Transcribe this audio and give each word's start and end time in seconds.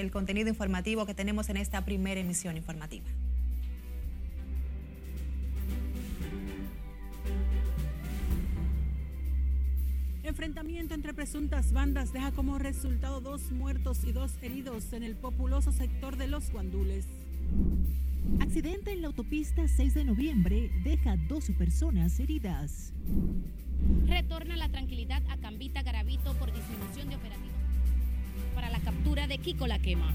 el 0.00 0.10
contenido 0.10 0.48
informativo 0.48 1.04
que 1.04 1.14
tenemos 1.14 1.50
en 1.50 1.58
esta 1.58 1.84
primera 1.84 2.20
emisión 2.20 2.56
informativa. 2.56 3.04
Enfrentamiento 10.22 10.94
entre 10.94 11.12
presuntas 11.12 11.72
bandas 11.72 12.12
deja 12.12 12.32
como 12.32 12.58
resultado 12.58 13.20
dos 13.20 13.50
muertos 13.50 14.04
y 14.04 14.12
dos 14.12 14.32
heridos 14.40 14.92
en 14.94 15.02
el 15.02 15.14
populoso 15.14 15.72
sector 15.72 16.16
de 16.16 16.26
Los 16.26 16.50
Guandules. 16.50 17.06
Accidente 18.40 18.92
en 18.92 19.02
la 19.02 19.08
autopista 19.08 19.68
6 19.68 19.94
de 19.94 20.04
noviembre 20.04 20.70
deja 20.84 21.16
12 21.16 21.52
personas 21.52 22.18
heridas. 22.18 22.94
Retorna 24.06 24.56
la 24.56 24.70
tranquilidad 24.70 25.22
a 25.28 25.36
Cambita 25.36 25.82
Garavito 25.82 26.32
por 26.38 26.50
disminución 26.52 27.10
de 27.10 27.16
operativos 27.16 27.61
para 28.54 28.70
la 28.70 28.80
captura 28.80 29.26
de 29.26 29.38
Kiko 29.38 29.66
La 29.66 29.78
Quema. 29.78 30.12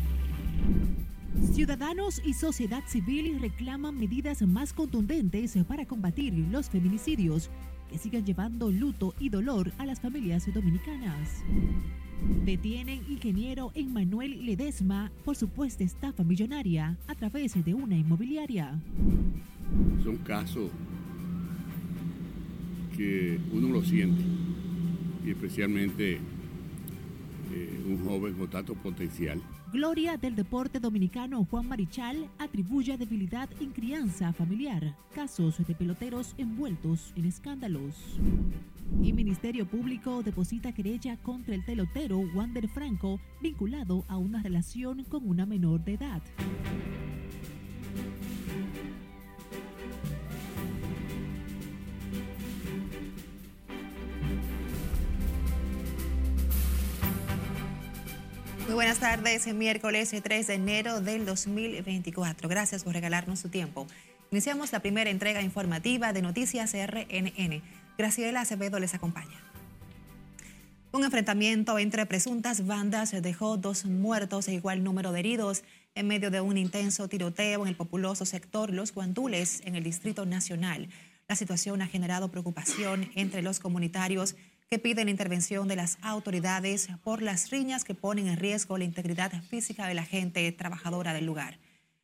Ciudadanos 1.53 2.21
y 2.25 2.33
sociedad 2.33 2.83
civil 2.87 3.39
reclaman 3.39 3.97
medidas 3.97 4.41
más 4.41 4.73
contundentes 4.73 5.57
para 5.67 5.85
combatir 5.85 6.33
los 6.51 6.69
feminicidios 6.69 7.49
que 7.89 7.97
sigan 7.97 8.25
llevando 8.25 8.71
luto 8.71 9.13
y 9.19 9.29
dolor 9.29 9.71
a 9.77 9.85
las 9.85 9.99
familias 9.99 10.51
dominicanas. 10.53 11.43
Detienen 12.45 13.03
ingeniero 13.07 13.71
Emmanuel 13.75 14.45
Ledesma 14.45 15.11
por 15.23 15.35
supuesta 15.35 15.83
estafa 15.83 16.23
millonaria 16.23 16.97
a 17.07 17.15
través 17.15 17.63
de 17.63 17.73
una 17.73 17.95
inmobiliaria. 17.95 18.79
Son 20.03 20.17
casos 20.17 20.71
que 22.95 23.39
uno 23.53 23.69
lo 23.69 23.83
siente 23.83 24.23
y 25.25 25.29
especialmente 25.29 26.19
eh, 27.51 27.83
un 27.85 28.05
joven 28.05 28.33
con 28.33 28.49
tanto 28.49 28.73
potencial. 28.75 29.41
Gloria 29.71 30.17
del 30.17 30.35
deporte 30.35 30.79
dominicano 30.79 31.45
Juan 31.49 31.67
Marichal 31.67 32.29
atribuye 32.39 32.97
debilidad 32.97 33.49
en 33.59 33.71
crianza 33.71 34.31
familiar, 34.33 34.95
casos 35.13 35.57
de 35.65 35.75
peloteros 35.75 36.33
envueltos 36.37 37.11
en 37.15 37.25
escándalos. 37.25 38.19
Y 39.03 39.11
Ministerio 39.11 39.65
Público 39.65 40.23
deposita 40.23 40.71
querella 40.71 41.17
contra 41.17 41.53
el 41.53 41.63
pelotero 41.63 42.19
Wander 42.33 42.67
Franco 42.69 43.19
vinculado 43.41 44.05
a 44.07 44.17
una 44.17 44.41
relación 44.41 45.03
con 45.03 45.27
una 45.27 45.45
menor 45.45 45.83
de 45.83 45.93
edad. 45.95 46.21
Muy 58.67 58.73
buenas 58.73 58.99
tardes, 58.99 59.47
miércoles 59.53 60.13
3 60.21 60.45
de 60.47 60.53
enero 60.53 60.99
del 60.99 61.25
2024. 61.25 62.49
Gracias 62.49 62.83
por 62.83 62.91
regalarnos 62.91 63.39
su 63.39 63.47
tiempo. 63.47 63.87
Iniciamos 64.29 64.73
la 64.73 64.81
primera 64.81 65.09
entrega 65.09 65.41
informativa 65.41 66.11
de 66.11 66.21
Noticias 66.21 66.73
RNN. 66.73 67.63
Graciela 67.97 68.41
Acevedo 68.41 68.77
les 68.79 68.93
acompaña. 68.93 69.41
Un 70.91 71.05
enfrentamiento 71.05 71.79
entre 71.79 72.05
presuntas 72.07 72.65
bandas 72.65 73.15
dejó 73.21 73.55
dos 73.55 73.85
muertos 73.85 74.49
e 74.49 74.55
igual 74.55 74.83
número 74.83 75.13
de 75.13 75.19
heridos 75.21 75.63
en 75.95 76.07
medio 76.07 76.29
de 76.29 76.41
un 76.41 76.57
intenso 76.57 77.07
tiroteo 77.07 77.61
en 77.61 77.69
el 77.69 77.77
populoso 77.77 78.25
sector 78.25 78.73
Los 78.73 78.93
Guandules 78.93 79.61
en 79.63 79.77
el 79.77 79.83
Distrito 79.85 80.25
Nacional. 80.25 80.89
La 81.29 81.37
situación 81.37 81.81
ha 81.81 81.87
generado 81.87 82.31
preocupación 82.31 83.09
entre 83.15 83.41
los 83.41 83.61
comunitarios 83.61 84.35
que 84.69 84.79
piden 84.79 85.07
intervención 85.07 85.69
de 85.69 85.77
las 85.77 85.97
autoridades 86.01 86.89
por 87.01 87.21
las 87.21 87.49
riñas 87.51 87.85
que 87.85 87.95
ponen 87.95 88.27
en 88.27 88.35
riesgo 88.35 88.77
la 88.77 88.83
integridad 88.83 89.31
física 89.43 89.87
de 89.87 89.93
la 89.93 90.03
gente 90.03 90.51
trabajadora 90.51 91.13
del 91.13 91.25
lugar. 91.25 91.57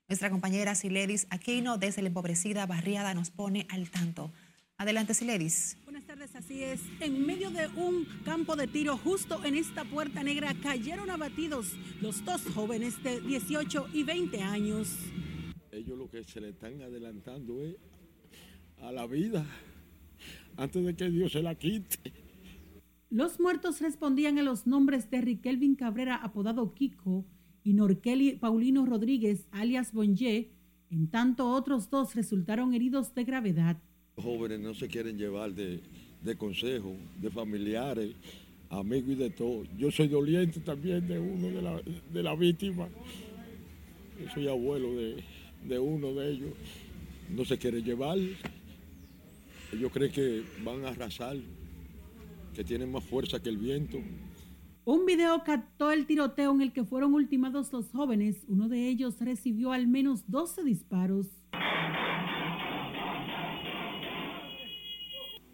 Nuestra 0.08 0.30
compañera 0.30 0.73
Siledis 0.73 1.28
Aquino 1.30 1.78
desde 1.78 2.02
la 2.02 2.08
empobrecida 2.08 2.66
barriada 2.66 3.14
nos 3.14 3.31
pone 3.31 3.67
al 3.69 3.89
tanto. 3.89 4.31
Adelante, 4.78 5.14
Siledis. 5.14 5.78
Buenas 5.84 6.06
tardes, 6.06 6.35
así 6.35 6.63
es. 6.63 6.79
En 7.02 7.25
medio 7.25 7.52
de 7.52 7.68
un 7.68 8.06
campo 8.23 8.56
de 8.56 8.68
tiro, 8.68 8.97
justo 8.97 9.44
en 9.44 9.56
esta 9.56 9.84
puerta 9.84 10.23
negra, 10.23 10.53
cayeron 10.63 11.09
abatidos 11.09 11.73
los 12.00 12.23
dos 12.23 12.44
jóvenes 12.56 13.02
de 13.03 13.19
18 13.19 13.90
y 13.91 14.03
20 14.03 14.41
años. 14.41 14.88
Ellos 15.69 15.97
lo 15.97 16.09
que 16.09 16.23
se 16.23 16.40
le 16.40 16.50
están 16.50 16.81
adelantando 16.81 17.62
es 17.62 17.75
a 18.81 18.91
la 18.94 19.06
vida 19.06 19.46
antes 20.56 20.85
de 20.85 20.96
que 20.96 21.09
Dios 21.09 21.34
se 21.34 21.41
la 21.41 21.56
quite. 21.56 22.22
Los 23.13 23.40
muertos 23.40 23.79
respondían 23.79 24.40
a 24.40 24.41
los 24.41 24.66
nombres 24.66 25.12
de 25.12 25.22
Riquelvin 25.22 25.75
Cabrera, 25.75 26.16
apodado 26.16 26.74
Kiko, 26.74 27.24
y 27.63 27.74
Norkeli 27.74 28.38
Paulino 28.38 28.88
Rodríguez, 28.88 29.46
alias 29.51 29.94
Bonje, 29.94 30.50
en 30.90 31.07
tanto 31.09 31.47
otros 31.52 31.91
dos 31.91 32.16
resultaron 32.16 32.73
heridos 32.73 33.13
de 33.13 33.23
gravedad. 33.23 33.78
Los 34.18 34.25
jóvenes 34.25 34.62
no 34.62 34.73
se 34.73 34.88
quieren 34.88 35.16
llevar 35.16 35.53
de, 35.53 35.81
de 36.23 36.35
consejo, 36.35 36.96
de 37.22 37.29
familiares, 37.29 38.16
amigos 38.72 39.12
y 39.12 39.16
de 39.16 39.29
todo. 39.29 39.63
Yo 39.78 39.91
soy 39.91 40.07
doliente 40.07 40.59
también 40.62 41.07
de 41.07 41.19
uno 41.19 41.50
de 41.50 41.62
la, 41.62 41.79
de 42.12 42.23
la 42.23 42.34
víctima. 42.34 42.88
Yo 44.19 44.29
soy 44.34 44.47
abuelo 44.47 44.91
de, 44.96 45.23
de 45.68 45.78
uno 45.78 46.16
de 46.16 46.31
ellos. 46.31 46.53
No 47.29 47.46
se 47.46 47.59
quiere 47.59 47.84
llevar. 47.84 48.18
Ellos 49.72 49.91
creen 49.91 50.12
que 50.12 50.41
van 50.63 50.84
a 50.84 50.88
arrasar 50.88 51.38
que 52.53 52.64
tienen 52.64 52.91
más 52.91 53.03
fuerza 53.03 53.41
que 53.41 53.50
el 53.50 53.58
viento. 53.58 53.97
Un 54.86 55.06
video 55.06 55.44
captó 55.44 55.91
el 55.91 56.06
tiroteo 56.06 56.53
en 56.53 56.62
el 56.62 56.74
que 56.74 56.84
fueron 56.84 57.14
ultimados 57.14 57.72
los 57.72 57.90
jóvenes. 57.91 58.38
Uno 58.47 58.68
de 58.68 58.88
ellos 58.90 59.16
recibió 59.19 59.72
al 59.72 59.88
menos 59.88 60.24
12 60.28 60.64
disparos. 60.64 61.28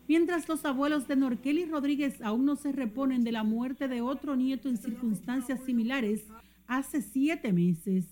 Mientras 0.07 0.49
los 0.49 0.65
abuelos 0.65 1.07
de 1.07 1.15
Norkeli 1.15 1.65
Rodríguez 1.65 2.19
aún 2.23 2.45
no 2.45 2.55
se 2.55 2.71
reponen 2.71 3.23
de 3.23 3.31
la 3.31 3.43
muerte 3.43 3.87
de 3.87 4.01
otro 4.01 4.35
nieto 4.35 4.67
en 4.67 4.77
circunstancias 4.77 5.59
similares 5.63 6.23
hace 6.65 7.03
siete 7.03 7.53
meses. 7.53 8.05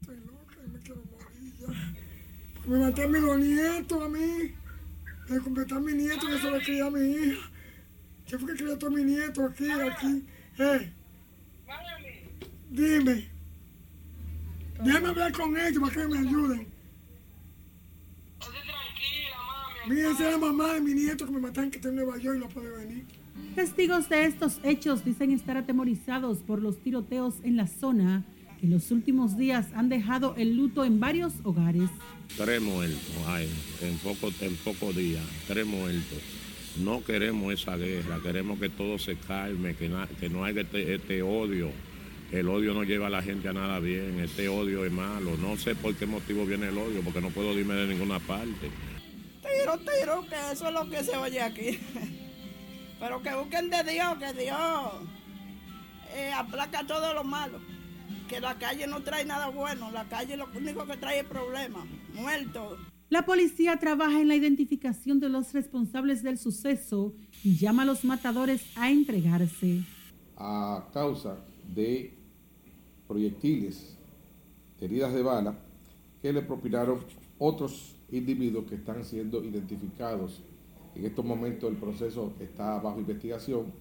Estoy 0.00 0.16
loca 0.16 0.56
y 0.66 0.70
me 0.70 0.78
quiero 0.80 1.02
morir 1.04 1.54
ya. 1.60 2.68
Me 2.68 2.78
maté 2.80 3.04
a 3.04 3.08
mis 3.08 3.22
dos 3.22 3.38
nietos 3.38 4.02
a 4.02 4.08
mí. 4.08 4.52
Me 5.28 5.38
completé 5.38 5.74
a 5.74 5.78
mi 5.78 5.92
nieto 5.92 6.26
que 6.26 6.38
se 6.38 6.50
lo 6.50 6.58
quería 6.58 6.86
a 6.86 6.90
mi 6.90 7.00
hija. 7.00 7.50
¿Qué 8.28 8.38
fue 8.38 8.54
que 8.54 8.62
crió 8.62 8.78
a 8.86 8.90
mi 8.90 9.04
nieto 9.04 9.44
aquí, 9.46 9.70
aquí? 9.70 10.24
Eh. 10.58 10.92
Dime. 12.70 13.28
Déjame 14.84 15.08
hablar 15.08 15.32
con 15.32 15.56
ellos 15.56 15.80
para 15.80 15.92
que 15.94 16.08
me 16.08 16.18
ayuden. 16.18 16.66
Mira, 19.88 20.10
esa 20.10 20.26
es 20.26 20.32
la 20.32 20.38
mamá 20.38 20.74
de 20.74 20.80
mi 20.82 20.92
nieto 20.92 21.24
que 21.24 21.32
me 21.32 21.40
mataron 21.40 21.70
que 21.70 21.78
está 21.78 21.88
en 21.88 21.96
Nueva 21.96 22.18
York 22.18 22.36
y 22.36 22.40
no 22.40 22.48
puede 22.50 22.70
venir. 22.76 23.06
Testigos 23.54 24.10
de 24.10 24.26
estos 24.26 24.60
hechos 24.62 25.04
dicen 25.04 25.30
estar 25.30 25.56
atemorizados 25.56 26.38
por 26.38 26.60
los 26.60 26.78
tiroteos 26.82 27.36
en 27.42 27.56
la 27.56 27.66
zona 27.66 28.24
que 28.60 28.66
en 28.66 28.72
los 28.72 28.90
últimos 28.90 29.38
días 29.38 29.68
han 29.74 29.88
dejado 29.88 30.34
el 30.36 30.54
luto 30.56 30.84
en 30.84 31.00
varios 31.00 31.32
hogares. 31.44 31.88
Tres 32.36 32.60
muertos 32.60 33.00
hay 33.26 33.48
en 33.80 33.96
pocos 33.98 34.34
en 34.42 34.54
poco 34.56 34.92
días, 34.92 35.24
tres 35.46 35.66
muertos. 35.66 36.37
No 36.76 37.02
queremos 37.02 37.52
esa 37.52 37.76
guerra, 37.76 38.20
queremos 38.22 38.58
que 38.58 38.68
todo 38.68 38.98
se 38.98 39.16
calme, 39.16 39.74
que, 39.74 39.88
no 39.88 40.44
haya 40.44 40.60
este, 40.60 40.94
este, 40.94 41.22
odio. 41.22 41.70
El 42.30 42.48
odio 42.48 42.74
no 42.74 42.84
lleva 42.84 43.06
a 43.06 43.10
la 43.10 43.22
gente 43.22 43.48
a 43.48 43.52
nada 43.52 43.80
bien, 43.80 44.20
este 44.20 44.48
odio 44.48 44.84
es 44.84 44.92
malo. 44.92 45.36
No 45.38 45.56
sé 45.56 45.74
por 45.74 45.94
qué 45.94 46.06
motivo 46.06 46.44
viene 46.44 46.68
el 46.68 46.78
odio, 46.78 47.00
porque 47.02 47.20
no 47.20 47.30
puedo 47.30 47.58
irme 47.58 47.74
de 47.74 47.86
ninguna 47.86 48.20
parte. 48.20 48.70
Tiro, 49.40 49.78
tiro, 49.78 50.26
que 50.28 50.52
eso 50.52 50.68
es 50.68 50.74
lo 50.74 50.88
que 50.88 51.02
se 51.02 51.16
oye 51.16 51.40
aquí. 51.40 51.80
Pero 53.00 53.22
que 53.22 53.34
busquen 53.34 53.70
de 53.70 53.82
Dios, 53.84 54.18
que 54.18 54.32
Dios 54.32 54.92
eh, 56.14 56.30
aplaca 56.32 56.86
todo 56.86 57.14
lo 57.14 57.24
malo. 57.24 57.60
Que 58.28 58.40
la 58.40 58.58
calle 58.58 58.86
no 58.86 59.02
trae 59.02 59.24
nada 59.24 59.48
bueno, 59.48 59.90
la 59.90 60.04
calle 60.04 60.36
lo 60.36 60.48
único 60.54 60.86
que 60.86 60.96
trae 60.96 61.20
es 61.20 61.24
problemas, 61.24 61.86
muertos. 62.12 62.78
La 63.10 63.24
policía 63.24 63.78
trabaja 63.78 64.20
en 64.20 64.28
la 64.28 64.36
identificación 64.36 65.18
de 65.18 65.30
los 65.30 65.54
responsables 65.54 66.22
del 66.22 66.36
suceso 66.36 67.14
y 67.42 67.56
llama 67.56 67.84
a 67.84 67.86
los 67.86 68.04
matadores 68.04 68.62
a 68.76 68.90
entregarse. 68.90 69.82
A 70.36 70.86
causa 70.92 71.38
de 71.74 72.12
proyectiles, 73.06 73.96
heridas 74.78 75.14
de 75.14 75.22
bala, 75.22 75.58
que 76.20 76.34
le 76.34 76.42
propinaron 76.42 77.00
otros 77.38 77.96
individuos 78.12 78.66
que 78.66 78.74
están 78.74 79.02
siendo 79.06 79.42
identificados. 79.42 80.42
En 80.94 81.06
estos 81.06 81.24
momentos 81.24 81.70
el 81.70 81.78
proceso 81.78 82.34
está 82.40 82.78
bajo 82.78 83.00
investigación 83.00 83.72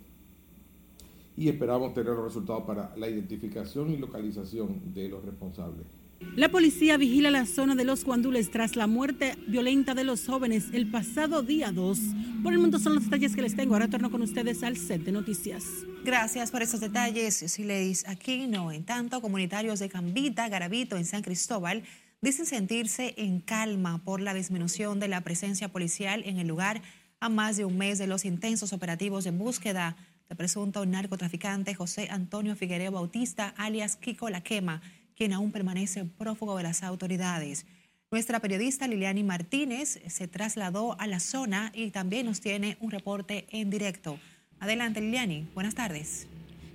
y 1.36 1.50
esperamos 1.50 1.94
tener 1.94 2.14
los 2.14 2.24
resultados 2.24 2.64
para 2.64 2.96
la 2.96 3.10
identificación 3.10 3.92
y 3.92 3.98
localización 3.98 4.94
de 4.94 5.10
los 5.10 5.26
responsables. 5.26 5.86
La 6.20 6.50
policía 6.50 6.98
vigila 6.98 7.32
la 7.32 7.46
zona 7.46 7.76
de 7.76 7.84
los 7.84 8.04
guandules 8.04 8.50
tras 8.50 8.76
la 8.76 8.88
muerte 8.88 9.36
violenta 9.48 9.94
de 9.94 10.04
los 10.04 10.26
jóvenes 10.26 10.66
el 10.74 10.90
pasado 10.90 11.44
día 11.44 11.72
2. 11.72 12.00
Por 12.44 12.54
el 12.54 12.60
momento 12.60 12.80
son 12.80 12.96
los 12.96 13.06
detalles 13.06 13.36
que 13.36 13.42
les 13.42 13.56
tengo. 13.56 13.74
Ahora 13.74 13.86
retorno 13.86 14.10
con 14.10 14.22
ustedes 14.22 14.64
al 14.64 14.78
set 14.78 15.04
de 15.04 15.12
noticias. 15.12 15.64
Gracias 16.04 16.52
por 16.52 16.62
esos 16.62 16.80
detalles, 16.80 17.36
Sileis 17.36 18.08
Aquino. 18.08 18.72
En 18.72 18.84
tanto, 18.84 19.22
comunitarios 19.22 19.80
de 19.80 19.90
Cambita, 19.90 20.48
Garavito, 20.50 20.98
en 20.98 21.06
San 21.06 21.22
Cristóbal, 21.22 21.84
dicen 22.22 22.46
sentirse 22.46 23.14
en 23.18 23.40
calma 23.40 24.04
por 24.04 24.22
la 24.22 24.34
disminución 24.34 25.00
de 25.00 25.08
la 25.08 25.22
presencia 25.22 25.70
policial 25.70 26.24
en 26.26 26.38
el 26.40 26.48
lugar 26.48 26.82
a 27.20 27.30
más 27.30 27.58
de 27.58 27.66
un 27.66 27.78
mes 27.78 27.98
de 27.98 28.08
los 28.08 28.26
intensos 28.26 28.74
operativos 28.74 29.24
de 29.24 29.32
búsqueda 29.32 29.98
del 30.30 30.38
presunto 30.38 30.86
narcotraficante 30.86 31.74
José 31.74 32.10
Antonio 32.12 32.56
Figuereo 32.56 32.92
Bautista, 32.92 33.54
alias 33.58 33.96
Kiko 33.96 34.30
La 34.30 34.42
Quema 34.42 34.82
quien 35.18 35.34
aún 35.34 35.52
permanece 35.52 36.06
prófugo 36.06 36.56
de 36.56 36.64
las 36.64 36.84
autoridades. 36.84 37.66
Nuestra 38.12 38.40
periodista 38.40 38.88
Liliani 38.88 39.24
Martínez 39.24 40.00
se 40.08 40.28
trasladó 40.28 40.98
a 41.00 41.08
la 41.08 41.20
zona 41.20 41.72
y 41.76 41.90
también 41.90 42.28
nos 42.28 42.40
tiene 42.40 42.78
un 42.80 42.92
reporte 42.92 43.48
en 43.52 43.70
directo. 43.70 44.20
Adelante 44.60 45.02
Liliani, 45.02 45.48
buenas 45.54 45.76
tardes. 45.76 46.28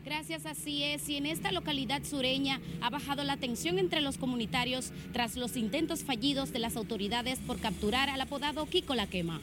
Gracias, 0.04 0.44
así 0.44 0.82
es. 0.82 1.08
Y 1.08 1.16
en 1.16 1.26
esta 1.26 1.52
localidad 1.52 2.02
sureña 2.02 2.60
ha 2.80 2.90
bajado 2.90 3.22
la 3.22 3.36
tensión 3.36 3.78
entre 3.78 4.00
los 4.00 4.18
comunitarios 4.18 4.92
tras 5.12 5.36
los 5.36 5.56
intentos 5.56 6.02
fallidos 6.02 6.52
de 6.52 6.58
las 6.58 6.76
autoridades 6.76 7.38
por 7.38 7.60
capturar 7.60 8.10
al 8.10 8.20
apodado 8.20 8.66
Kiko 8.66 8.96
La 8.96 9.06
Quema. 9.06 9.40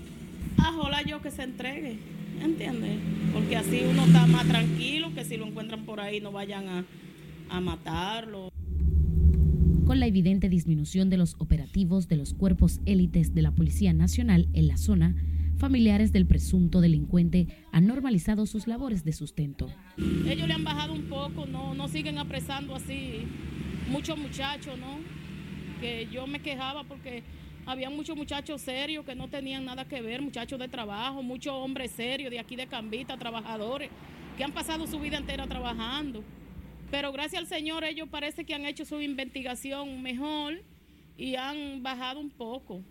Ajola 0.58 1.02
yo 1.04 1.22
que 1.22 1.32
se 1.32 1.44
entregue, 1.44 1.98
¿entiendes? 2.42 3.00
Porque 3.34 3.56
así 3.56 3.82
uno 3.90 4.06
está 4.06 4.28
más 4.28 4.46
tranquilo, 4.48 5.14
que 5.16 5.24
si 5.24 5.38
lo 5.38 5.48
encuentran 5.48 5.86
por 5.86 6.02
ahí 6.02 6.20
no 6.20 6.34
vayan 6.34 6.68
a, 6.68 6.86
a 7.50 7.62
matarlo 7.62 8.50
con 9.90 10.00
la 10.00 10.06
evidente 10.06 10.50
disminución 10.50 11.10
de 11.10 11.18
los 11.18 11.36
operativos 11.40 12.08
de 12.08 12.16
los 12.16 12.36
cuerpos 12.36 12.80
élites 12.86 13.34
de 13.34 13.42
la 13.42 13.50
Policía 13.50 13.92
Nacional 13.92 14.48
en 14.54 14.68
la 14.68 14.78
zona, 14.78 15.16
familiares 15.58 16.12
del 16.12 16.28
presunto 16.28 16.80
delincuente 16.80 17.48
han 17.72 17.88
normalizado 17.88 18.46
sus 18.46 18.68
labores 18.68 19.04
de 19.04 19.14
sustento. 19.14 19.68
Ellos 19.98 20.48
le 20.48 20.54
han 20.54 20.64
bajado 20.64 20.94
un 20.94 21.06
poco, 21.06 21.48
no, 21.48 21.74
no 21.74 21.88
siguen 21.88 22.20
apresando 22.20 22.76
así 22.76 23.24
muchos 23.90 24.16
muchachos, 24.16 24.78
¿no? 24.78 25.00
Que 25.82 26.08
yo 26.12 26.28
me 26.28 26.40
quejaba 26.40 26.84
porque 26.84 27.24
había 27.66 27.90
muchos 27.90 28.16
muchachos 28.16 28.62
serios 28.62 29.04
que 29.04 29.16
no 29.16 29.28
tenían 29.28 29.66
nada 29.66 29.86
que 29.86 30.04
ver, 30.04 30.22
muchachos 30.22 30.60
de 30.60 30.68
trabajo, 30.68 31.24
muchos 31.24 31.54
hombres 31.56 31.90
serios 31.90 32.30
de 32.30 32.38
aquí 32.38 32.56
de 32.56 32.68
Cambita, 32.68 33.18
trabajadores, 33.18 33.90
que 34.38 34.44
han 34.44 34.52
pasado 34.52 34.86
su 34.86 35.00
vida 35.00 35.18
entera 35.18 35.48
trabajando. 35.48 36.24
Pero 36.92 37.12
gracias 37.12 37.42
al 37.42 37.48
Señor 37.48 37.84
ellos 37.84 38.10
parece 38.10 38.46
que 38.46 38.56
han 38.56 38.66
hecho 38.66 38.86
su 38.86 39.02
investigación 39.02 40.02
mejor 40.02 40.62
y 41.18 41.36
han 41.36 41.84
bajado 41.84 42.20
un 42.20 42.30
poco. 42.30 42.82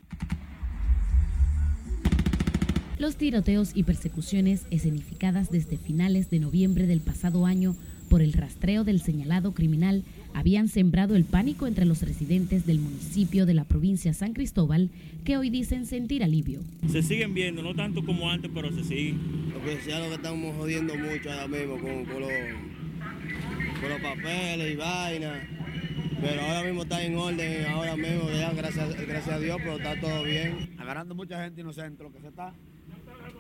Los 2.99 3.17
tiroteos 3.17 3.73
y 3.77 3.85
persecuciones 3.85 4.67
escenificadas 4.71 5.51
desde 5.51 5.79
finales 5.79 6.31
de 6.31 6.41
noviembre 6.41 6.87
del 6.87 7.01
pasado 7.01 7.47
año 7.47 7.77
por 8.09 8.23
el 8.23 8.33
rastreo 8.33 8.85
del 8.85 9.01
señalado 9.01 9.53
criminal 9.53 10.03
habían 10.35 10.69
sembrado 10.69 11.15
el 11.15 11.25
pánico 11.25 11.67
entre 11.67 11.85
los 11.85 12.03
residentes 12.03 12.67
del 12.67 12.79
municipio 12.79 13.47
de 13.47 13.55
la 13.55 13.65
provincia 13.65 14.13
San 14.15 14.33
Cristóbal 14.33 14.91
que 15.25 15.37
hoy 15.37 15.51
dicen 15.51 15.87
sentir 15.87 16.25
alivio. 16.25 16.61
Se 16.89 17.03
siguen 17.03 17.35
viendo, 17.35 17.63
no 17.63 17.75
tanto 17.75 18.05
como 18.05 18.31
antes, 18.31 18.51
pero 18.53 18.73
se 18.73 18.83
siguen. 18.83 19.19
Lo 19.53 19.63
que 19.63 19.81
sea 19.83 20.01
lo 20.01 20.09
que 20.09 20.15
estamos 20.15 20.57
jodiendo 20.57 20.95
mucho 20.97 21.31
ahora 21.31 21.49
mismo 21.49 21.75
con, 21.79 22.05
con 22.05 22.21
los 22.21 22.31
con 23.81 23.91
los 23.91 24.01
papeles 24.01 24.73
y 24.73 24.77
vainas. 24.77 25.39
Pero 26.21 26.41
ahora 26.43 26.65
mismo 26.65 26.83
está 26.83 27.03
en 27.05 27.17
orden, 27.17 27.67
ahora 27.67 27.97
mismo, 27.97 28.27
gracias, 28.57 29.07
gracias 29.07 29.29
a 29.29 29.39
Dios, 29.39 29.57
pero 29.59 29.77
está 29.77 30.01
todo 30.01 30.25
bien. 30.25 30.75
Agarrando 30.79 31.15
mucha 31.15 31.45
gente 31.45 31.61
inocente, 31.61 32.03
lo 32.03 32.13
que 32.13 32.21
se 32.21 32.29
está. 32.29 32.53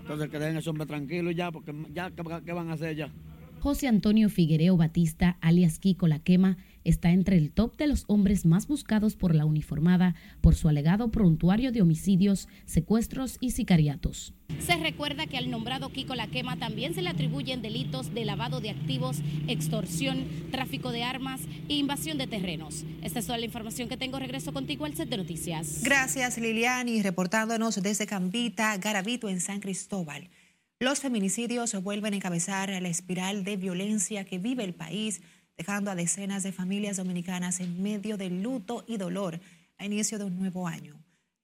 Entonces 0.00 0.30
que 0.30 0.38
dejen 0.38 0.56
ese 0.56 0.70
hombre 0.70 0.86
tranquilo 0.86 1.30
ya, 1.32 1.50
porque 1.50 1.74
ya, 1.92 2.10
¿qué, 2.10 2.52
van 2.52 2.70
a 2.70 2.74
hacer 2.74 2.94
ya? 2.96 3.12
José 3.58 3.88
Antonio 3.88 4.28
Figuereo 4.30 4.76
Batista, 4.76 5.36
alias 5.40 5.80
Kiko 5.80 6.06
La 6.06 6.20
Quema, 6.20 6.56
está 6.84 7.10
entre 7.10 7.36
el 7.36 7.50
top 7.50 7.76
de 7.76 7.88
los 7.88 8.04
hombres 8.06 8.46
más 8.46 8.68
buscados 8.68 9.16
por 9.16 9.34
la 9.34 9.44
uniformada 9.44 10.14
por 10.40 10.54
su 10.54 10.68
alegado 10.68 11.10
prontuario 11.10 11.72
de 11.72 11.82
homicidios, 11.82 12.48
secuestros 12.64 13.38
y 13.40 13.50
sicariatos. 13.50 14.34
Se 14.64 14.76
recuerda 14.76 15.26
que 15.26 15.38
al 15.38 15.50
nombrado 15.50 15.90
Kiko 15.90 16.14
La 16.14 16.26
Quema 16.26 16.56
también 16.56 16.94
se 16.94 17.02
le 17.02 17.08
atribuyen 17.08 17.62
delitos 17.62 18.12
de 18.12 18.24
lavado 18.24 18.60
de 18.60 18.70
activos, 18.70 19.18
extorsión, 19.46 20.26
tráfico 20.50 20.90
de 20.90 21.04
armas 21.04 21.40
e 21.68 21.74
invasión 21.74 22.18
de 22.18 22.26
terrenos. 22.26 22.84
Esta 23.02 23.20
es 23.20 23.26
toda 23.26 23.38
la 23.38 23.46
información 23.46 23.88
que 23.88 23.96
tengo. 23.96 24.18
Regreso 24.18 24.52
contigo 24.52 24.84
al 24.84 24.94
set 24.94 25.08
de 25.08 25.16
noticias. 25.16 25.82
Gracias, 25.82 26.38
Liliani, 26.38 27.02
reportándonos 27.02 27.82
desde 27.82 28.06
Cambita, 28.06 28.76
Garavito, 28.76 29.28
en 29.28 29.40
San 29.40 29.60
Cristóbal. 29.60 30.28
Los 30.80 31.00
feminicidios 31.00 31.74
vuelven 31.82 32.12
a 32.12 32.16
encabezar 32.16 32.68
la 32.70 32.88
espiral 32.88 33.44
de 33.44 33.56
violencia 33.56 34.24
que 34.24 34.38
vive 34.38 34.64
el 34.64 34.74
país 34.74 35.22
dejando 35.56 35.90
a 35.90 35.96
decenas 35.96 36.44
de 36.44 36.52
familias 36.52 36.96
dominicanas 36.98 37.58
en 37.58 37.82
medio 37.82 38.16
de 38.16 38.30
luto 38.30 38.84
y 38.86 38.96
dolor 38.96 39.40
a 39.76 39.84
inicio 39.84 40.18
de 40.18 40.24
un 40.24 40.38
nuevo 40.38 40.68
año. 40.68 40.96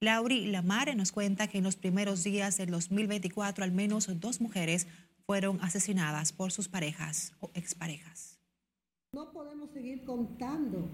Lauri 0.05 0.45
Lamare 0.45 0.95
nos 0.95 1.13
cuenta 1.13 1.49
que 1.49 1.57
en 1.57 1.65
los 1.65 1.77
primeros 1.77 2.25
días 2.25 2.59
del 2.59 2.71
2024 2.71 3.65
al 3.65 3.73
menos 3.73 4.07
dos 4.21 4.39
mujeres 4.39 4.87
fueron 5.25 5.59
asesinadas 5.63 6.31
por 6.31 6.53
sus 6.53 6.69
parejas 6.69 7.33
o 7.41 7.51
exparejas. 7.55 8.39
No 9.15 9.33
podemos 9.33 9.71
seguir 9.71 10.05
contando 10.05 10.87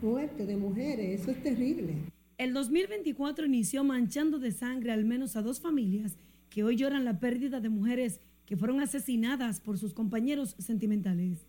muerte 0.00 0.46
de 0.46 0.56
mujeres, 0.56 1.22
eso 1.22 1.32
es 1.32 1.42
terrible. 1.42 1.94
El 2.38 2.54
2024 2.54 3.46
inició 3.46 3.82
manchando 3.82 4.38
de 4.38 4.52
sangre 4.52 4.92
al 4.92 5.04
menos 5.04 5.34
a 5.34 5.42
dos 5.42 5.60
familias 5.60 6.16
que 6.50 6.62
hoy 6.62 6.76
lloran 6.76 7.04
la 7.04 7.18
pérdida 7.18 7.58
de 7.58 7.68
mujeres 7.68 8.20
que 8.46 8.56
fueron 8.56 8.80
asesinadas 8.80 9.58
por 9.58 9.76
sus 9.76 9.92
compañeros 9.92 10.54
sentimentales. 10.60 11.46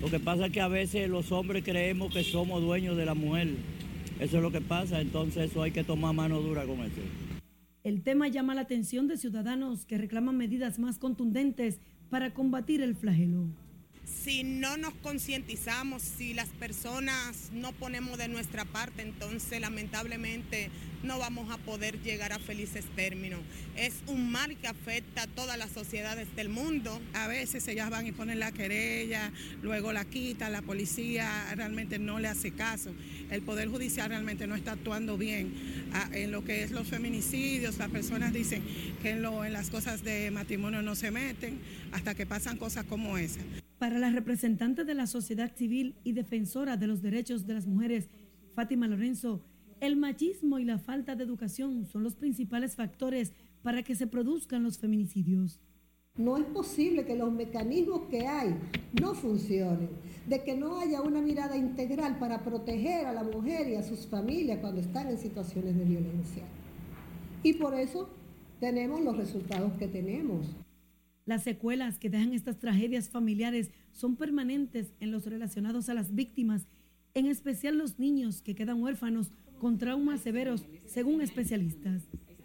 Lo 0.00 0.08
que 0.08 0.20
pasa 0.20 0.46
es 0.46 0.52
que 0.52 0.60
a 0.60 0.68
veces 0.68 1.08
los 1.08 1.32
hombres 1.32 1.64
creemos 1.64 2.12
que 2.12 2.22
somos 2.22 2.62
dueños 2.62 2.96
de 2.96 3.06
la 3.06 3.14
mujer. 3.14 3.56
Eso 4.24 4.38
es 4.38 4.42
lo 4.42 4.50
que 4.50 4.62
pasa, 4.62 5.02
entonces 5.02 5.50
eso 5.50 5.62
hay 5.62 5.70
que 5.70 5.84
tomar 5.84 6.14
mano 6.14 6.40
dura 6.40 6.64
con 6.64 6.80
eso. 6.80 7.02
El 7.82 8.02
tema 8.02 8.26
llama 8.28 8.54
la 8.54 8.62
atención 8.62 9.06
de 9.06 9.18
ciudadanos 9.18 9.84
que 9.84 9.98
reclaman 9.98 10.34
medidas 10.38 10.78
más 10.78 10.98
contundentes 10.98 11.78
para 12.08 12.32
combatir 12.32 12.80
el 12.80 12.96
flagelo 12.96 13.48
si 14.04 14.42
no 14.42 14.76
nos 14.76 14.94
concientizamos, 14.94 16.02
si 16.02 16.34
las 16.34 16.48
personas 16.48 17.50
no 17.52 17.72
ponemos 17.72 18.18
de 18.18 18.28
nuestra 18.28 18.64
parte, 18.64 19.02
entonces 19.02 19.60
lamentablemente 19.60 20.70
no 21.02 21.18
vamos 21.18 21.50
a 21.50 21.58
poder 21.58 22.00
llegar 22.02 22.32
a 22.32 22.38
felices 22.38 22.84
términos. 22.96 23.40
Es 23.76 23.94
un 24.06 24.30
mal 24.30 24.56
que 24.56 24.66
afecta 24.66 25.22
a 25.22 25.26
todas 25.26 25.58
las 25.58 25.70
sociedades 25.70 26.34
del 26.34 26.48
mundo. 26.48 27.00
A 27.12 27.26
veces 27.26 27.68
ellas 27.68 27.90
van 27.90 28.06
y 28.06 28.12
ponen 28.12 28.40
la 28.40 28.52
querella, 28.52 29.30
luego 29.62 29.92
la 29.92 30.04
quitan, 30.04 30.52
la 30.52 30.62
policía 30.62 31.52
realmente 31.54 31.98
no 31.98 32.18
le 32.18 32.28
hace 32.28 32.52
caso. 32.52 32.94
El 33.30 33.42
Poder 33.42 33.68
Judicial 33.68 34.08
realmente 34.08 34.46
no 34.46 34.54
está 34.54 34.72
actuando 34.72 35.18
bien 35.18 35.52
ah, 35.92 36.08
en 36.12 36.30
lo 36.30 36.44
que 36.44 36.62
es 36.62 36.70
los 36.70 36.88
feminicidios. 36.88 37.78
Las 37.78 37.90
personas 37.90 38.32
dicen 38.32 38.62
que 39.02 39.10
en, 39.10 39.22
las 39.22 39.70
cosas 39.70 40.02
de 40.02 40.30
matrimonio 40.30 40.82
no 40.82 40.94
se 40.94 41.10
meten 41.10 41.60
hasta 41.92 42.14
que 42.14 42.26
pasan 42.26 42.56
cosas 42.56 42.84
como 42.84 43.18
esa. 43.18 43.40
Para 43.84 43.98
la 43.98 44.08
representante 44.08 44.84
de 44.84 44.94
la 44.94 45.06
sociedad 45.06 45.54
civil 45.54 45.94
y 46.04 46.12
defensora 46.12 46.78
de 46.78 46.86
los 46.86 47.02
derechos 47.02 47.46
de 47.46 47.52
las 47.52 47.66
mujeres, 47.66 48.08
Fátima 48.54 48.88
Lorenzo, 48.88 49.42
el 49.78 49.96
machismo 49.96 50.58
y 50.58 50.64
la 50.64 50.78
falta 50.78 51.14
de 51.14 51.24
educación 51.24 51.84
son 51.84 52.02
los 52.02 52.14
principales 52.16 52.76
factores 52.76 53.34
para 53.62 53.82
que 53.82 53.94
se 53.94 54.06
produzcan 54.06 54.62
los 54.62 54.78
feminicidios. 54.78 55.60
No 56.16 56.38
es 56.38 56.46
posible 56.46 57.04
que 57.04 57.14
los 57.14 57.30
mecanismos 57.30 58.08
que 58.08 58.26
hay 58.26 58.56
no 58.98 59.12
funcionen, 59.12 59.90
de 60.26 60.42
que 60.42 60.56
no 60.56 60.80
haya 60.80 61.02
una 61.02 61.20
mirada 61.20 61.54
integral 61.54 62.18
para 62.18 62.42
proteger 62.42 63.04
a 63.04 63.12
la 63.12 63.22
mujer 63.22 63.68
y 63.68 63.74
a 63.74 63.82
sus 63.82 64.06
familias 64.06 64.60
cuando 64.60 64.80
están 64.80 65.08
en 65.08 65.18
situaciones 65.18 65.76
de 65.76 65.84
violencia. 65.84 66.44
Y 67.42 67.52
por 67.52 67.74
eso 67.74 68.08
tenemos 68.60 69.02
los 69.02 69.14
resultados 69.14 69.74
que 69.74 69.88
tenemos. 69.88 70.56
Las 71.26 71.42
secuelas 71.42 71.98
que 71.98 72.10
dejan 72.10 72.32
estas 72.32 72.58
tragedias 72.58 73.08
familiares 73.08 73.70
son 73.92 74.16
permanentes 74.16 74.92
en 75.00 75.10
los 75.10 75.26
relacionados 75.26 75.88
a 75.88 75.94
las 75.94 76.14
víctimas, 76.14 76.66
en 77.14 77.26
especial 77.26 77.78
los 77.78 77.98
niños 77.98 78.42
que 78.42 78.54
quedan 78.54 78.82
huérfanos 78.82 79.30
con 79.58 79.78
traumas 79.78 80.20
severos, 80.20 80.66
según 80.86 81.22
especialistas 81.22 82.02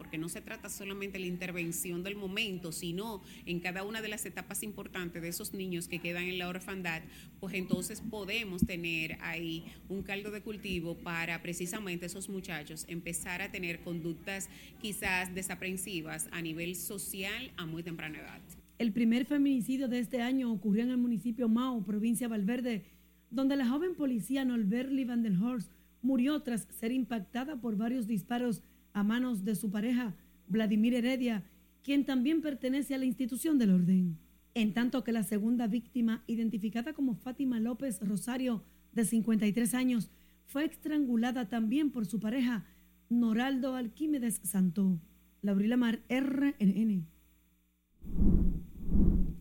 porque 0.09 0.17
no 0.17 0.29
se 0.29 0.41
trata 0.41 0.69
solamente 0.69 1.19
de 1.19 1.25
la 1.25 1.27
intervención 1.27 2.01
del 2.01 2.15
momento, 2.15 2.71
sino 2.71 3.21
en 3.45 3.59
cada 3.59 3.83
una 3.83 4.01
de 4.01 4.07
las 4.07 4.25
etapas 4.25 4.63
importantes 4.63 5.21
de 5.21 5.27
esos 5.27 5.53
niños 5.53 5.87
que 5.87 5.99
quedan 5.99 6.23
en 6.23 6.39
la 6.39 6.47
orfandad, 6.49 7.03
pues 7.39 7.53
entonces 7.53 8.01
podemos 8.01 8.65
tener 8.65 9.19
ahí 9.21 9.65
un 9.87 10.01
caldo 10.01 10.31
de 10.31 10.41
cultivo 10.41 10.95
para 10.95 11.43
precisamente 11.43 12.07
esos 12.07 12.27
muchachos 12.27 12.85
empezar 12.87 13.43
a 13.43 13.51
tener 13.51 13.81
conductas 13.81 14.49
quizás 14.81 15.35
desaprensivas 15.35 16.27
a 16.31 16.41
nivel 16.41 16.75
social 16.75 17.51
a 17.57 17.67
muy 17.67 17.83
temprana 17.83 18.17
edad. 18.17 18.58
El 18.79 18.93
primer 18.93 19.25
feminicidio 19.25 19.89
de 19.89 19.99
este 19.99 20.21
año 20.21 20.49
ocurrió 20.53 20.83
en 20.83 20.91
el 20.91 20.97
municipio 20.97 21.49
Mao, 21.49 21.83
provincia 21.83 22.27
de 22.27 22.31
Valverde, 22.31 22.85
donde 23.29 23.57
la 23.57 23.67
joven 23.67 23.93
policía 23.93 24.45
Nolberly 24.45 25.03
Van 25.03 25.21
der 25.21 25.35
Horst 25.35 25.69
murió 26.01 26.41
tras 26.43 26.65
ser 26.71 26.93
impactada 26.93 27.59
por 27.59 27.75
varios 27.75 28.07
disparos 28.07 28.63
a 28.93 29.03
manos 29.03 29.43
de 29.43 29.55
su 29.55 29.69
pareja, 29.69 30.15
Vladimir 30.47 30.93
Heredia, 30.93 31.43
quien 31.83 32.05
también 32.05 32.41
pertenece 32.41 32.95
a 32.95 32.97
la 32.97 33.03
institución 33.03 33.57
del 33.59 33.71
orden. 33.71 34.17
En 34.53 34.73
tanto 34.73 35.03
que 35.03 35.11
la 35.11 35.23
segunda 35.23 35.67
víctima, 35.67 36.23
identificada 36.25 36.93
como 36.93 37.15
Fátima 37.15 37.59
López 37.59 37.99
Rosario, 37.99 38.63
de 38.93 39.03
53 39.03 39.73
años, 39.73 40.09
fue 40.45 40.63
estrangulada 40.63 41.49
también 41.49 41.91
por 41.91 42.05
su 42.05 42.21
pareja, 42.21 42.65
Noraldo 43.09 43.75
Alquímedes 43.75 44.39
Santo. 44.45 45.01
Laurila 45.41 45.75
Mar, 45.75 45.99
RNN. 46.07 47.05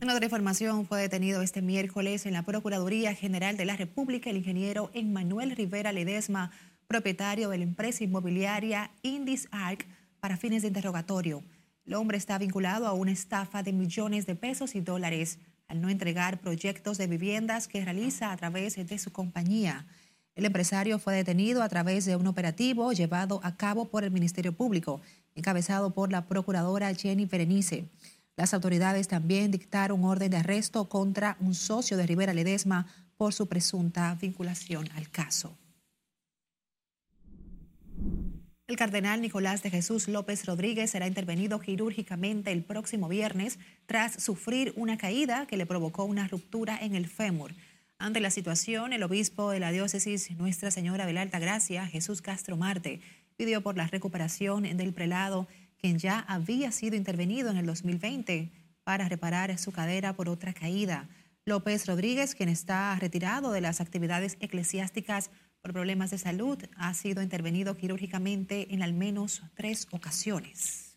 En 0.00 0.10
otra 0.10 0.24
información, 0.24 0.86
fue 0.86 1.00
detenido 1.00 1.42
este 1.42 1.60
miércoles 1.60 2.24
en 2.24 2.32
la 2.32 2.42
Procuraduría 2.42 3.16
General 3.16 3.56
de 3.56 3.64
la 3.64 3.76
República 3.76 4.30
el 4.30 4.36
ingeniero 4.36 4.92
Emmanuel 4.94 5.56
Rivera 5.56 5.90
Ledesma, 5.90 6.52
propietario 6.86 7.48
de 7.48 7.58
la 7.58 7.64
empresa 7.64 8.04
inmobiliaria 8.04 8.92
Indis 9.02 9.48
Arc, 9.50 9.86
para 10.20 10.36
fines 10.36 10.62
de 10.62 10.68
interrogatorio. 10.68 11.42
El 11.84 11.94
hombre 11.94 12.16
está 12.16 12.38
vinculado 12.38 12.86
a 12.86 12.92
una 12.92 13.10
estafa 13.10 13.64
de 13.64 13.72
millones 13.72 14.24
de 14.24 14.36
pesos 14.36 14.76
y 14.76 14.80
dólares 14.80 15.40
al 15.66 15.80
no 15.80 15.88
entregar 15.88 16.40
proyectos 16.40 16.96
de 16.96 17.08
viviendas 17.08 17.66
que 17.66 17.84
realiza 17.84 18.30
a 18.30 18.36
través 18.36 18.76
de 18.76 18.98
su 18.98 19.10
compañía. 19.10 19.84
El 20.36 20.44
empresario 20.44 21.00
fue 21.00 21.14
detenido 21.14 21.64
a 21.64 21.68
través 21.68 22.04
de 22.04 22.14
un 22.14 22.28
operativo 22.28 22.92
llevado 22.92 23.40
a 23.42 23.56
cabo 23.56 23.86
por 23.86 24.04
el 24.04 24.12
Ministerio 24.12 24.52
Público, 24.52 25.00
encabezado 25.34 25.92
por 25.92 26.12
la 26.12 26.26
procuradora 26.26 26.94
Jenny 26.94 27.26
Berenice. 27.26 27.88
Las 28.38 28.54
autoridades 28.54 29.08
también 29.08 29.50
dictaron 29.50 30.04
orden 30.04 30.30
de 30.30 30.36
arresto 30.36 30.88
contra 30.88 31.36
un 31.40 31.56
socio 31.56 31.96
de 31.96 32.06
Rivera 32.06 32.32
Ledesma 32.32 32.86
por 33.16 33.34
su 33.34 33.48
presunta 33.48 34.14
vinculación 34.14 34.88
al 34.94 35.10
caso. 35.10 35.58
El 38.68 38.76
cardenal 38.76 39.20
Nicolás 39.20 39.64
de 39.64 39.70
Jesús 39.70 40.06
López 40.06 40.46
Rodríguez 40.46 40.92
será 40.92 41.08
intervenido 41.08 41.58
quirúrgicamente 41.58 42.52
el 42.52 42.62
próximo 42.62 43.08
viernes 43.08 43.58
tras 43.86 44.22
sufrir 44.22 44.72
una 44.76 44.98
caída 44.98 45.46
que 45.46 45.56
le 45.56 45.66
provocó 45.66 46.04
una 46.04 46.28
ruptura 46.28 46.78
en 46.80 46.94
el 46.94 47.08
fémur. 47.08 47.54
Ante 47.98 48.20
la 48.20 48.30
situación, 48.30 48.92
el 48.92 49.02
obispo 49.02 49.50
de 49.50 49.58
la 49.58 49.72
diócesis 49.72 50.30
Nuestra 50.30 50.70
Señora 50.70 51.06
de 51.06 51.12
la 51.12 51.22
Alta 51.22 51.40
Gracia, 51.40 51.88
Jesús 51.88 52.22
Castro 52.22 52.56
Marte, 52.56 53.00
pidió 53.36 53.62
por 53.62 53.76
la 53.76 53.88
recuperación 53.88 54.62
del 54.62 54.92
prelado 54.92 55.48
quien 55.78 55.98
ya 55.98 56.20
había 56.20 56.72
sido 56.72 56.96
intervenido 56.96 57.50
en 57.50 57.56
el 57.56 57.66
2020 57.66 58.50
para 58.84 59.08
reparar 59.08 59.56
su 59.58 59.72
cadera 59.72 60.14
por 60.14 60.28
otra 60.28 60.52
caída. 60.52 61.08
López 61.44 61.86
Rodríguez, 61.86 62.34
quien 62.34 62.48
está 62.48 62.94
retirado 62.96 63.52
de 63.52 63.60
las 63.60 63.80
actividades 63.80 64.36
eclesiásticas 64.40 65.30
por 65.62 65.72
problemas 65.72 66.10
de 66.10 66.18
salud, 66.18 66.58
ha 66.76 66.92
sido 66.94 67.22
intervenido 67.22 67.76
quirúrgicamente 67.76 68.74
en 68.74 68.82
al 68.82 68.92
menos 68.92 69.42
tres 69.54 69.88
ocasiones. 69.90 70.88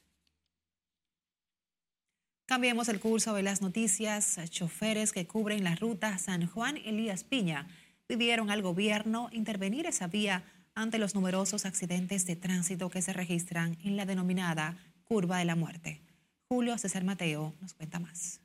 Cambiemos 2.46 2.90
el 2.90 3.00
curso 3.00 3.34
de 3.34 3.44
las 3.44 3.62
noticias. 3.62 4.38
Choferes 4.50 5.14
que 5.14 5.26
cubren 5.26 5.64
la 5.64 5.76
ruta 5.76 6.18
San 6.18 6.48
Juan 6.48 6.78
Elías 6.78 7.24
Piña 7.24 7.68
pidieron 8.08 8.52
al 8.52 8.62
gobierno 8.62 9.30
intervenir 9.32 9.86
esa 9.88 10.08
vía 10.08 10.44
ante 10.76 10.98
los 10.98 11.16
numerosos 11.16 11.66
accidentes 11.66 12.26
de 12.26 12.36
tránsito 12.36 12.90
que 12.90 13.02
se 13.02 13.14
registran 13.14 13.78
en 13.84 13.98
la 13.98 14.06
denominada 14.06 14.78
curva 15.04 15.40
de 15.40 15.46
la 15.46 15.56
muerte. 15.56 16.02
Julio 16.48 16.78
César 16.78 17.04
Mateo 17.04 17.54
nos 17.62 17.74
cuenta 17.74 18.00
más. 18.00 18.42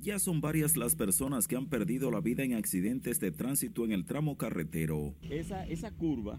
Ya 0.00 0.18
son 0.18 0.40
varias 0.40 0.76
las 0.76 0.96
personas 0.96 1.48
que 1.48 1.56
han 1.56 1.66
perdido 1.66 2.10
la 2.10 2.20
vida 2.20 2.42
en 2.42 2.54
accidentes 2.54 3.20
de 3.20 3.32
tránsito 3.32 3.84
en 3.84 3.92
el 3.92 4.04
tramo 4.04 4.36
carretero. 4.36 5.14
Esa, 5.22 5.66
esa 5.66 5.90
curva 5.90 6.38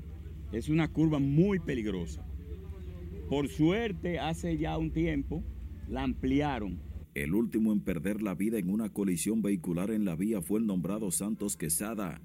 es 0.52 0.70
una 0.70 0.92
curva 0.92 1.20
muy 1.20 1.60
peligrosa. 1.60 2.26
Por 3.30 3.50
suerte, 3.50 4.20
hace 4.20 4.58
ya 4.58 4.78
un 4.78 4.92
tiempo 4.92 5.44
la 5.90 6.04
ampliaron. 6.04 6.80
El 7.16 7.34
último 7.34 7.72
en 7.72 7.80
perder 7.80 8.22
la 8.22 8.36
vida 8.36 8.60
en 8.60 8.70
una 8.70 8.90
colisión 8.90 9.42
vehicular 9.42 9.90
en 9.90 10.06
la 10.06 10.16
vía 10.16 10.42
fue 10.42 10.60
el 10.60 10.68
nombrado 10.68 11.10
Santos 11.12 11.58
Quesada, 11.58 12.22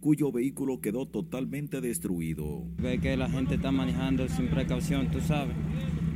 cuyo 0.00 0.32
vehículo 0.32 0.80
quedó 0.80 1.06
totalmente 1.06 1.80
destruido. 1.80 2.64
Ve 2.78 2.98
que 2.98 3.16
la 3.16 3.28
gente 3.28 3.56
está 3.56 3.72
manejando 3.72 4.28
sin 4.28 4.48
precaución, 4.48 5.10
tú 5.10 5.20
sabes. 5.20 5.56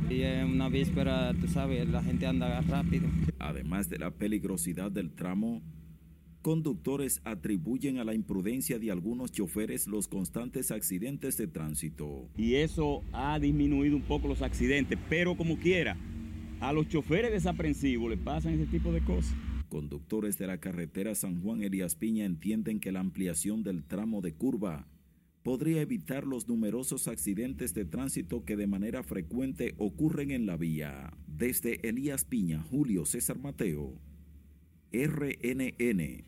Y 0.09 0.21
en 0.21 0.47
una 0.47 0.69
víspera, 0.69 1.33
tú 1.33 1.47
sabes, 1.47 1.87
la 1.89 2.03
gente 2.03 2.25
anda 2.25 2.61
rápido. 2.61 3.07
Además 3.39 3.89
de 3.89 3.99
la 3.99 4.11
peligrosidad 4.11 4.91
del 4.91 5.11
tramo, 5.11 5.61
conductores 6.41 7.21
atribuyen 7.23 7.97
a 7.97 8.03
la 8.03 8.13
imprudencia 8.13 8.77
de 8.77 8.91
algunos 8.91 9.31
choferes 9.31 9.87
los 9.87 10.07
constantes 10.07 10.71
accidentes 10.71 11.37
de 11.37 11.47
tránsito. 11.47 12.29
Y 12.37 12.55
eso 12.55 13.01
ha 13.13 13.39
disminuido 13.39 13.95
un 13.95 14.03
poco 14.03 14.27
los 14.27 14.41
accidentes, 14.41 14.99
pero 15.09 15.35
como 15.35 15.57
quiera, 15.57 15.97
a 16.59 16.73
los 16.73 16.87
choferes 16.89 17.31
desaprensivos 17.31 18.09
les 18.09 18.19
pasan 18.19 18.53
ese 18.53 18.65
tipo 18.67 18.91
de 18.91 19.01
cosas. 19.01 19.35
Conductores 19.73 20.37
de 20.37 20.45
la 20.45 20.59
carretera 20.59 21.15
San 21.15 21.41
Juan 21.41 21.63
Elías 21.63 21.95
Piña 21.95 22.25
entienden 22.25 22.79
que 22.79 22.91
la 22.91 22.99
ampliación 22.99 23.63
del 23.63 23.83
tramo 23.83 24.21
de 24.21 24.35
curva 24.35 24.85
podría 25.41 25.81
evitar 25.81 26.27
los 26.27 26.47
numerosos 26.47 27.07
accidentes 27.07 27.73
de 27.73 27.83
tránsito 27.83 28.45
que 28.45 28.55
de 28.55 28.67
manera 28.67 29.01
frecuente 29.01 29.73
ocurren 29.79 30.29
en 30.29 30.45
la 30.45 30.57
vía. 30.57 31.17
Desde 31.25 31.89
Elías 31.89 32.23
Piña, 32.23 32.61
Julio 32.61 33.03
César 33.07 33.39
Mateo, 33.39 33.99
RNN. 34.91 36.23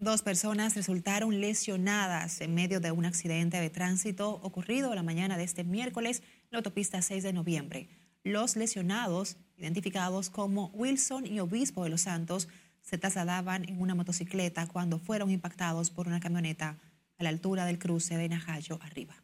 Dos 0.00 0.22
personas 0.22 0.74
resultaron 0.76 1.42
lesionadas 1.42 2.40
en 2.40 2.54
medio 2.54 2.80
de 2.80 2.90
un 2.90 3.04
accidente 3.04 3.60
de 3.60 3.68
tránsito 3.68 4.30
ocurrido 4.30 4.94
la 4.94 5.02
mañana 5.02 5.36
de 5.36 5.44
este 5.44 5.62
miércoles 5.62 6.22
en 6.44 6.52
la 6.52 6.58
autopista 6.60 7.02
6 7.02 7.22
de 7.22 7.34
noviembre. 7.34 7.90
Los 8.24 8.56
lesionados 8.56 9.36
identificados 9.56 10.30
como 10.30 10.66
Wilson 10.74 11.26
y 11.26 11.40
Obispo 11.40 11.84
de 11.84 11.90
los 11.90 12.02
Santos, 12.02 12.48
se 12.82 12.98
trasladaban 12.98 13.68
en 13.68 13.80
una 13.80 13.94
motocicleta 13.94 14.66
cuando 14.66 14.98
fueron 14.98 15.30
impactados 15.30 15.90
por 15.90 16.06
una 16.06 16.20
camioneta 16.20 16.76
a 17.18 17.22
la 17.22 17.30
altura 17.30 17.64
del 17.64 17.78
cruce 17.78 18.16
de 18.16 18.28
Najayo 18.28 18.78
arriba. 18.82 19.14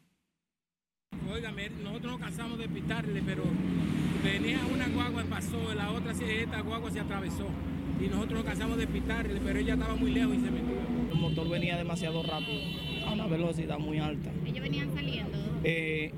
Óigame, 1.31 1.69
nosotros 1.69 2.13
nos 2.13 2.21
cansamos 2.21 2.57
de 2.57 2.67
pitarle, 2.67 3.21
pero 3.21 3.43
venía 4.23 4.59
una 4.65 4.87
guagua 4.89 5.23
y 5.23 5.27
pasó, 5.27 5.73
la 5.73 5.91
otra, 5.91 6.11
esta 6.11 6.61
guagua 6.61 6.91
se 6.91 6.99
atravesó. 6.99 7.47
Y 7.99 8.07
nosotros 8.07 8.39
nos 8.39 8.45
cansamos 8.45 8.77
de 8.77 8.87
pitarle, 8.87 9.39
pero 9.39 9.59
ella 9.59 9.73
estaba 9.75 9.95
muy 9.95 10.11
lejos 10.11 10.35
y 10.35 10.41
se 10.41 10.51
metió. 10.51 10.75
El 11.11 11.19
motor 11.19 11.47
venía 11.49 11.77
demasiado 11.77 12.23
rápido, 12.23 12.59
a 13.05 13.13
una 13.13 13.27
velocidad 13.27 13.79
muy 13.79 13.99
alta. 13.99 14.29
¿Ellos 14.45 14.61
venían 14.61 14.93
saliendo? 14.93 15.37
Eh, 15.63 16.11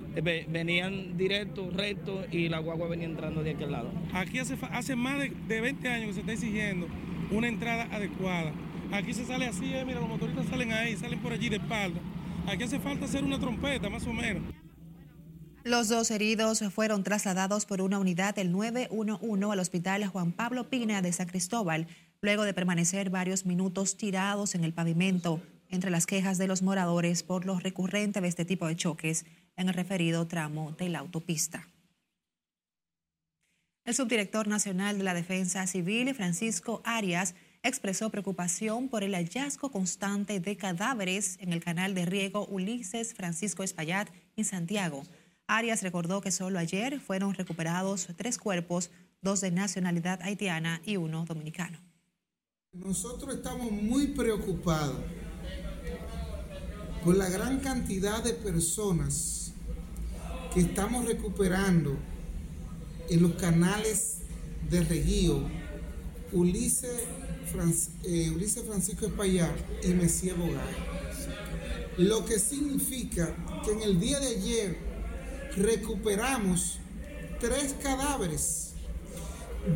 venían 0.50 1.18
directo, 1.18 1.70
recto 1.72 2.24
y 2.32 2.50
la 2.50 2.60
guagua 2.60 2.88
venía 2.88 3.06
entrando 3.06 3.44
de 3.44 3.52
aquel 3.52 3.72
lado. 3.72 3.92
Aquí 4.14 4.40
hace, 4.40 4.58
hace 4.72 4.96
más 4.96 5.20
de, 5.20 5.62
20 5.62 5.88
años 5.88 6.08
que 6.08 6.14
se 6.14 6.20
está 6.22 6.34
exigiendo 6.34 6.88
una 7.32 7.48
entrada 7.48 7.84
adecuada. 7.92 8.52
Aquí 8.92 9.14
se 9.14 9.26
sale 9.26 9.46
así, 9.46 9.74
eh, 9.74 9.84
mira, 9.86 10.00
los 10.00 10.10
motoristas 10.10 10.48
salen 10.48 10.72
ahí, 10.72 10.96
salen 10.96 11.20
por 11.20 11.34
allí 11.34 11.50
de 11.50 11.58
espalda. 11.58 12.00
Aquí 12.48 12.64
hace 12.64 12.80
falta 12.80 13.06
hacer 13.06 13.24
una 13.24 13.40
trompeta, 13.40 13.90
más 13.90 14.06
o 14.06 14.14
menos. 14.14 14.44
Los 15.64 15.90
dos 15.90 16.12
heridos 16.12 16.64
fueron 16.72 17.04
trasladados 17.04 17.66
por 17.66 17.82
una 17.82 17.98
unidad 17.98 18.36
del 18.36 18.52
911 18.52 19.52
al 19.52 19.60
hospital 19.60 20.06
Juan 20.06 20.32
Pablo 20.32 20.70
Pina 20.70 21.02
de 21.02 21.12
San 21.12 21.28
Cristóbal, 21.28 21.88
luego 22.22 22.44
de 22.44 22.54
permanecer 22.54 23.10
varios 23.10 23.48
minutos 23.48 23.98
tirados 23.98 24.54
en 24.54 24.64
el 24.64 24.74
pavimento 24.74 25.42
entre 25.76 25.92
las 25.92 26.08
quejas 26.08 26.38
de 26.38 26.48
los 26.48 26.62
moradores 26.62 27.22
por 27.22 27.46
lo 27.46 27.60
recurrente 27.60 28.22
de 28.22 28.28
este 28.28 28.46
tipo 28.46 28.68
de 28.68 28.76
choques 28.76 29.26
en 29.56 29.68
el 29.68 29.74
referido 29.74 30.28
tramo 30.28 30.72
de 30.72 30.90
la 30.90 31.00
autopista. 31.00 31.68
El 33.86 33.94
subdirector 33.94 34.48
nacional 34.48 34.98
de 34.98 35.04
la 35.04 35.14
Defensa 35.14 35.68
Civil, 35.68 36.16
Francisco 36.16 36.82
Arias, 36.84 37.36
expresó 37.62 38.10
preocupación 38.10 38.90
por 38.90 39.04
el 39.04 39.14
hallazgo 39.14 39.72
constante 39.72 40.40
de 40.40 40.58
cadáveres 40.58 41.38
en 41.40 41.54
el 41.54 41.64
canal 41.64 41.94
de 41.94 42.06
riego 42.06 42.46
Ulises 42.48 43.14
Francisco 43.14 43.62
Espaillat 43.62 44.10
en 44.36 44.46
Santiago. 44.46 45.04
Arias 45.48 45.84
recordó 45.84 46.22
que 46.22 46.32
solo 46.32 46.58
ayer 46.58 47.00
fueron 47.00 47.36
recuperados 47.36 48.08
tres 48.16 48.40
cuerpos, 48.40 48.90
dos 49.22 49.42
de 49.42 49.52
nacionalidad 49.52 50.20
haitiana 50.24 50.82
y 50.84 50.98
uno 50.98 51.26
dominicano. 51.26 51.80
Nosotros 52.72 53.36
estamos 53.36 53.72
muy 53.72 54.08
preocupados 54.08 54.98
por 57.04 57.16
la 57.16 57.30
gran 57.30 57.60
cantidad 57.60 58.24
de 58.24 58.34
personas 58.34 59.52
que 60.54 60.62
estamos 60.62 61.06
recuperando 61.06 61.96
en 63.10 63.22
los 63.22 63.34
canales 63.34 64.20
de 64.70 64.84
reguío 64.84 65.48
Ulises, 66.32 67.04
eh, 68.04 68.34
Francisco 68.66 69.06
Espaillat 69.06 69.56
y 69.84 69.90
Messier 69.90 70.36
Bogay. 70.36 70.58
Lo 71.98 72.26
que 72.26 72.40
significa 72.40 73.36
que 73.64 73.72
en 73.72 73.82
el 73.84 74.00
día 74.00 74.20
de 74.20 74.28
ayer 74.28 74.78
recuperamos 75.56 76.80
tres 77.40 77.76
cadáveres, 77.82 78.74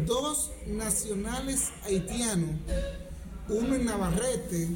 dos 0.06 0.52
nacionales 0.68 1.70
haitianos, 1.86 2.56
uno 3.48 3.76
en 3.76 3.86
Navarrete 3.86 4.68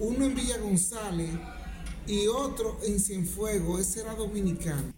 uno 0.00 0.24
en 0.24 0.34
Villa 0.34 0.58
González 0.58 1.30
y 2.06 2.26
otro 2.26 2.78
en 2.86 2.98
Cienfuegos, 2.98 3.80
ese 3.80 4.00
era 4.00 4.14
dominicano. 4.14 4.92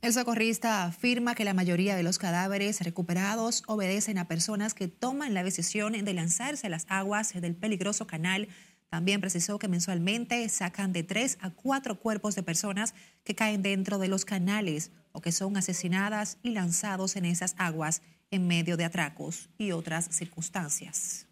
El 0.00 0.14
socorrista 0.14 0.84
afirma 0.84 1.34
que 1.34 1.44
la 1.44 1.52
mayoría 1.52 1.94
de 1.94 2.02
los 2.02 2.18
cadáveres 2.18 2.80
recuperados 2.80 3.64
obedecen 3.66 4.16
a 4.16 4.28
personas 4.28 4.72
que 4.72 4.88
toman 4.88 5.34
la 5.34 5.42
decisión 5.42 5.92
de 5.92 6.14
lanzarse 6.14 6.68
a 6.68 6.70
las 6.70 6.86
aguas 6.88 7.34
del 7.38 7.54
peligroso 7.54 8.06
canal. 8.06 8.48
También 8.88 9.20
precisó 9.20 9.58
que 9.58 9.68
mensualmente 9.68 10.48
sacan 10.48 10.94
de 10.94 11.02
tres 11.02 11.36
a 11.42 11.50
cuatro 11.50 12.00
cuerpos 12.00 12.34
de 12.34 12.42
personas 12.42 12.94
que 13.24 13.34
caen 13.34 13.60
dentro 13.60 13.98
de 13.98 14.08
los 14.08 14.24
canales 14.24 14.90
o 15.12 15.20
que 15.20 15.32
son 15.32 15.56
asesinadas 15.58 16.38
y 16.42 16.50
lanzados 16.50 17.16
en 17.16 17.26
esas 17.26 17.54
aguas 17.58 18.00
en 18.30 18.46
medio 18.46 18.78
de 18.78 18.84
atracos 18.84 19.50
y 19.58 19.72
otras 19.72 20.06
circunstancias. 20.10 21.26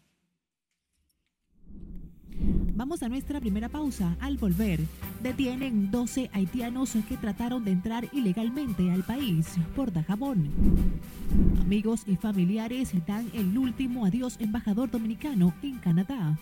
Vamos 2.75 3.03
a 3.03 3.09
nuestra 3.09 3.41
primera 3.41 3.69
pausa. 3.69 4.17
Al 4.21 4.37
volver, 4.37 4.81
detienen 5.23 5.91
12 5.91 6.31
haitianos 6.33 6.97
que 7.09 7.17
trataron 7.17 7.65
de 7.65 7.73
entrar 7.73 8.09
ilegalmente 8.13 8.91
al 8.91 9.03
país 9.03 9.57
por 9.75 9.93
Dajabón. 9.93 10.51
Amigos 11.61 12.03
y 12.07 12.17
familiares 12.17 12.93
dan 13.07 13.29
el 13.35 13.57
último 13.59 14.07
adiós 14.07 14.37
embajador 14.39 14.91
dominicano 14.91 15.53
en 15.63 15.79
Canadá 15.79 16.39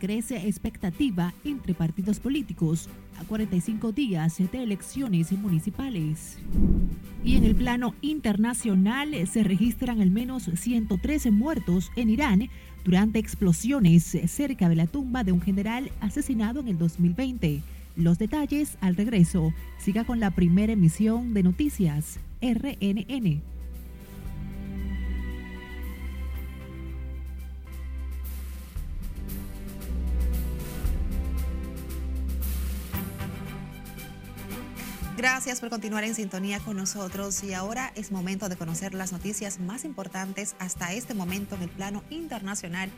crece 0.00 0.48
expectativa 0.48 1.32
entre 1.44 1.74
partidos 1.74 2.18
políticos 2.18 2.88
a 3.20 3.24
45 3.24 3.92
días 3.92 4.38
de 4.38 4.62
elecciones 4.62 5.30
municipales. 5.30 6.38
Y 7.22 7.36
en 7.36 7.44
el 7.44 7.54
plano 7.54 7.94
internacional 8.00 9.14
se 9.28 9.44
registran 9.44 10.00
al 10.00 10.10
menos 10.10 10.50
113 10.52 11.30
muertos 11.30 11.92
en 11.94 12.10
Irán 12.10 12.48
durante 12.84 13.20
explosiones 13.20 14.18
cerca 14.26 14.68
de 14.68 14.74
la 14.74 14.88
tumba 14.88 15.22
de 15.22 15.30
un 15.30 15.40
general 15.40 15.92
asesinado 16.00 16.60
en 16.60 16.68
el 16.68 16.78
2020. 16.78 17.62
Los 17.94 18.18
detalles 18.18 18.78
al 18.80 18.96
regreso. 18.96 19.52
Siga 19.78 20.04
con 20.04 20.18
la 20.18 20.30
primera 20.30 20.72
emisión 20.72 21.34
de 21.34 21.42
noticias 21.42 22.18
RNN. 22.40 23.42
Gracias 35.20 35.60
por 35.60 35.68
continuar 35.68 36.04
en 36.04 36.14
sintonía 36.14 36.60
con 36.60 36.78
nosotros 36.78 37.44
y 37.44 37.52
ahora 37.52 37.92
es 37.94 38.10
momento 38.10 38.48
de 38.48 38.56
conocer 38.56 38.94
las 38.94 39.12
noticias 39.12 39.60
más 39.60 39.84
importantes 39.84 40.56
hasta 40.58 40.94
este 40.94 41.12
momento 41.12 41.56
en 41.56 41.62
el 41.64 41.68
plano 41.68 42.02
internacional 42.08 42.88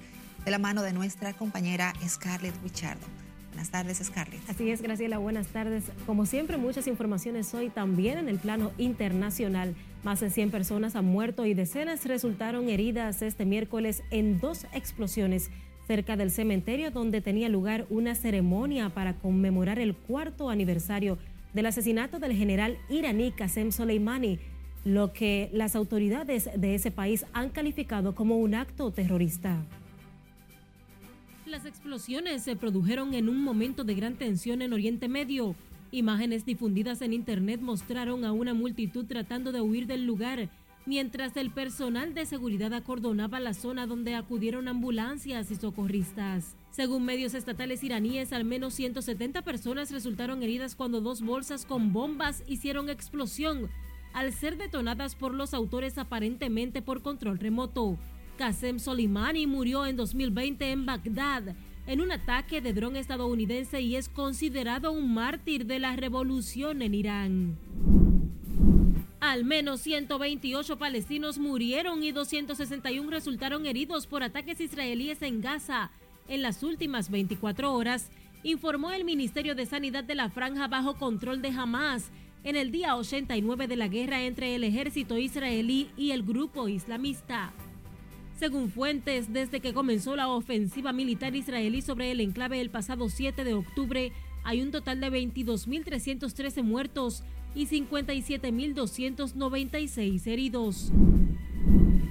de 0.45 0.51
la 0.53 0.61
mano 0.61 0.83
de 0.83 0.93
nuestra 0.93 1.33
compañera 1.33 1.93
Scarlett 2.07 2.55
Wichardo. 2.63 3.05
Buenas 3.49 3.71
tardes, 3.71 4.01
Scarlett. 4.05 4.39
Así 4.49 4.71
es, 4.71 4.83
Graciela, 4.83 5.19
buenas 5.19 5.49
tardes. 5.49 5.83
Como 6.07 6.25
siempre, 6.25 6.59
muchas 6.59 6.87
informaciones 6.87 7.53
hoy 7.55 7.71
también 7.71 8.19
en 8.19 8.29
el 8.29 8.39
plano 8.39 8.71
internacional. 8.79 9.75
Más 10.05 10.21
de 10.21 10.31
100 10.31 10.53
personas 10.53 10.95
han 10.95 11.07
muerto 11.07 11.45
y 11.45 11.55
decenas 11.55 12.05
resultaron 12.05 12.69
heridas 12.69 13.21
este 13.23 13.45
miércoles 13.47 14.05
en 14.13 14.39
dos 14.39 14.67
explosiones 14.73 15.51
cerca 15.89 16.17
del 16.17 16.31
cementerio 16.31 16.93
donde 16.93 17.21
tenía 17.21 17.49
lugar 17.49 17.85
una 17.91 18.15
ceremonia 18.15 18.91
para 18.91 19.15
conmemorar 19.15 19.81
el 19.81 19.97
cuarto 19.97 20.51
aniversario 20.51 21.19
del 21.53 21.67
asesinato 21.67 22.19
del 22.19 22.35
general 22.35 22.79
iraní 22.89 23.33
Qasem 23.33 23.73
Soleimani, 23.73 24.39
lo 24.85 25.13
que 25.13 25.51
las 25.53 25.77
autoridades 25.77 26.51
de 26.57 26.75
ese 26.75 26.91
país 26.91 27.25
han 27.33 27.51
calificado 27.51 28.15
como 28.15 28.39
un 28.39 28.55
acto 28.55 28.91
terrorista. 28.91 29.63
Las 31.47 31.67
explosiones 31.67 32.43
se 32.43 32.57
produjeron 32.57 33.15
en 33.15 33.29
un 33.29 33.43
momento 33.43 33.85
de 33.85 33.95
gran 33.95 34.15
tensión 34.15 34.63
en 34.63 34.73
Oriente 34.73 35.09
Medio. 35.09 35.55
Imágenes 35.91 36.47
difundidas 36.47 37.03
en 37.03 37.13
Internet 37.13 37.61
mostraron 37.61 38.25
a 38.25 38.33
una 38.33 38.55
multitud 38.55 39.05
tratando 39.05 39.53
de 39.53 39.61
huir 39.61 39.87
del 39.87 40.07
lugar, 40.07 40.49
mientras 40.87 41.37
el 41.37 41.51
personal 41.51 42.15
de 42.15 42.27
seguridad 42.27 42.73
acordonaba 42.73 43.39
la 43.39 43.55
zona 43.55 43.87
donde 43.87 44.15
acudieron 44.15 44.67
ambulancias 44.67 45.51
y 45.51 45.57
socorristas. 45.57 46.57
Según 46.73 47.05
medios 47.05 47.35
estatales 47.35 47.85
iraníes, 47.85 48.33
al 48.33 48.45
menos 48.45 48.73
170 48.73 49.43
personas 49.43 49.91
resultaron 49.91 50.43
heridas 50.43 50.75
cuando 50.75 51.03
dos 51.03 51.21
bolsas 51.21 51.67
con 51.67 51.93
bombas 51.93 52.43
hicieron 52.47 52.89
explosión 52.89 53.69
al 54.15 54.33
ser 54.33 54.57
detonadas 54.57 55.15
por 55.15 55.35
los 55.35 55.53
autores 55.53 55.99
aparentemente 55.99 56.81
por 56.81 57.03
control 57.03 57.39
remoto. 57.39 57.99
Qasem 58.39 58.79
Soleimani 58.79 59.47
murió 59.47 59.85
en 59.85 59.97
2020 59.97 60.73
en 60.73 60.87
Bagdad 60.87 61.55
en 61.87 62.01
un 62.01 62.11
ataque 62.11 62.63
de 62.63 62.73
dron 62.73 62.97
estadounidense 62.97 63.83
y 63.83 63.97
es 63.97 64.09
considerado 64.09 64.93
un 64.93 65.13
mártir 65.13 65.67
de 65.67 65.79
la 65.79 65.95
revolución 65.95 66.81
en 66.81 66.95
Irán. 66.95 67.59
Al 69.21 69.45
menos 69.45 69.83
128 69.83 70.79
palestinos 70.79 71.39
murieron 71.39 72.03
y 72.03 72.13
261 72.13 73.11
resultaron 73.11 73.67
heridos 73.67 74.07
por 74.07 74.23
ataques 74.23 74.59
israelíes 74.61 75.21
en 75.21 75.43
Gaza 75.43 75.91
en 76.33 76.43
las 76.43 76.63
últimas 76.63 77.11
24 77.11 77.75
horas, 77.75 78.09
informó 78.43 78.91
el 78.91 79.05
Ministerio 79.05 79.55
de 79.55 79.67
Sanidad 79.67 80.03
de 80.03 80.15
la 80.15 80.31
Franja 80.31 80.67
bajo 80.67 80.95
control 80.95 81.43
de 81.43 81.51
Hamas 81.51 82.11
en 82.43 82.57
el 82.57 82.73
día 82.73 82.97
89 82.97 83.69
de 83.69 83.77
la 83.77 83.89
guerra 83.89 84.23
entre 84.23 84.55
el 84.55 84.65
ejército 84.65 85.19
israelí 85.19 85.91
y 85.97 86.13
el 86.13 86.23
grupo 86.23 86.69
islamista. 86.69 87.53
Según 88.39 88.71
fuentes, 88.71 89.31
desde 89.33 89.61
que 89.61 89.75
comenzó 89.75 90.17
la 90.17 90.29
ofensiva 90.29 90.95
militar 90.95 91.37
israelí 91.37 91.83
sobre 91.83 92.11
el 92.11 92.21
enclave 92.21 92.59
el 92.61 92.71
pasado 92.71 93.11
7 93.11 93.45
de 93.45 93.53
octubre, 93.53 94.13
hay 94.43 94.63
un 94.63 94.71
total 94.71 95.01
de 95.01 95.13
22.313 95.13 96.63
muertos 96.63 97.25
y 97.55 97.67
57.296 97.67 100.27
heridos. 100.27 100.91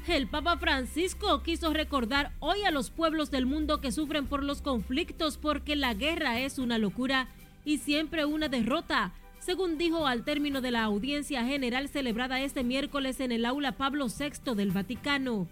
El 0.08 0.28
Papa 0.28 0.58
Francisco 0.58 1.44
quiso 1.44 1.72
recordar 1.74 2.32
hoy 2.40 2.64
a 2.64 2.72
los 2.72 2.90
pueblos 2.90 3.30
del 3.30 3.46
mundo 3.46 3.82
que 3.82 3.92
sufren 3.92 4.26
por 4.26 4.44
los 4.44 4.62
conflictos 4.62 5.38
porque 5.38 5.76
la 5.76 5.94
guerra 5.94 6.40
es 6.40 6.58
una 6.58 6.80
locura 6.80 7.28
y 7.66 7.78
siempre 7.78 8.26
una 8.26 8.50
derrota, 8.50 9.14
según 9.40 9.78
dijo 9.78 10.08
al 10.08 10.24
término 10.24 10.60
de 10.60 10.72
la 10.72 10.84
audiencia 10.84 11.46
general 11.46 11.88
celebrada 11.88 12.42
este 12.42 12.64
miércoles 12.64 13.20
en 13.20 13.32
el 13.32 13.46
aula 13.46 13.74
Pablo 13.74 14.08
VI 14.08 14.56
del 14.56 14.72
Vaticano. 14.72 15.48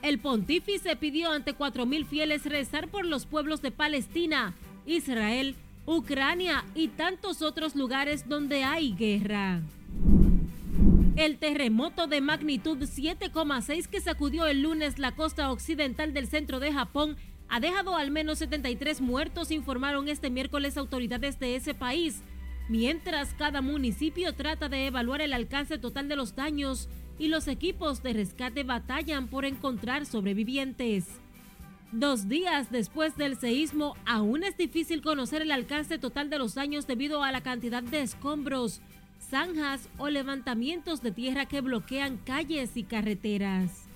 El 0.00 0.18
pontífice 0.18 0.96
pidió 0.96 1.30
ante 1.30 1.54
4.000 1.54 2.06
fieles 2.06 2.46
rezar 2.46 2.88
por 2.88 3.04
los 3.04 3.26
pueblos 3.26 3.60
de 3.60 3.70
Palestina, 3.70 4.54
Israel, 4.86 5.56
Ucrania 5.84 6.64
y 6.74 6.88
tantos 6.88 7.42
otros 7.42 7.76
lugares 7.76 8.28
donde 8.28 8.64
hay 8.64 8.94
guerra. 8.94 9.60
El 11.18 11.38
terremoto 11.38 12.06
de 12.06 12.20
magnitud 12.20 12.78
7,6 12.78 13.88
que 13.88 14.00
sacudió 14.00 14.46
el 14.46 14.62
lunes 14.62 15.00
la 15.00 15.16
costa 15.16 15.50
occidental 15.50 16.14
del 16.14 16.28
centro 16.28 16.60
de 16.60 16.72
Japón 16.72 17.16
ha 17.48 17.58
dejado 17.58 17.96
al 17.96 18.12
menos 18.12 18.38
73 18.38 19.00
muertos, 19.00 19.50
informaron 19.50 20.08
este 20.08 20.30
miércoles 20.30 20.76
autoridades 20.76 21.40
de 21.40 21.56
ese 21.56 21.74
país, 21.74 22.22
mientras 22.68 23.34
cada 23.34 23.62
municipio 23.62 24.32
trata 24.36 24.68
de 24.68 24.86
evaluar 24.86 25.20
el 25.20 25.32
alcance 25.32 25.76
total 25.76 26.08
de 26.08 26.14
los 26.14 26.36
daños 26.36 26.88
y 27.18 27.26
los 27.26 27.48
equipos 27.48 28.00
de 28.04 28.12
rescate 28.12 28.62
batallan 28.62 29.26
por 29.26 29.44
encontrar 29.44 30.06
sobrevivientes. 30.06 31.06
Dos 31.90 32.28
días 32.28 32.70
después 32.70 33.16
del 33.16 33.36
seísmo, 33.36 33.96
aún 34.06 34.44
es 34.44 34.56
difícil 34.56 35.02
conocer 35.02 35.42
el 35.42 35.50
alcance 35.50 35.98
total 35.98 36.30
de 36.30 36.38
los 36.38 36.54
daños 36.54 36.86
debido 36.86 37.24
a 37.24 37.32
la 37.32 37.40
cantidad 37.40 37.82
de 37.82 38.02
escombros 38.02 38.80
zanjas 39.20 39.88
o 39.98 40.08
levantamientos 40.08 41.02
de 41.02 41.12
tierra 41.12 41.46
que 41.46 41.60
bloquean 41.60 42.16
calles 42.18 42.76
y 42.76 42.84
carreteras. 42.84 43.88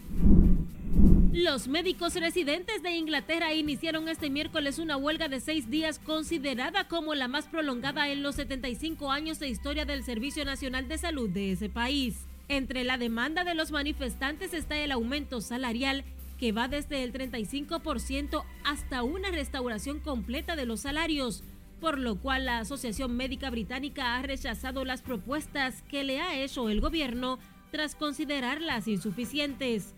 Los 1.33 1.67
médicos 1.67 2.15
residentes 2.15 2.83
de 2.83 2.91
Inglaterra 2.91 3.55
iniciaron 3.55 4.07
este 4.09 4.29
miércoles 4.29 4.79
una 4.79 4.99
huelga 4.99 5.29
de 5.29 5.41
seis 5.41 5.71
días 5.71 5.99
considerada 5.99 6.89
como 6.89 7.15
la 7.15 7.27
más 7.27 7.47
prolongada 7.47 8.11
en 8.11 8.23
los 8.23 8.35
75 8.35 9.11
años 9.11 9.39
de 9.39 9.49
historia 9.49 9.87
del 9.87 10.05
Servicio 10.05 10.45
Nacional 10.45 10.89
de 10.89 10.99
Salud 10.99 11.31
de 11.31 11.53
ese 11.53 11.71
país. 11.71 12.27
Entre 12.49 12.85
la 12.85 12.99
demanda 12.99 13.45
de 13.45 13.55
los 13.55 13.71
manifestantes 13.71 14.53
está 14.53 14.77
el 14.77 14.93
aumento 14.93 15.41
salarial 15.41 16.05
que 16.39 16.53
va 16.53 16.69
desde 16.69 17.03
el 17.03 17.13
35% 17.13 18.45
hasta 18.65 19.03
una 19.03 19.31
restauración 19.31 20.01
completa 20.01 20.55
de 20.55 20.67
los 20.67 20.81
salarios, 20.81 21.45
por 21.83 21.99
lo 21.99 22.15
cual 22.15 22.45
la 22.45 22.61
Asociación 22.61 23.17
Médica 23.17 23.51
Británica 23.51 24.15
ha 24.15 24.23
rechazado 24.23 24.85
las 24.85 25.03
propuestas 25.03 25.83
que 25.91 26.05
le 26.05 26.21
ha 26.21 26.41
hecho 26.41 26.69
el 26.69 26.81
gobierno 26.81 27.41
tras 27.73 27.97
considerarlas 27.97 28.87
insuficientes. 28.87 29.93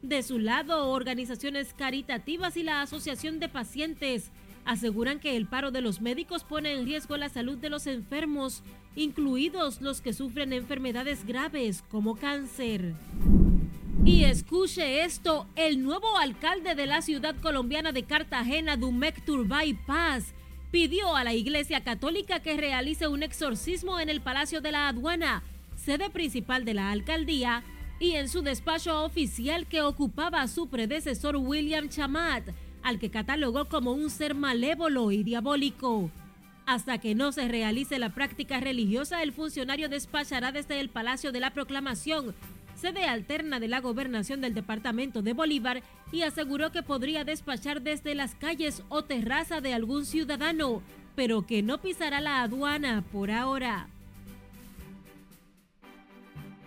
De 0.00 0.22
su 0.22 0.38
lado, 0.38 0.90
organizaciones 0.90 1.74
caritativas 1.74 2.56
y 2.56 2.62
la 2.62 2.82
Asociación 2.82 3.40
de 3.40 3.48
Pacientes 3.48 4.30
aseguran 4.64 5.18
que 5.18 5.36
el 5.36 5.48
paro 5.48 5.72
de 5.72 5.80
los 5.80 6.00
médicos 6.00 6.44
pone 6.44 6.72
en 6.72 6.86
riesgo 6.86 7.16
la 7.16 7.28
salud 7.28 7.58
de 7.58 7.68
los 7.68 7.88
enfermos, 7.88 8.62
incluidos 8.94 9.80
los 9.80 10.00
que 10.02 10.12
sufren 10.12 10.52
enfermedades 10.52 11.26
graves 11.26 11.82
como 11.90 12.14
cáncer. 12.14 12.94
Y 14.04 14.22
escuche 14.22 15.02
esto, 15.02 15.48
el 15.56 15.82
nuevo 15.82 16.16
alcalde 16.16 16.76
de 16.76 16.86
la 16.86 17.02
ciudad 17.02 17.34
colombiana 17.40 17.90
de 17.90 18.04
Cartagena, 18.04 18.76
Dumek 18.76 19.24
Turbay 19.24 19.74
Paz, 19.84 20.32
pidió 20.74 21.14
a 21.14 21.22
la 21.22 21.32
Iglesia 21.34 21.84
Católica 21.84 22.40
que 22.40 22.56
realice 22.56 23.06
un 23.06 23.22
exorcismo 23.22 24.00
en 24.00 24.08
el 24.08 24.20
Palacio 24.20 24.60
de 24.60 24.72
la 24.72 24.88
Aduana, 24.88 25.44
sede 25.76 26.10
principal 26.10 26.64
de 26.64 26.74
la 26.74 26.90
alcaldía, 26.90 27.62
y 28.00 28.14
en 28.16 28.28
su 28.28 28.42
despacho 28.42 29.04
oficial 29.04 29.68
que 29.68 29.82
ocupaba 29.82 30.48
su 30.48 30.68
predecesor 30.68 31.36
William 31.36 31.88
Chamat, 31.88 32.48
al 32.82 32.98
que 32.98 33.12
catalogó 33.12 33.68
como 33.68 33.92
un 33.92 34.10
ser 34.10 34.34
malévolo 34.34 35.12
y 35.12 35.22
diabólico. 35.22 36.10
Hasta 36.66 36.98
que 36.98 37.14
no 37.14 37.30
se 37.30 37.46
realice 37.46 38.00
la 38.00 38.12
práctica 38.12 38.58
religiosa, 38.58 39.22
el 39.22 39.32
funcionario 39.32 39.88
despachará 39.88 40.50
desde 40.50 40.80
el 40.80 40.88
Palacio 40.88 41.30
de 41.30 41.38
la 41.38 41.50
Proclamación, 41.52 42.34
sede 42.76 43.04
alterna 43.04 43.60
de 43.60 43.68
la 43.68 43.80
gobernación 43.80 44.40
del 44.40 44.54
departamento 44.54 45.22
de 45.22 45.32
Bolívar, 45.32 45.82
y 46.12 46.22
aseguró 46.22 46.72
que 46.72 46.82
podría 46.82 47.24
despachar 47.24 47.82
desde 47.82 48.14
las 48.14 48.34
calles 48.34 48.82
o 48.88 49.04
terraza 49.04 49.60
de 49.60 49.74
algún 49.74 50.06
ciudadano, 50.06 50.82
pero 51.16 51.46
que 51.46 51.62
no 51.62 51.80
pisará 51.80 52.20
la 52.20 52.42
aduana 52.42 53.02
por 53.12 53.30
ahora. 53.30 53.88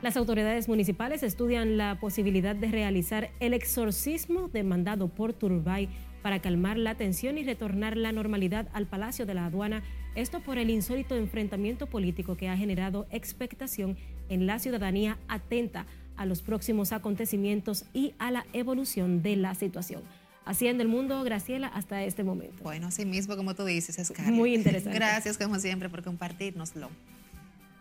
Las 0.02 0.16
autoridades 0.16 0.70
municipales 0.70 1.24
estudian 1.24 1.78
la 1.78 2.00
posibilidad 2.00 2.56
de 2.56 2.70
realizar 2.70 3.32
el 3.40 3.54
exorcismo 3.54 4.48
demandado 4.48 5.08
por 5.08 5.34
Turbay 5.34 5.90
para 6.22 6.40
calmar 6.40 6.78
la 6.78 6.96
tensión 6.96 7.38
y 7.38 7.44
retornar 7.44 7.98
la 7.98 8.12
normalidad 8.12 8.68
al 8.74 8.86
Palacio 8.86 9.26
de 9.26 9.34
la 9.34 9.46
Aduana, 9.46 9.82
esto 10.14 10.40
por 10.40 10.60
el 10.60 10.70
insólito 10.70 11.16
enfrentamiento 11.16 11.88
político 11.88 12.38
que 12.38 12.48
ha 12.48 12.58
generado 12.58 13.08
expectación 13.10 13.98
en 14.30 14.48
la 14.48 14.60
ciudadanía 14.60 15.18
atenta 15.28 15.86
a 16.16 16.26
los 16.26 16.42
próximos 16.42 16.92
acontecimientos 16.92 17.86
y 17.94 18.14
a 18.20 18.32
la 18.32 18.46
evolución 18.54 19.22
de 19.22 19.36
la 19.36 19.56
situación. 19.56 20.02
Así 20.46 20.68
en 20.68 20.80
el 20.80 20.88
mundo, 20.88 21.24
Graciela, 21.24 21.68
hasta 21.68 22.04
este 22.04 22.24
momento. 22.24 22.64
Bueno, 22.64 22.88
así 22.88 23.06
mismo 23.06 23.36
como 23.36 23.54
tú 23.54 23.66
dices, 23.66 24.00
es 24.00 24.14
Muy 24.32 24.56
interesante. 24.56 24.98
Gracias 24.98 25.38
como 25.38 25.60
siempre 25.60 25.90
por 25.90 26.04
compartirnoslo. 26.04 26.90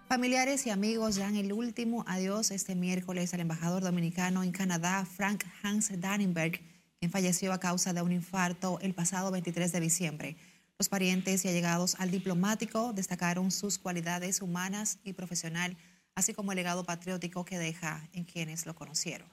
Familiares 0.08 0.66
y 0.66 0.70
amigos 0.70 1.16
dan 1.16 1.36
el 1.36 1.52
último 1.52 2.04
adiós 2.06 2.50
este 2.50 2.74
miércoles 2.74 3.34
al 3.34 3.40
embajador 3.40 3.82
dominicano 3.82 4.42
en 4.42 4.52
Canadá, 4.52 5.04
Frank 5.04 5.44
Hans 5.62 6.00
Dannenberg, 6.00 6.60
quien 7.00 7.10
falleció 7.10 7.52
a 7.52 7.60
causa 7.60 7.92
de 7.92 8.02
un 8.02 8.12
infarto 8.12 8.78
el 8.82 8.94
pasado 8.94 9.30
23 9.30 9.72
de 9.72 9.80
diciembre. 9.80 10.36
Los 10.78 10.88
parientes 10.88 11.44
y 11.44 11.48
allegados 11.48 11.96
al 11.98 12.10
diplomático 12.10 12.92
destacaron 12.92 13.50
sus 13.50 13.78
cualidades 13.78 14.42
humanas 14.42 14.98
y 15.04 15.12
profesional, 15.12 15.76
así 16.16 16.32
como 16.32 16.50
el 16.50 16.56
legado 16.56 16.82
patriótico 16.82 17.44
que 17.44 17.58
deja 17.58 18.08
en 18.14 18.24
quienes 18.24 18.66
lo 18.66 18.74
conocieron. 18.74 19.28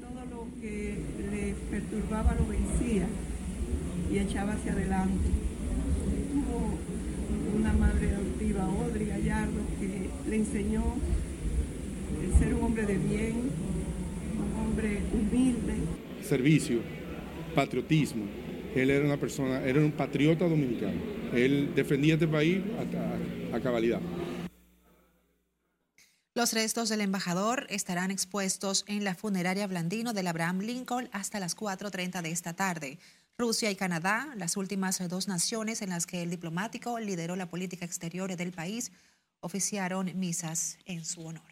todo 0.00 0.24
lo 0.26 0.60
que 0.60 0.98
le 1.30 1.54
perturbaba 1.70 2.34
lo 2.34 2.46
vencía 2.46 3.06
y 4.12 4.18
echaba 4.18 4.52
hacia 4.52 4.72
adelante. 4.72 5.30
Tuvo 6.32 6.78
una 7.58 7.72
madre 7.72 8.10
adoptiva, 8.10 8.64
Audrey 8.64 9.06
Gallardo, 9.06 9.60
que 9.80 10.10
le 10.28 10.36
enseñó 10.36 10.84
el 12.22 12.38
ser 12.38 12.54
un 12.54 12.62
hombre 12.62 12.84
de 12.84 12.98
bien, 12.98 13.50
un 14.36 14.60
hombre 14.60 15.00
humilde. 15.12 15.74
Servicio, 16.22 16.80
patriotismo. 17.54 18.24
Él 18.74 18.90
era 18.90 19.04
una 19.04 19.16
persona, 19.16 19.64
era 19.64 19.80
un 19.80 19.92
patriota 19.92 20.46
dominicano. 20.46 21.00
Él 21.32 21.72
defendía 21.74 22.14
este 22.14 22.28
país 22.28 22.58
a, 23.52 23.56
a 23.56 23.60
cabalidad. 23.60 24.00
Los 26.38 26.52
restos 26.52 26.88
del 26.88 27.00
embajador 27.00 27.66
estarán 27.68 28.12
expuestos 28.12 28.84
en 28.86 29.02
la 29.02 29.16
funeraria 29.16 29.66
Blandino 29.66 30.12
del 30.12 30.28
Abraham 30.28 30.60
Lincoln 30.60 31.08
hasta 31.10 31.40
las 31.40 31.56
4.30 31.56 32.22
de 32.22 32.30
esta 32.30 32.52
tarde. 32.52 33.00
Rusia 33.36 33.72
y 33.72 33.74
Canadá, 33.74 34.32
las 34.36 34.56
últimas 34.56 35.00
dos 35.08 35.26
naciones 35.26 35.82
en 35.82 35.90
las 35.90 36.06
que 36.06 36.22
el 36.22 36.30
diplomático 36.30 37.00
lideró 37.00 37.34
la 37.34 37.50
política 37.50 37.84
exterior 37.84 38.36
del 38.36 38.52
país, 38.52 38.92
oficiaron 39.40 40.16
misas 40.16 40.78
en 40.84 41.04
su 41.04 41.26
honor. 41.26 41.50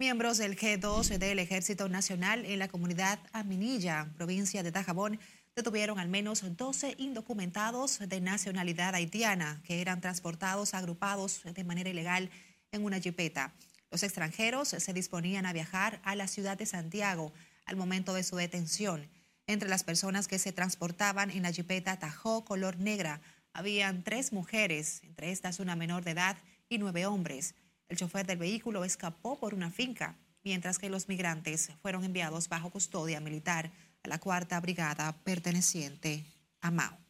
Miembros 0.00 0.38
del 0.38 0.58
G2 0.58 1.18
del 1.18 1.38
Ejército 1.38 1.88
Nacional 1.88 2.44
en 2.44 2.58
la 2.58 2.66
comunidad 2.66 3.20
Aminilla, 3.32 4.08
provincia 4.16 4.64
de 4.64 4.72
Dajabón, 4.72 5.20
detuvieron 5.54 6.00
al 6.00 6.08
menos 6.08 6.42
12 6.44 6.96
indocumentados 6.98 8.00
de 8.00 8.20
nacionalidad 8.20 8.96
haitiana 8.96 9.62
que 9.64 9.80
eran 9.80 10.00
transportados 10.00 10.74
agrupados 10.74 11.42
de 11.44 11.62
manera 11.62 11.90
ilegal 11.90 12.30
en 12.74 12.84
una 12.84 13.00
jipeta. 13.00 13.54
Los 13.90 14.02
extranjeros 14.02 14.68
se 14.68 14.92
disponían 14.92 15.46
a 15.46 15.52
viajar 15.52 16.00
a 16.04 16.16
la 16.16 16.28
ciudad 16.28 16.58
de 16.58 16.66
Santiago 16.66 17.32
al 17.64 17.76
momento 17.76 18.14
de 18.14 18.24
su 18.24 18.36
detención. 18.36 19.08
Entre 19.46 19.68
las 19.68 19.84
personas 19.84 20.26
que 20.26 20.38
se 20.38 20.52
transportaban 20.52 21.30
en 21.30 21.42
la 21.42 21.52
jipeta 21.52 21.98
Tajo 21.98 22.44
color 22.44 22.78
negra, 22.78 23.20
habían 23.52 24.02
tres 24.02 24.32
mujeres, 24.32 25.00
entre 25.04 25.30
estas 25.30 25.60
una 25.60 25.76
menor 25.76 26.04
de 26.04 26.12
edad 26.12 26.36
y 26.68 26.78
nueve 26.78 27.06
hombres. 27.06 27.54
El 27.88 27.96
chofer 27.96 28.26
del 28.26 28.38
vehículo 28.38 28.84
escapó 28.84 29.38
por 29.38 29.54
una 29.54 29.70
finca, 29.70 30.16
mientras 30.42 30.78
que 30.78 30.90
los 30.90 31.08
migrantes 31.08 31.70
fueron 31.80 32.04
enviados 32.04 32.48
bajo 32.48 32.70
custodia 32.70 33.20
militar 33.20 33.70
a 34.02 34.08
la 34.08 34.18
cuarta 34.18 34.60
brigada 34.60 35.12
perteneciente 35.24 36.24
a 36.60 36.70
Mao. 36.70 37.03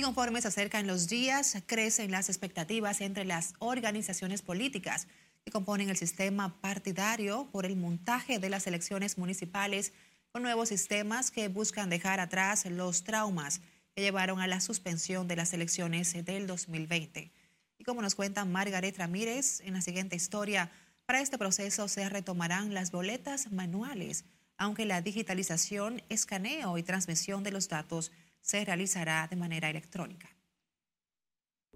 Y 0.00 0.02
conforme 0.02 0.40
se 0.40 0.48
acercan 0.48 0.86
los 0.86 1.08
días, 1.08 1.58
crecen 1.66 2.10
las 2.10 2.30
expectativas 2.30 3.02
entre 3.02 3.26
las 3.26 3.52
organizaciones 3.58 4.40
políticas 4.40 5.08
que 5.44 5.52
componen 5.52 5.90
el 5.90 5.96
sistema 5.98 6.58
partidario 6.62 7.50
por 7.52 7.66
el 7.66 7.76
montaje 7.76 8.38
de 8.38 8.48
las 8.48 8.66
elecciones 8.66 9.18
municipales 9.18 9.92
con 10.32 10.42
nuevos 10.42 10.70
sistemas 10.70 11.30
que 11.30 11.48
buscan 11.48 11.90
dejar 11.90 12.18
atrás 12.18 12.64
los 12.64 13.04
traumas 13.04 13.60
que 13.94 14.00
llevaron 14.00 14.40
a 14.40 14.46
la 14.46 14.62
suspensión 14.62 15.28
de 15.28 15.36
las 15.36 15.52
elecciones 15.52 16.14
del 16.24 16.46
2020. 16.46 17.30
Y 17.76 17.84
como 17.84 18.00
nos 18.00 18.14
cuenta 18.14 18.46
Margaret 18.46 18.96
Ramírez 18.96 19.60
en 19.60 19.74
la 19.74 19.82
siguiente 19.82 20.16
historia, 20.16 20.70
para 21.04 21.20
este 21.20 21.36
proceso 21.36 21.88
se 21.88 22.08
retomarán 22.08 22.72
las 22.72 22.90
boletas 22.90 23.52
manuales, 23.52 24.24
aunque 24.56 24.86
la 24.86 25.02
digitalización, 25.02 26.02
escaneo 26.08 26.78
y 26.78 26.82
transmisión 26.82 27.42
de 27.42 27.50
los 27.50 27.68
datos 27.68 28.12
se 28.40 28.64
realizará 28.64 29.26
de 29.28 29.36
manera 29.36 29.70
electrónica. 29.70 30.28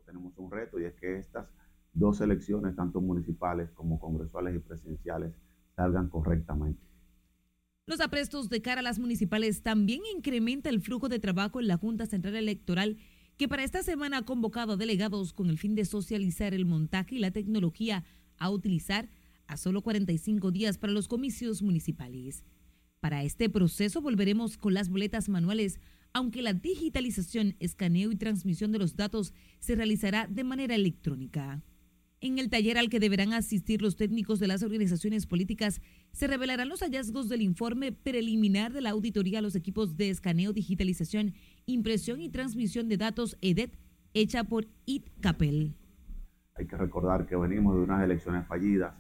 Tenemos 0.05 0.37
un 0.37 0.50
reto 0.50 0.79
y 0.79 0.85
es 0.85 0.94
que 0.94 1.18
estas 1.18 1.46
dos 1.92 2.20
elecciones, 2.20 2.77
tanto 2.77 3.00
municipales 3.00 3.70
como 3.70 3.98
congresuales 3.98 4.57
y 4.57 4.59
presidenciales, 4.59 5.33
salgan 5.77 6.09
correctamente. 6.09 6.83
Los 7.87 8.00
aprestos 8.00 8.48
de 8.48 8.62
cara 8.62 8.81
a 8.81 8.83
las 8.83 8.98
municipales 8.98 9.62
también 9.62 10.03
incrementa 10.14 10.70
el 10.70 10.81
flujo 10.81 11.09
de 11.09 11.18
trabajo 11.18 11.61
en 11.61 11.68
la 11.68 11.77
Junta 11.77 12.07
Central 12.07 12.35
Electoral, 12.35 12.96
que 13.37 13.48
para 13.48 13.64
esta 13.64 13.83
semana 13.83 14.18
ha 14.18 14.24
convocado 14.24 14.72
a 14.72 14.77
delegados 14.77 15.33
con 15.33 15.50
el 15.50 15.59
fin 15.59 15.74
de 15.74 15.85
socializar 15.85 16.55
el 16.55 16.64
montaje 16.64 17.16
y 17.16 17.18
la 17.18 17.31
tecnología 17.31 18.05
a 18.38 18.50
utilizar 18.50 19.09
a 19.46 19.57
solo 19.57 19.83
45 19.83 20.50
días 20.50 20.79
para 20.79 20.92
los 20.92 21.09
comicios 21.09 21.62
municipales. 21.62 22.44
Para 23.00 23.22
este 23.22 23.50
proceso 23.50 24.00
volveremos 24.00 24.57
con 24.57 24.72
las 24.72 24.88
boletas 24.88 25.29
manuales 25.29 25.79
aunque 26.14 26.42
la 26.42 26.55
digitalización, 26.55 27.57
escaneo 27.59 28.12
y 28.12 28.16
transmisión 28.16 28.70
de 28.70 28.79
los 28.79 28.96
datos 28.96 29.35
se 29.59 29.74
realizará 29.74 30.29
de 30.29 30.44
manera 30.44 30.77
electrónica. 30.77 31.61
En 32.20 32.38
el 32.38 32.48
taller 32.48 32.79
al 32.79 32.88
que 32.88 33.00
deberán 33.00 33.33
asistir 33.33 33.83
los 33.83 33.96
técnicos 33.96 34.38
de 34.38 34.46
las 34.46 34.62
organizaciones 34.62 35.27
políticas, 35.27 35.83
se 36.12 36.29
revelarán 36.29 36.68
los 36.68 36.81
hallazgos 36.81 37.29
del 37.29 37.42
informe 37.42 37.90
preliminar 37.90 38.72
de 38.72 38.81
la 38.81 38.90
auditoría 38.90 39.40
a 39.40 39.42
los 39.42 39.57
equipos 39.57 39.96
de 39.96 40.09
escaneo, 40.09 40.53
digitalización, 40.53 41.35
impresión 41.66 42.20
y 42.20 42.31
transmisión 42.31 42.88
de 42.88 42.96
datos 42.96 43.37
EDET, 43.42 43.77
hecha 44.14 44.44
por 44.44 44.68
ITCAPEL. 44.87 45.74
Hay 46.55 46.66
que 46.66 46.77
recordar 46.77 47.27
que 47.27 47.35
venimos 47.35 47.74
de 47.74 47.83
unas 47.83 48.05
elecciones 48.05 48.46
fallidas 48.46 48.94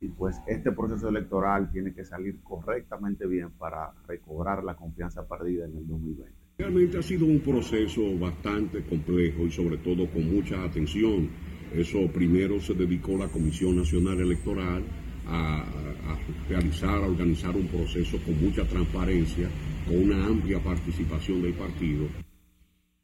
y 0.00 0.08
pues 0.08 0.40
este 0.46 0.72
proceso 0.72 1.10
electoral 1.10 1.70
tiene 1.70 1.92
que 1.92 2.06
salir 2.06 2.40
correctamente 2.42 3.26
bien 3.26 3.50
para 3.50 3.92
recobrar 4.08 4.64
la 4.64 4.74
confianza 4.74 5.28
perdida 5.28 5.66
en 5.66 5.76
el 5.76 5.86
2020. 5.86 6.43
Realmente 6.56 6.98
ha 6.98 7.02
sido 7.02 7.26
un 7.26 7.40
proceso 7.40 8.16
bastante 8.16 8.82
complejo 8.84 9.44
y 9.44 9.50
sobre 9.50 9.76
todo 9.78 10.06
con 10.08 10.32
mucha 10.32 10.62
atención. 10.62 11.28
Eso 11.74 12.06
primero 12.12 12.60
se 12.60 12.74
dedicó 12.74 13.18
la 13.18 13.26
Comisión 13.26 13.76
Nacional 13.76 14.20
Electoral 14.20 14.84
a, 15.26 15.64
realizar, 16.48 17.02
a 17.02 17.08
organizar 17.08 17.56
un 17.56 17.66
proceso 17.66 18.18
con 18.18 18.40
mucha 18.40 18.64
transparencia, 18.68 19.48
con 19.86 19.98
una 19.98 20.24
amplia 20.26 20.62
participación 20.62 21.42
del 21.42 21.54
partido. 21.54 22.06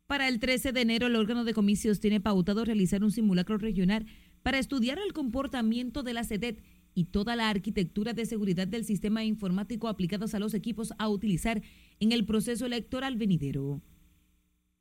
Para 0.06 0.28
el 0.28 0.38
13 0.38 0.70
de 0.70 0.82
enero, 0.82 1.08
el 1.08 1.16
órgano 1.16 1.44
de 1.44 1.54
comicios 1.54 1.98
tiene 1.98 2.20
pautado 2.20 2.64
realizar 2.64 3.02
un 3.02 3.10
simulacro 3.10 3.58
regional 3.58 4.06
para 4.42 4.58
estudiar 4.58 4.98
el 5.04 5.12
comportamiento 5.12 6.04
de 6.04 6.14
la 6.14 6.22
SEDET 6.22 6.62
y 6.94 7.05
toda 7.05 7.37
la 7.37 7.48
arquitectura 7.48 8.12
de 8.12 8.26
seguridad 8.26 8.68
del 8.68 8.85
sistema 8.85 9.24
informático 9.24 9.88
aplicados 9.88 10.35
a 10.35 10.38
los 10.38 10.55
equipos 10.55 10.92
a 10.98 11.09
utilizar 11.09 11.62
en 12.00 12.12
el 12.12 12.24
proceso 12.24 12.66
electoral 12.66 13.16
venidero. 13.16 13.81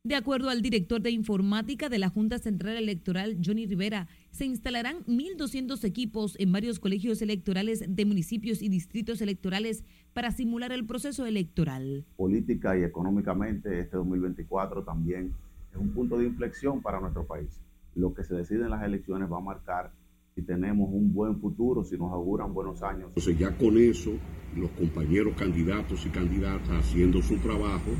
De 0.05 0.15
acuerdo 0.15 0.49
al 0.49 0.61
director 0.61 1.01
de 1.01 1.11
informática 1.11 1.89
de 1.89 1.99
la 1.99 2.07
Junta 2.07 2.39
Central 2.39 2.77
Electoral, 2.77 3.37
Johnny 3.45 3.67
Rivera, 3.67 4.07
se 4.31 4.45
instalarán 4.45 5.03
1.200 5.07 5.83
equipos 5.83 6.37
en 6.39 6.53
varios 6.53 6.79
colegios 6.79 7.21
electorales 7.21 7.83
de 7.85 8.05
municipios 8.05 8.61
y 8.61 8.69
distritos 8.69 9.19
electorales 9.21 9.83
para 10.13 10.31
simular 10.31 10.71
el 10.71 10.85
proceso 10.85 11.25
electoral. 11.25 12.05
Política 12.15 12.77
y 12.77 12.83
económicamente, 12.83 13.77
este 13.77 13.97
2024 13.97 14.83
también 14.83 15.33
es 15.73 15.77
un 15.77 15.89
punto 15.89 16.17
de 16.17 16.27
inflexión 16.27 16.81
para 16.81 17.01
nuestro 17.01 17.27
país. 17.27 17.59
Lo 17.93 18.13
que 18.13 18.23
se 18.23 18.35
decide 18.35 18.63
en 18.63 18.69
las 18.69 18.83
elecciones 18.83 19.29
va 19.29 19.39
a 19.39 19.41
marcar 19.41 19.91
si 20.39 20.45
tenemos 20.45 20.89
un 20.91 21.13
buen 21.13 21.39
futuro, 21.39 21.83
si 21.83 21.97
nos 21.97 22.13
auguran 22.13 22.53
buenos 22.53 22.81
años. 22.81 23.07
Entonces 23.09 23.37
ya 23.37 23.51
con 23.57 23.77
eso, 23.77 24.11
los 24.55 24.69
compañeros 24.71 25.33
candidatos 25.35 26.05
y 26.05 26.09
candidatas 26.09 26.69
haciendo 26.69 27.21
su 27.21 27.35
trabajo, 27.37 27.91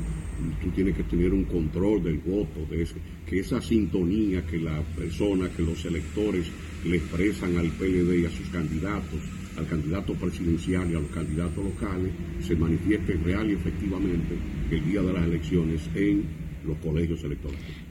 tú 0.62 0.70
tienes 0.70 0.96
que 0.96 1.02
tener 1.02 1.34
un 1.34 1.44
control 1.44 2.02
del 2.02 2.18
voto, 2.18 2.60
de 2.70 2.86
que 3.26 3.40
esa 3.40 3.60
sintonía 3.60 4.46
que 4.46 4.58
la 4.58 4.80
persona, 4.96 5.50
que 5.50 5.62
los 5.62 5.84
electores 5.84 6.50
le 6.84 6.96
expresan 6.96 7.58
al 7.58 7.68
PLD 7.72 8.22
y 8.22 8.24
a 8.24 8.30
sus 8.30 8.48
candidatos, 8.48 9.20
al 9.58 9.66
candidato 9.66 10.14
presidencial 10.14 10.90
y 10.90 10.94
a 10.94 11.00
los 11.00 11.10
candidatos 11.10 11.62
locales, 11.62 12.12
se 12.40 12.56
manifieste 12.56 13.14
real 13.14 13.50
y 13.50 13.54
efectivamente 13.54 14.38
el 14.70 14.84
día 14.86 15.02
de 15.02 15.12
las 15.12 15.24
elecciones 15.24 15.82
en 15.94 16.24
los 16.64 16.78
colegios 16.78 17.22
electorales. 17.22 17.90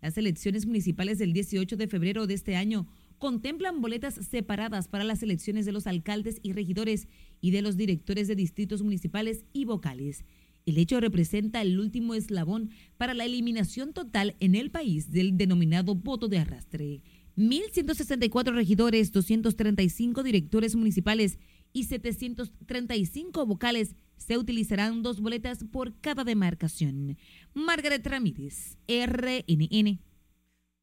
Las 0.00 0.16
elecciones 0.16 0.64
municipales 0.64 1.18
del 1.18 1.34
18 1.34 1.76
de 1.76 1.86
febrero 1.86 2.26
de 2.26 2.32
este 2.32 2.56
año 2.56 2.86
contemplan 3.20 3.82
boletas 3.82 4.14
separadas 4.14 4.88
para 4.88 5.04
las 5.04 5.22
elecciones 5.22 5.66
de 5.66 5.72
los 5.72 5.86
alcaldes 5.86 6.40
y 6.42 6.54
regidores 6.54 7.06
y 7.42 7.50
de 7.50 7.60
los 7.60 7.76
directores 7.76 8.26
de 8.26 8.34
distritos 8.34 8.82
municipales 8.82 9.44
y 9.52 9.66
vocales. 9.66 10.24
El 10.64 10.78
hecho 10.78 10.98
representa 11.00 11.60
el 11.60 11.78
último 11.78 12.14
eslabón 12.14 12.70
para 12.96 13.12
la 13.12 13.26
eliminación 13.26 13.92
total 13.92 14.36
en 14.40 14.54
el 14.54 14.70
país 14.70 15.10
del 15.12 15.36
denominado 15.36 15.94
voto 15.94 16.28
de 16.28 16.38
arrastre. 16.38 17.02
1.164 17.36 18.54
regidores, 18.54 19.12
235 19.12 20.22
directores 20.22 20.74
municipales 20.74 21.38
y 21.74 21.84
735 21.84 23.44
vocales 23.44 23.96
se 24.16 24.38
utilizarán 24.38 25.02
dos 25.02 25.20
boletas 25.20 25.64
por 25.70 25.94
cada 26.00 26.24
demarcación. 26.24 27.18
Margaret 27.52 28.06
Ramírez, 28.06 28.78
RNN. 28.88 30.09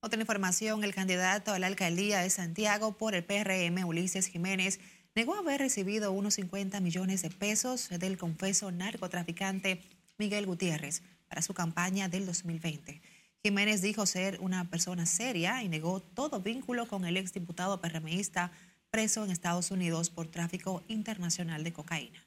Otra 0.08 0.22
información, 0.22 0.86
el 0.86 0.96
candidato 0.96 1.52
a 1.52 1.60
la 1.60 1.68
alcaldía 1.68 2.20
de 2.20 2.30
Santiago 2.30 2.98
por 2.98 3.14
el 3.14 3.26
PRM, 3.26 3.84
Ulises 3.86 4.28
Jiménez, 4.28 4.80
negó 5.16 5.36
haber 5.36 5.60
recibido 5.60 6.14
unos 6.14 6.36
50 6.36 6.80
millones 6.80 7.24
de 7.24 7.30
pesos 7.30 7.90
del 7.90 8.18
confeso 8.18 8.72
narcotraficante 8.72 9.82
Miguel 10.18 10.46
Gutiérrez 10.46 11.04
para 11.28 11.42
su 11.42 11.54
campaña 11.54 12.08
del 12.08 12.26
2020. 12.26 13.02
Jiménez 13.44 13.82
dijo 13.82 14.06
ser 14.06 14.40
una 14.40 14.70
persona 14.70 15.06
seria 15.06 15.62
y 15.62 15.68
negó 15.68 16.00
todo 16.00 16.40
vínculo 16.40 16.88
con 16.88 17.04
el 17.04 17.18
exdiputado 17.18 17.82
PRMista 17.82 18.54
preso 18.90 19.26
en 19.26 19.32
Estados 19.32 19.72
Unidos 19.72 20.10
por 20.10 20.28
tráfico 20.28 20.84
internacional 20.88 21.66
de 21.66 21.74
cocaína. 21.74 22.26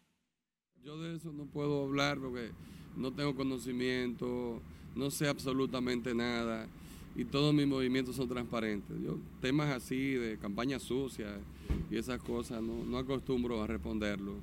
Yo 0.85 1.01
de 1.01 1.16
eso 1.16 1.33
no 1.33 1.47
puedo 1.47 1.85
hablar 1.85 2.19
porque 2.19 2.51
no 2.95 3.11
tengo 3.14 3.35
conocimiento, 3.35 4.61
no 4.95 5.11
sé 5.11 5.29
absolutamente 5.29 6.14
nada 6.14 6.69
y 7.16 7.25
todos 7.25 7.53
mis 7.53 7.66
movimientos 7.66 8.16
son 8.16 8.29
transparentes. 8.29 8.96
Yo 9.05 9.18
temas 9.40 9.70
así 9.70 10.14
de 10.14 10.38
campaña 10.38 10.79
sucia 10.79 11.38
y 11.90 11.96
esas 11.96 12.20
cosas 12.23 12.62
no, 12.62 12.85
no 12.85 12.99
acostumbro 12.99 13.62
a 13.62 13.66
responderlo. 13.66 14.35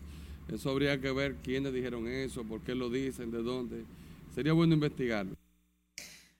Eso 0.47 0.69
habría 0.69 0.99
que 0.99 1.11
ver 1.11 1.35
quiénes 1.43 1.73
dijeron 1.73 2.07
eso, 2.07 2.43
por 2.43 2.61
qué 2.61 2.73
lo 2.73 2.89
dicen, 2.89 3.31
de 3.31 3.43
dónde. 3.43 3.83
Sería 4.33 4.53
bueno 4.53 4.73
investigarlo. 4.73 5.35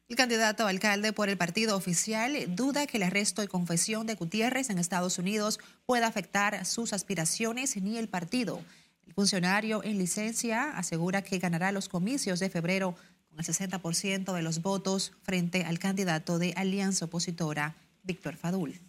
El 0.08 0.16
candidato 0.16 0.66
a 0.66 0.70
alcalde 0.70 1.12
por 1.12 1.28
el 1.28 1.38
partido 1.38 1.76
oficial 1.76 2.56
duda 2.56 2.88
que 2.88 2.96
el 2.96 3.04
arresto 3.04 3.44
y 3.44 3.48
confesión 3.48 4.08
de 4.08 4.16
Gutiérrez 4.16 4.70
en 4.70 4.78
Estados 4.78 5.20
Unidos 5.20 5.60
pueda 5.86 6.08
afectar 6.08 6.66
sus 6.66 6.94
aspiraciones 6.94 7.76
ni 7.76 7.98
el 7.98 8.08
partido. 8.08 8.62
El 9.06 9.14
funcionario 9.14 9.84
en 9.84 9.98
licencia 9.98 10.78
asegura 10.78 11.24
que 11.24 11.40
ganará 11.40 11.74
los 11.74 11.90
comicios 11.90 12.40
de 12.40 12.50
febrero 12.50 12.96
el 13.38 13.46
60% 13.46 14.34
de 14.34 14.42
los 14.42 14.62
votos 14.62 15.14
frente 15.22 15.64
al 15.64 15.80
candidato 15.80 16.40
de 16.40 16.54
alianza 16.56 17.06
opositora, 17.06 17.76
Víctor 18.04 18.36
Fadul. 18.36 18.80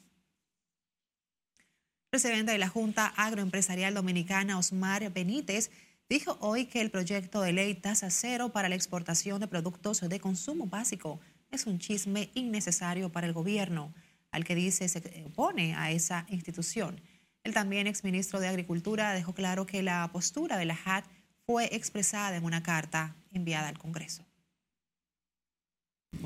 Presidente 2.10 2.52
de 2.52 2.58
la 2.58 2.68
Junta 2.68 3.12
Agroempresarial 3.16 3.92
Dominicana, 3.92 4.58
Osmar 4.58 5.12
Benítez, 5.12 5.70
dijo 6.08 6.38
hoy 6.40 6.66
que 6.66 6.80
el 6.80 6.90
proyecto 6.90 7.42
de 7.42 7.52
ley 7.52 7.74
tasa 7.74 8.08
cero 8.10 8.48
para 8.50 8.70
la 8.70 8.74
exportación 8.74 9.40
de 9.40 9.48
productos 9.48 10.00
de 10.00 10.20
consumo 10.20 10.66
básico 10.66 11.20
es 11.50 11.66
un 11.66 11.78
chisme 11.78 12.30
innecesario 12.34 13.12
para 13.12 13.26
el 13.26 13.34
gobierno, 13.34 13.92
al 14.30 14.44
que 14.44 14.54
dice 14.54 14.88
se 14.88 15.24
opone 15.26 15.74
a 15.74 15.90
esa 15.90 16.24
institución. 16.30 17.00
El 17.44 17.52
también 17.52 17.86
exministro 17.86 18.40
de 18.40 18.48
Agricultura 18.48 19.12
dejó 19.12 19.34
claro 19.34 19.66
que 19.66 19.82
la 19.82 20.08
postura 20.10 20.56
de 20.56 20.64
la 20.64 20.76
JAT 20.76 21.04
fue 21.44 21.74
expresada 21.74 22.36
en 22.36 22.44
una 22.44 22.62
carta 22.62 23.14
enviada 23.32 23.68
al 23.68 23.78
Congreso 23.78 24.27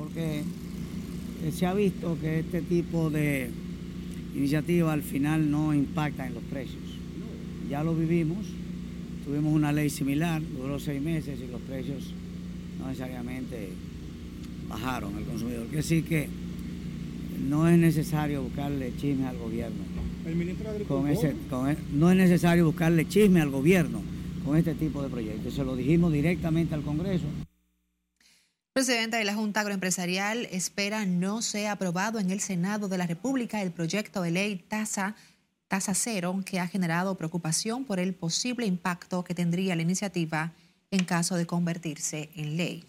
porque 0.02 0.42
se 1.52 1.66
ha 1.66 1.74
visto 1.74 2.18
que 2.20 2.40
este 2.40 2.60
tipo 2.62 3.08
de 3.08 3.50
iniciativas 4.34 4.94
al 4.94 5.02
final 5.02 5.50
no 5.50 5.74
impactan 5.74 6.28
en 6.28 6.34
los 6.34 6.42
precios. 6.44 6.82
Ya 7.70 7.84
lo 7.84 7.94
vivimos, 7.94 8.38
tuvimos 9.24 9.52
una 9.52 9.72
ley 9.72 9.90
similar, 9.90 10.42
duró 10.56 10.80
seis 10.80 11.00
meses 11.00 11.38
y 11.40 11.50
los 11.50 11.60
precios 11.62 12.12
no 12.80 12.88
necesariamente 12.88 13.68
bajaron 14.68 15.14
al 15.16 15.24
consumidor. 15.24 15.64
Quiere 15.64 15.76
decir 15.76 16.04
que 16.04 16.28
no 17.48 17.68
es 17.68 17.78
necesario 17.78 18.42
buscarle 18.42 18.92
chisme 18.96 19.26
al 19.26 19.38
gobierno. 19.38 19.84
El 20.26 20.36
ministro 20.36 20.72
de 20.72 20.84
con 20.84 21.08
ese, 21.08 21.34
no 21.92 22.10
es 22.10 22.16
necesario 22.16 22.66
buscarle 22.66 23.06
chisme 23.06 23.40
al 23.40 23.50
gobierno 23.50 24.00
con 24.44 24.56
este 24.56 24.74
tipo 24.74 25.02
de 25.02 25.08
proyectos. 25.08 25.54
Se 25.54 25.64
lo 25.64 25.76
dijimos 25.76 26.12
directamente 26.12 26.74
al 26.74 26.82
Congreso. 26.82 27.26
El 28.74 28.86
presidente 28.86 29.18
de 29.18 29.24
la 29.24 29.34
Junta 29.34 29.60
Agroempresarial 29.60 30.48
espera 30.50 31.04
no 31.04 31.42
sea 31.42 31.72
aprobado 31.72 32.18
en 32.18 32.30
el 32.30 32.40
Senado 32.40 32.88
de 32.88 32.96
la 32.96 33.06
República 33.06 33.60
el 33.60 33.70
proyecto 33.70 34.22
de 34.22 34.30
ley 34.30 34.56
tasa, 34.56 35.14
tasa 35.68 35.92
cero 35.92 36.40
que 36.46 36.58
ha 36.58 36.66
generado 36.66 37.14
preocupación 37.18 37.84
por 37.84 38.00
el 38.00 38.14
posible 38.14 38.64
impacto 38.64 39.24
que 39.24 39.34
tendría 39.34 39.76
la 39.76 39.82
iniciativa 39.82 40.54
en 40.90 41.04
caso 41.04 41.36
de 41.36 41.44
convertirse 41.44 42.30
en 42.34 42.56
ley. 42.56 42.86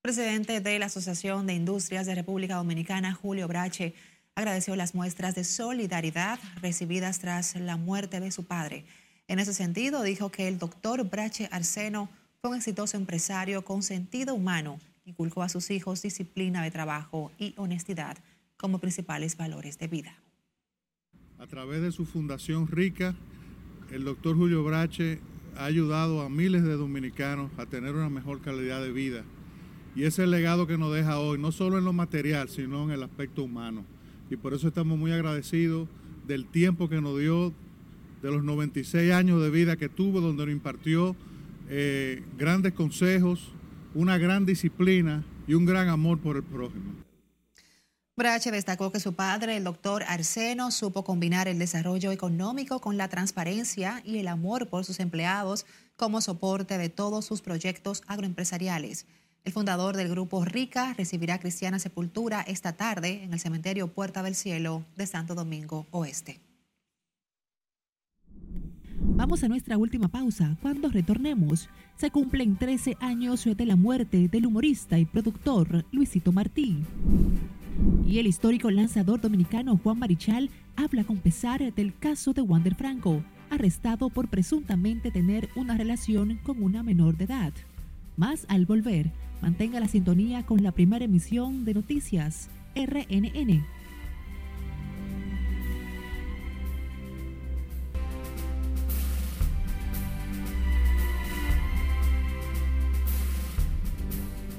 Presidente 0.00 0.60
de 0.60 0.78
la 0.78 0.86
Asociación 0.86 1.48
de 1.48 1.54
Industrias 1.54 2.06
de 2.06 2.14
República 2.14 2.54
Dominicana, 2.54 3.12
Julio 3.12 3.48
Brache, 3.48 3.92
agradeció 4.36 4.76
las 4.76 4.94
muestras 4.94 5.34
de 5.34 5.42
solidaridad 5.42 6.38
recibidas 6.62 7.18
tras 7.18 7.56
la 7.56 7.76
muerte 7.76 8.20
de 8.20 8.30
su 8.30 8.44
padre. 8.44 8.84
En 9.26 9.40
ese 9.40 9.52
sentido, 9.52 10.04
dijo 10.04 10.30
que 10.30 10.46
el 10.46 10.58
doctor 10.58 11.02
Brache 11.10 11.48
Arseno 11.50 12.08
un 12.48 12.56
exitoso 12.56 12.96
empresario 12.96 13.62
con 13.62 13.82
sentido 13.82 14.34
humano. 14.34 14.78
Inculcó 15.04 15.42
a 15.42 15.48
sus 15.48 15.70
hijos 15.70 16.02
disciplina 16.02 16.62
de 16.62 16.70
trabajo 16.70 17.30
y 17.38 17.54
honestidad 17.56 18.18
como 18.56 18.78
principales 18.78 19.36
valores 19.36 19.78
de 19.78 19.88
vida. 19.88 20.18
A 21.38 21.46
través 21.46 21.82
de 21.82 21.92
su 21.92 22.04
fundación 22.04 22.66
Rica, 22.66 23.14
el 23.92 24.04
doctor 24.04 24.36
Julio 24.36 24.64
Brache 24.64 25.20
ha 25.56 25.66
ayudado 25.66 26.22
a 26.22 26.28
miles 26.28 26.62
de 26.64 26.74
dominicanos 26.74 27.50
a 27.58 27.66
tener 27.66 27.94
una 27.94 28.08
mejor 28.08 28.40
calidad 28.40 28.82
de 28.82 28.92
vida. 28.92 29.24
Y 29.94 30.02
ese 30.02 30.22
es 30.22 30.26
el 30.26 30.30
legado 30.30 30.66
que 30.66 30.78
nos 30.78 30.92
deja 30.92 31.18
hoy, 31.18 31.38
no 31.38 31.52
solo 31.52 31.78
en 31.78 31.84
lo 31.84 31.92
material, 31.92 32.48
sino 32.48 32.84
en 32.84 32.90
el 32.90 33.02
aspecto 33.02 33.44
humano. 33.44 33.84
Y 34.30 34.36
por 34.36 34.54
eso 34.54 34.68
estamos 34.68 34.98
muy 34.98 35.12
agradecidos 35.12 35.88
del 36.26 36.46
tiempo 36.46 36.88
que 36.88 37.00
nos 37.00 37.18
dio, 37.18 37.52
de 38.22 38.30
los 38.30 38.42
96 38.42 39.12
años 39.12 39.40
de 39.40 39.50
vida 39.50 39.76
que 39.76 39.88
tuvo, 39.88 40.20
donde 40.20 40.44
nos 40.44 40.52
impartió 40.52 41.16
eh, 41.68 42.22
grandes 42.36 42.72
consejos, 42.72 43.52
una 43.94 44.18
gran 44.18 44.46
disciplina 44.46 45.24
y 45.46 45.54
un 45.54 45.64
gran 45.64 45.88
amor 45.88 46.20
por 46.20 46.36
el 46.36 46.42
prójimo. 46.42 46.92
Brache 48.16 48.50
destacó 48.50 48.90
que 48.90 48.98
su 48.98 49.14
padre, 49.14 49.56
el 49.56 49.62
doctor 49.62 50.02
Arseno, 50.02 50.72
supo 50.72 51.04
combinar 51.04 51.46
el 51.46 51.60
desarrollo 51.60 52.10
económico 52.10 52.80
con 52.80 52.96
la 52.96 53.08
transparencia 53.08 54.02
y 54.04 54.18
el 54.18 54.26
amor 54.26 54.68
por 54.68 54.84
sus 54.84 54.98
empleados 54.98 55.66
como 55.94 56.20
soporte 56.20 56.78
de 56.78 56.88
todos 56.88 57.24
sus 57.24 57.42
proyectos 57.42 58.02
agroempresariales. 58.08 59.06
El 59.44 59.52
fundador 59.52 59.96
del 59.96 60.08
grupo 60.08 60.44
RICA 60.44 60.94
recibirá 60.94 61.38
cristiana 61.38 61.78
sepultura 61.78 62.40
esta 62.40 62.72
tarde 62.72 63.22
en 63.22 63.32
el 63.32 63.40
cementerio 63.40 63.86
Puerta 63.86 64.24
del 64.24 64.34
Cielo 64.34 64.84
de 64.96 65.06
Santo 65.06 65.36
Domingo 65.36 65.86
Oeste. 65.92 66.47
Vamos 69.16 69.42
a 69.42 69.48
nuestra 69.48 69.76
última 69.76 70.08
pausa. 70.08 70.56
Cuando 70.62 70.88
retornemos, 70.88 71.68
se 71.96 72.10
cumplen 72.10 72.56
13 72.56 72.96
años 73.00 73.44
de 73.44 73.66
la 73.66 73.76
muerte 73.76 74.28
del 74.28 74.46
humorista 74.46 74.98
y 74.98 75.04
productor 75.04 75.84
Luisito 75.90 76.32
Martí. 76.32 76.84
Y 78.06 78.18
el 78.18 78.26
histórico 78.26 78.70
lanzador 78.70 79.20
dominicano 79.20 79.76
Juan 79.76 79.98
Marichal 79.98 80.50
habla 80.76 81.04
con 81.04 81.18
pesar 81.18 81.72
del 81.74 81.96
caso 81.96 82.32
de 82.32 82.42
Wander 82.42 82.74
Franco, 82.74 83.22
arrestado 83.50 84.08
por 84.10 84.28
presuntamente 84.28 85.10
tener 85.10 85.48
una 85.56 85.76
relación 85.76 86.38
con 86.42 86.62
una 86.62 86.82
menor 86.82 87.16
de 87.16 87.24
edad. 87.24 87.52
Más 88.16 88.46
al 88.48 88.66
volver, 88.66 89.12
mantenga 89.42 89.80
la 89.80 89.88
sintonía 89.88 90.44
con 90.44 90.62
la 90.62 90.72
primera 90.72 91.04
emisión 91.04 91.64
de 91.64 91.74
Noticias 91.74 92.50
RNN. 92.74 93.64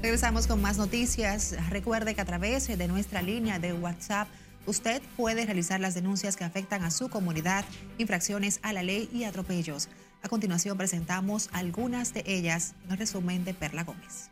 Regresamos 0.02 0.46
con 0.46 0.62
más 0.62 0.78
noticias. 0.78 1.54
Recuerde 1.68 2.14
que 2.14 2.22
a 2.22 2.24
través 2.24 2.66
de 2.66 2.88
nuestra 2.88 3.20
línea 3.20 3.58
de 3.58 3.74
WhatsApp 3.74 4.28
usted 4.64 5.02
puede 5.14 5.44
realizar 5.44 5.78
las 5.78 5.94
denuncias 5.94 6.36
que 6.36 6.44
afectan 6.44 6.84
a 6.84 6.90
su 6.90 7.10
comunidad, 7.10 7.66
infracciones 7.98 8.60
a 8.62 8.72
la 8.72 8.82
ley 8.82 9.10
y 9.12 9.24
atropellos. 9.24 9.90
A 10.22 10.30
continuación 10.30 10.78
presentamos 10.78 11.50
algunas 11.52 12.14
de 12.14 12.24
ellas 12.24 12.74
en 12.86 12.92
el 12.92 12.98
resumen 12.98 13.44
de 13.44 13.52
Perla 13.52 13.84
Gómez. 13.84 14.30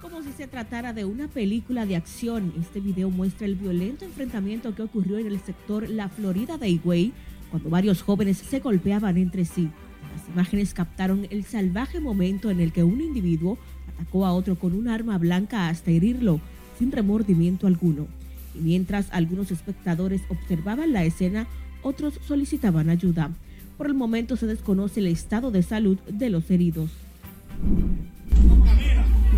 Como 0.00 0.22
si 0.22 0.32
se 0.32 0.46
tratara 0.46 0.94
de 0.94 1.04
una 1.04 1.28
película 1.28 1.84
de 1.84 1.96
acción, 1.96 2.54
este 2.58 2.80
video 2.80 3.10
muestra 3.10 3.46
el 3.46 3.56
violento 3.56 4.06
enfrentamiento 4.06 4.74
que 4.74 4.82
ocurrió 4.82 5.18
en 5.18 5.26
el 5.26 5.40
sector 5.42 5.86
La 5.86 6.08
Florida 6.08 6.56
de 6.56 6.70
Higüey, 6.70 7.12
cuando 7.50 7.68
varios 7.68 8.00
jóvenes 8.00 8.38
se 8.38 8.60
golpeaban 8.60 9.18
entre 9.18 9.44
sí. 9.44 9.70
Las 10.16 10.28
imágenes 10.28 10.72
captaron 10.72 11.26
el 11.28 11.44
salvaje 11.44 12.00
momento 12.00 12.50
en 12.50 12.60
el 12.60 12.72
que 12.72 12.84
un 12.84 13.02
individuo 13.02 13.58
atacó 13.94 14.26
a 14.26 14.32
otro 14.32 14.56
con 14.56 14.74
un 14.74 14.88
arma 14.88 15.18
blanca 15.18 15.68
hasta 15.68 15.90
herirlo, 15.90 16.40
sin 16.78 16.92
remordimiento 16.92 17.66
alguno. 17.66 18.06
Y 18.54 18.60
mientras 18.60 19.08
algunos 19.12 19.50
espectadores 19.50 20.22
observaban 20.28 20.92
la 20.92 21.04
escena, 21.04 21.46
otros 21.82 22.18
solicitaban 22.26 22.90
ayuda. 22.90 23.30
Por 23.76 23.86
el 23.86 23.94
momento 23.94 24.36
se 24.36 24.46
desconoce 24.46 25.00
el 25.00 25.08
estado 25.08 25.50
de 25.50 25.62
salud 25.62 25.98
de 26.08 26.30
los 26.30 26.50
heridos. 26.50 26.90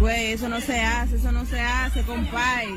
Güey, 0.01 0.33
eso 0.33 0.49
no 0.49 0.61
se 0.61 0.81
hace, 0.81 1.17
eso 1.17 1.33
no 1.33 1.45
se 1.45 1.61
hace, 1.61 2.03
compay. 2.03 2.69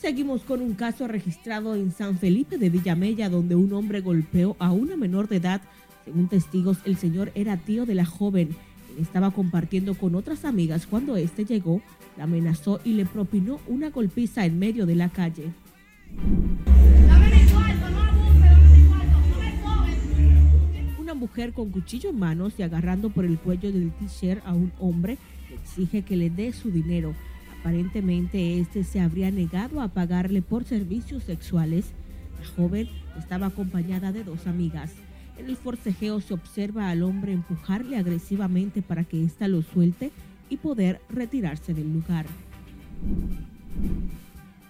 Seguimos 0.00 0.42
con 0.42 0.60
un 0.60 0.74
caso 0.74 1.08
registrado 1.08 1.74
en 1.74 1.90
San 1.90 2.18
Felipe 2.18 2.58
de 2.58 2.70
Villamella, 2.70 3.28
donde 3.28 3.56
un 3.56 3.72
hombre 3.72 4.00
golpeó 4.00 4.54
a 4.58 4.70
una 4.70 4.96
menor 4.96 5.28
de 5.28 5.36
edad. 5.36 5.62
Según 6.04 6.28
testigos, 6.28 6.78
el 6.84 6.96
señor 6.96 7.32
era 7.34 7.56
tío 7.56 7.86
de 7.86 7.94
la 7.94 8.04
joven 8.04 8.54
estaba 9.00 9.30
compartiendo 9.30 9.94
con 9.94 10.14
otras 10.14 10.44
amigas 10.44 10.86
cuando 10.86 11.16
este 11.16 11.44
llegó, 11.44 11.82
la 12.16 12.24
amenazó 12.24 12.80
y 12.84 12.92
le 12.92 13.04
propinó 13.04 13.60
una 13.66 13.90
golpiza 13.90 14.44
en 14.44 14.58
medio 14.58 14.86
de 14.86 14.94
la 14.94 15.08
calle. 15.08 15.50
Una 20.98 21.14
mujer 21.14 21.52
con 21.52 21.70
cuchillo 21.70 22.10
en 22.10 22.18
manos 22.18 22.54
y 22.58 22.62
agarrando 22.62 23.10
por 23.10 23.24
el 23.24 23.38
cuello 23.38 23.72
del 23.72 23.92
t-shirt 23.92 24.42
a 24.44 24.52
un 24.52 24.72
hombre 24.80 25.18
le 25.48 25.56
exige 25.56 26.02
que 26.02 26.16
le 26.16 26.30
dé 26.30 26.52
su 26.52 26.70
dinero. 26.70 27.14
Aparentemente 27.60 28.58
este 28.58 28.84
se 28.84 29.00
habría 29.00 29.30
negado 29.30 29.80
a 29.80 29.88
pagarle 29.88 30.42
por 30.42 30.64
servicios 30.64 31.24
sexuales. 31.24 31.86
La 32.40 32.46
joven 32.48 32.88
estaba 33.18 33.46
acompañada 33.46 34.12
de 34.12 34.24
dos 34.24 34.46
amigas. 34.46 34.92
En 35.38 35.46
el 35.46 35.56
forcejeo 35.56 36.20
se 36.20 36.34
observa 36.34 36.90
al 36.90 37.02
hombre 37.02 37.32
empujarle 37.32 37.96
agresivamente 37.96 38.82
para 38.82 39.04
que 39.04 39.24
ésta 39.24 39.48
lo 39.48 39.62
suelte 39.62 40.10
y 40.48 40.58
poder 40.58 41.00
retirarse 41.08 41.74
del 41.74 41.92
lugar. 41.92 42.26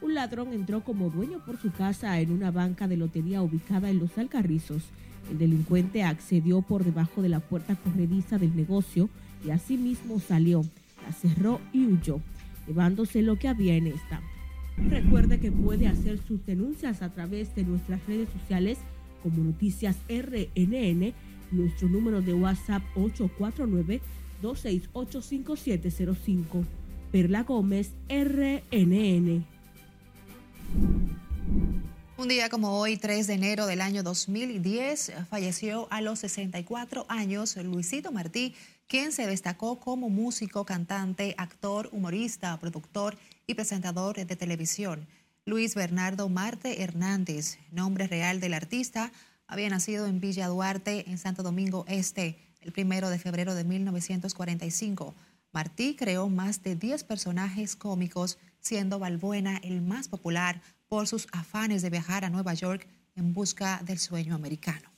Un 0.00 0.14
ladrón 0.14 0.52
entró 0.52 0.82
como 0.82 1.10
dueño 1.10 1.40
por 1.44 1.58
su 1.58 1.70
casa 1.70 2.18
en 2.20 2.30
una 2.30 2.50
banca 2.50 2.88
de 2.88 2.96
lotería 2.96 3.42
ubicada 3.42 3.90
en 3.90 3.98
Los 3.98 4.16
Alcarrizos. 4.18 4.84
El 5.30 5.38
delincuente 5.38 6.02
accedió 6.02 6.62
por 6.62 6.84
debajo 6.84 7.22
de 7.22 7.28
la 7.28 7.40
puerta 7.40 7.76
corrediza 7.76 8.38
del 8.38 8.54
negocio 8.54 9.08
y 9.44 9.50
asimismo 9.50 10.20
salió, 10.20 10.62
la 11.06 11.12
cerró 11.12 11.60
y 11.72 11.86
huyó, 11.86 12.20
llevándose 12.66 13.22
lo 13.22 13.36
que 13.38 13.48
había 13.48 13.76
en 13.76 13.86
esta. 13.86 14.20
Recuerde 14.76 15.38
que 15.38 15.52
puede 15.52 15.86
hacer 15.86 16.18
sus 16.18 16.44
denuncias 16.44 17.02
a 17.02 17.12
través 17.12 17.54
de 17.54 17.64
nuestras 17.64 18.04
redes 18.06 18.28
sociales 18.30 18.78
como 19.24 19.42
Noticias 19.42 19.96
RNN, 20.06 21.12
nuestro 21.50 21.88
número 21.88 22.20
de 22.20 22.34
WhatsApp 22.34 22.82
849-268-5705. 24.42 26.64
Perla 27.10 27.42
Gómez, 27.42 27.92
RNN. 28.08 29.46
Un 32.18 32.28
día 32.28 32.50
como 32.50 32.78
hoy, 32.78 32.98
3 32.98 33.26
de 33.26 33.34
enero 33.34 33.66
del 33.66 33.80
año 33.80 34.02
2010, 34.02 35.12
falleció 35.30 35.88
a 35.90 36.02
los 36.02 36.18
64 36.18 37.06
años 37.08 37.56
Luisito 37.56 38.12
Martí, 38.12 38.54
quien 38.86 39.10
se 39.10 39.26
destacó 39.26 39.80
como 39.80 40.10
músico, 40.10 40.66
cantante, 40.66 41.34
actor, 41.38 41.88
humorista, 41.92 42.60
productor 42.60 43.16
y 43.46 43.54
presentador 43.54 44.16
de 44.16 44.36
televisión. 44.36 45.06
Luis 45.46 45.74
Bernardo 45.74 46.30
Marte 46.30 46.82
Hernández, 46.82 47.58
nombre 47.70 48.06
real 48.06 48.40
del 48.40 48.54
artista, 48.54 49.12
había 49.46 49.68
nacido 49.68 50.06
en 50.06 50.18
Villa 50.18 50.48
Duarte, 50.48 51.10
en 51.10 51.18
Santo 51.18 51.42
Domingo 51.42 51.84
Este, 51.86 52.38
el 52.62 52.72
primero 52.72 53.10
de 53.10 53.18
febrero 53.18 53.54
de 53.54 53.62
1945. 53.62 55.14
Martí 55.52 55.96
creó 55.96 56.30
más 56.30 56.62
de 56.62 56.76
10 56.76 57.04
personajes 57.04 57.76
cómicos, 57.76 58.38
siendo 58.58 58.98
Balbuena 58.98 59.58
el 59.58 59.82
más 59.82 60.08
popular 60.08 60.62
por 60.88 61.06
sus 61.06 61.28
afanes 61.30 61.82
de 61.82 61.90
viajar 61.90 62.24
a 62.24 62.30
Nueva 62.30 62.54
York 62.54 62.88
en 63.14 63.34
busca 63.34 63.82
del 63.84 63.98
sueño 63.98 64.34
americano. 64.34 64.93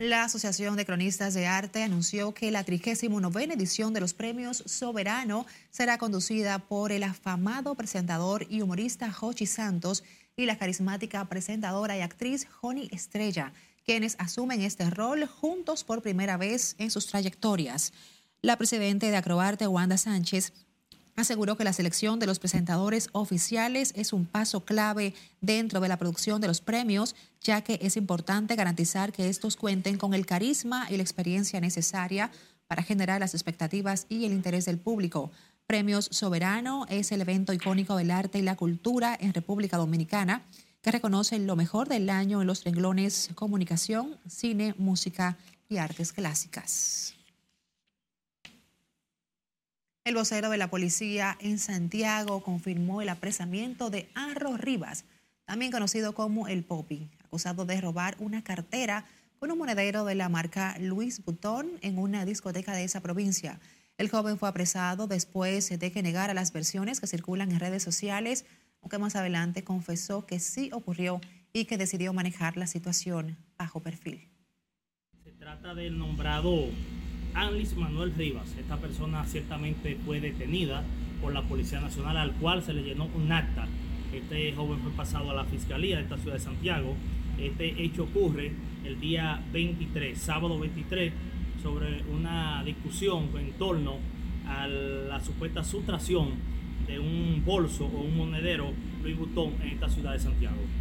La 0.00 0.24
Asociación 0.24 0.78
de 0.78 0.86
Cronistas 0.86 1.34
de 1.34 1.46
Arte 1.46 1.82
anunció 1.82 2.32
que 2.32 2.50
la 2.50 2.64
39 2.64 3.52
edición 3.52 3.92
de 3.92 4.00
los 4.00 4.14
Premios 4.14 4.62
Soberano 4.64 5.44
será 5.68 5.98
conducida 5.98 6.58
por 6.58 6.90
el 6.90 7.02
afamado 7.02 7.74
presentador 7.74 8.46
y 8.48 8.62
humorista 8.62 9.12
Jochi 9.12 9.44
Santos 9.44 10.02
y 10.38 10.46
la 10.46 10.56
carismática 10.56 11.22
presentadora 11.26 11.98
y 11.98 12.00
actriz 12.00 12.46
Joni 12.46 12.88
Estrella, 12.92 13.52
quienes 13.84 14.16
asumen 14.18 14.62
este 14.62 14.88
rol 14.88 15.26
juntos 15.26 15.84
por 15.84 16.00
primera 16.00 16.38
vez 16.38 16.76
en 16.78 16.90
sus 16.90 17.06
trayectorias. 17.06 17.92
La 18.40 18.56
presidenta 18.56 19.06
de 19.06 19.16
Acroarte, 19.18 19.66
Wanda 19.66 19.98
Sánchez, 19.98 20.54
aseguró 21.20 21.56
que 21.56 21.64
la 21.64 21.72
selección 21.72 22.18
de 22.18 22.26
los 22.26 22.38
presentadores 22.38 23.08
oficiales 23.12 23.92
es 23.96 24.12
un 24.12 24.26
paso 24.26 24.64
clave 24.64 25.14
dentro 25.40 25.80
de 25.80 25.88
la 25.88 25.98
producción 25.98 26.40
de 26.40 26.48
los 26.48 26.60
premios, 26.60 27.14
ya 27.40 27.62
que 27.62 27.78
es 27.82 27.96
importante 27.96 28.56
garantizar 28.56 29.12
que 29.12 29.28
estos 29.28 29.56
cuenten 29.56 29.98
con 29.98 30.14
el 30.14 30.26
carisma 30.26 30.86
y 30.90 30.96
la 30.96 31.02
experiencia 31.02 31.60
necesaria 31.60 32.30
para 32.66 32.82
generar 32.82 33.20
las 33.20 33.34
expectativas 33.34 34.06
y 34.08 34.24
el 34.24 34.32
interés 34.32 34.64
del 34.64 34.78
público. 34.78 35.30
Premios 35.66 36.08
Soberano 36.10 36.86
es 36.88 37.12
el 37.12 37.20
evento 37.20 37.52
icónico 37.52 37.96
del 37.96 38.10
arte 38.10 38.38
y 38.38 38.42
la 38.42 38.56
cultura 38.56 39.16
en 39.20 39.32
República 39.32 39.76
Dominicana 39.76 40.42
que 40.82 40.90
reconoce 40.90 41.38
lo 41.38 41.56
mejor 41.56 41.88
del 41.88 42.10
año 42.10 42.40
en 42.40 42.46
los 42.46 42.64
renglones 42.64 43.30
comunicación, 43.34 44.16
cine, 44.26 44.74
música 44.78 45.36
y 45.68 45.76
artes 45.76 46.12
clásicas. 46.12 47.14
El 50.10 50.16
vocero 50.16 50.50
de 50.50 50.56
la 50.56 50.70
policía 50.70 51.38
en 51.38 51.60
Santiago 51.60 52.42
confirmó 52.42 53.00
el 53.00 53.10
apresamiento 53.10 53.90
de 53.90 54.10
Arro 54.16 54.56
Rivas, 54.56 55.04
también 55.44 55.70
conocido 55.70 56.16
como 56.16 56.48
El 56.48 56.64
Popi, 56.64 57.08
acusado 57.22 57.64
de 57.64 57.80
robar 57.80 58.16
una 58.18 58.42
cartera 58.42 59.04
con 59.38 59.52
un 59.52 59.58
monedero 59.58 60.04
de 60.04 60.16
la 60.16 60.28
marca 60.28 60.76
Luis 60.80 61.24
Butón 61.24 61.70
en 61.80 61.96
una 61.96 62.24
discoteca 62.24 62.72
de 62.72 62.82
esa 62.82 63.00
provincia. 63.02 63.60
El 63.98 64.10
joven 64.10 64.36
fue 64.36 64.48
apresado 64.48 65.06
después 65.06 65.68
de 65.78 65.92
que 65.92 66.02
negara 66.02 66.34
las 66.34 66.52
versiones 66.52 66.98
que 66.98 67.06
circulan 67.06 67.52
en 67.52 67.60
redes 67.60 67.84
sociales, 67.84 68.46
aunque 68.82 68.98
más 68.98 69.14
adelante 69.14 69.62
confesó 69.62 70.26
que 70.26 70.40
sí 70.40 70.70
ocurrió 70.72 71.20
y 71.52 71.66
que 71.66 71.78
decidió 71.78 72.12
manejar 72.12 72.56
la 72.56 72.66
situación 72.66 73.36
bajo 73.56 73.78
perfil. 73.78 74.28
Se 75.22 75.30
trata 75.30 75.72
del 75.76 75.96
nombrado 75.96 76.66
Anlis 77.34 77.76
Manuel 77.76 78.14
Rivas. 78.14 78.54
Esta 78.58 78.76
persona 78.76 79.24
ciertamente 79.24 79.96
fue 80.04 80.20
detenida 80.20 80.82
por 81.20 81.32
la 81.32 81.42
Policía 81.42 81.80
Nacional, 81.80 82.16
al 82.16 82.32
cual 82.32 82.62
se 82.62 82.72
le 82.72 82.82
llenó 82.82 83.08
un 83.14 83.30
acta. 83.32 83.66
Este 84.12 84.52
joven 84.52 84.80
fue 84.80 84.92
pasado 84.92 85.30
a 85.30 85.34
la 85.34 85.44
Fiscalía 85.44 85.96
de 85.96 86.02
esta 86.02 86.18
ciudad 86.18 86.34
de 86.34 86.40
Santiago. 86.40 86.94
Este 87.38 87.82
hecho 87.82 88.04
ocurre 88.04 88.52
el 88.84 89.00
día 89.00 89.42
23, 89.52 90.18
sábado 90.18 90.58
23, 90.58 91.12
sobre 91.62 92.02
una 92.12 92.62
discusión 92.64 93.28
en 93.38 93.52
torno 93.52 93.98
a 94.46 94.66
la 94.66 95.20
supuesta 95.20 95.62
sustracción 95.62 96.30
de 96.86 96.98
un 96.98 97.42
bolso 97.44 97.86
o 97.86 98.00
un 98.00 98.16
monedero 98.16 98.72
Louis 99.02 99.16
Vuitton 99.16 99.54
en 99.62 99.68
esta 99.68 99.88
ciudad 99.88 100.12
de 100.12 100.18
Santiago. 100.18 100.79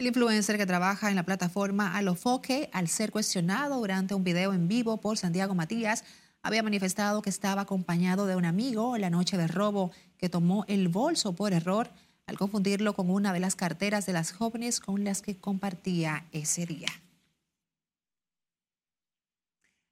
El 0.00 0.06
influencer 0.06 0.56
que 0.56 0.64
trabaja 0.64 1.10
en 1.10 1.16
la 1.16 1.24
plataforma 1.24 1.94
Alofoque, 1.94 2.70
al 2.72 2.88
ser 2.88 3.12
cuestionado 3.12 3.76
durante 3.76 4.14
un 4.14 4.24
video 4.24 4.54
en 4.54 4.66
vivo 4.66 4.98
por 4.98 5.18
Santiago 5.18 5.54
Matías, 5.54 6.04
había 6.42 6.62
manifestado 6.62 7.20
que 7.20 7.28
estaba 7.28 7.60
acompañado 7.60 8.24
de 8.24 8.34
un 8.34 8.46
amigo 8.46 8.96
la 8.96 9.10
noche 9.10 9.36
del 9.36 9.50
robo 9.50 9.90
que 10.16 10.30
tomó 10.30 10.64
el 10.68 10.88
bolso 10.88 11.34
por 11.34 11.52
error 11.52 11.90
al 12.26 12.38
confundirlo 12.38 12.94
con 12.94 13.10
una 13.10 13.34
de 13.34 13.40
las 13.40 13.56
carteras 13.56 14.06
de 14.06 14.14
las 14.14 14.32
jóvenes 14.32 14.80
con 14.80 15.04
las 15.04 15.20
que 15.20 15.36
compartía 15.36 16.24
ese 16.32 16.64
día. 16.64 16.88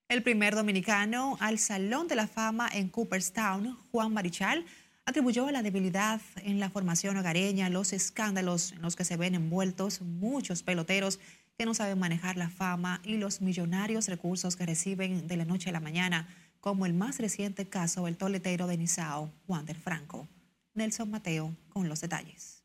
El 0.07 0.23
primer 0.23 0.55
dominicano 0.55 1.37
al 1.39 1.59
Salón 1.59 2.07
de 2.07 2.15
la 2.15 2.25
Fama 2.25 2.67
en 2.73 2.89
Cooperstown, 2.89 3.77
Juan 3.91 4.11
Marichal, 4.11 4.65
atribuyó 5.09 5.47
a 5.47 5.51
la 5.51 5.63
debilidad 5.63 6.21
en 6.43 6.59
la 6.59 6.69
formación 6.69 7.17
hogareña 7.17 7.69
los 7.69 7.93
escándalos 7.93 8.73
en 8.73 8.83
los 8.83 8.95
que 8.95 9.03
se 9.03 9.17
ven 9.17 9.33
envueltos 9.33 10.01
muchos 10.01 10.61
peloteros 10.61 11.19
que 11.57 11.65
no 11.65 11.73
saben 11.73 11.97
manejar 11.97 12.37
la 12.37 12.49
fama 12.49 13.01
y 13.03 13.17
los 13.17 13.41
millonarios 13.41 14.07
recursos 14.07 14.55
que 14.55 14.67
reciben 14.67 15.27
de 15.27 15.35
la 15.35 15.45
noche 15.45 15.71
a 15.71 15.73
la 15.73 15.79
mañana, 15.79 16.27
como 16.61 16.85
el 16.85 16.93
más 16.93 17.17
reciente 17.17 17.67
caso 17.67 18.05
del 18.05 18.17
toletero 18.17 18.67
de 18.67 18.77
Nizao, 18.77 19.31
Wander 19.47 19.75
Franco. 19.75 20.27
Nelson 20.75 21.09
Mateo 21.09 21.55
con 21.69 21.89
los 21.89 22.01
detalles. 22.01 22.63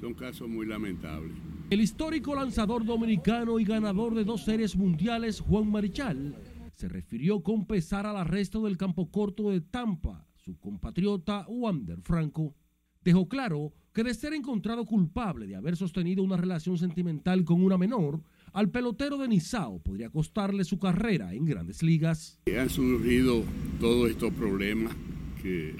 Son 0.00 0.12
casos 0.14 0.48
muy 0.48 0.66
lamentables. 0.66 1.36
El 1.70 1.80
histórico 1.80 2.34
lanzador 2.34 2.84
dominicano 2.84 3.60
y 3.60 3.64
ganador 3.64 4.16
de 4.16 4.24
dos 4.24 4.44
series 4.44 4.74
mundiales, 4.74 5.40
Juan 5.40 5.70
Marichal, 5.70 6.34
se 6.76 6.88
refirió 6.88 7.44
con 7.44 7.64
pesar 7.64 8.06
al 8.06 8.16
arresto 8.16 8.64
del 8.64 8.76
campo 8.76 9.08
corto 9.12 9.50
de 9.50 9.60
Tampa, 9.60 10.26
compatriota 10.58 11.46
Wander 11.48 12.00
Franco. 12.00 12.54
Dejó 13.02 13.28
claro 13.28 13.72
que 13.92 14.04
de 14.04 14.14
ser 14.14 14.34
encontrado 14.34 14.84
culpable 14.84 15.46
de 15.46 15.56
haber 15.56 15.76
sostenido 15.76 16.22
una 16.22 16.36
relación 16.36 16.78
sentimental 16.78 17.44
con 17.44 17.62
una 17.62 17.78
menor, 17.78 18.22
al 18.52 18.70
pelotero 18.70 19.18
de 19.18 19.28
Nizao 19.28 19.80
podría 19.80 20.10
costarle 20.10 20.64
su 20.64 20.78
carrera 20.78 21.34
en 21.34 21.44
grandes 21.44 21.82
ligas. 21.82 22.38
Han 22.58 22.68
surgido 22.68 23.44
todos 23.80 24.10
estos 24.10 24.32
problemas 24.34 24.94
que 25.42 25.74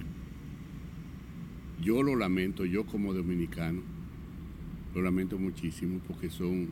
yo 1.83 2.03
lo 2.03 2.17
lamento, 2.17 2.65
yo 2.65 2.85
como 2.87 3.13
dominicano, 3.13 3.83
lo 4.95 5.03
lamento 5.03 5.39
muchísimo 5.39 6.01
porque 6.07 6.31
son, 6.31 6.69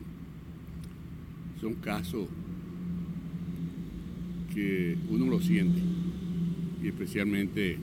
son 1.59 1.75
casos 1.75 2.27
que 4.53 4.97
uno 5.09 5.27
lo 5.27 5.39
siente, 5.39 5.81
y 6.81 6.87
especialmente 6.87 7.77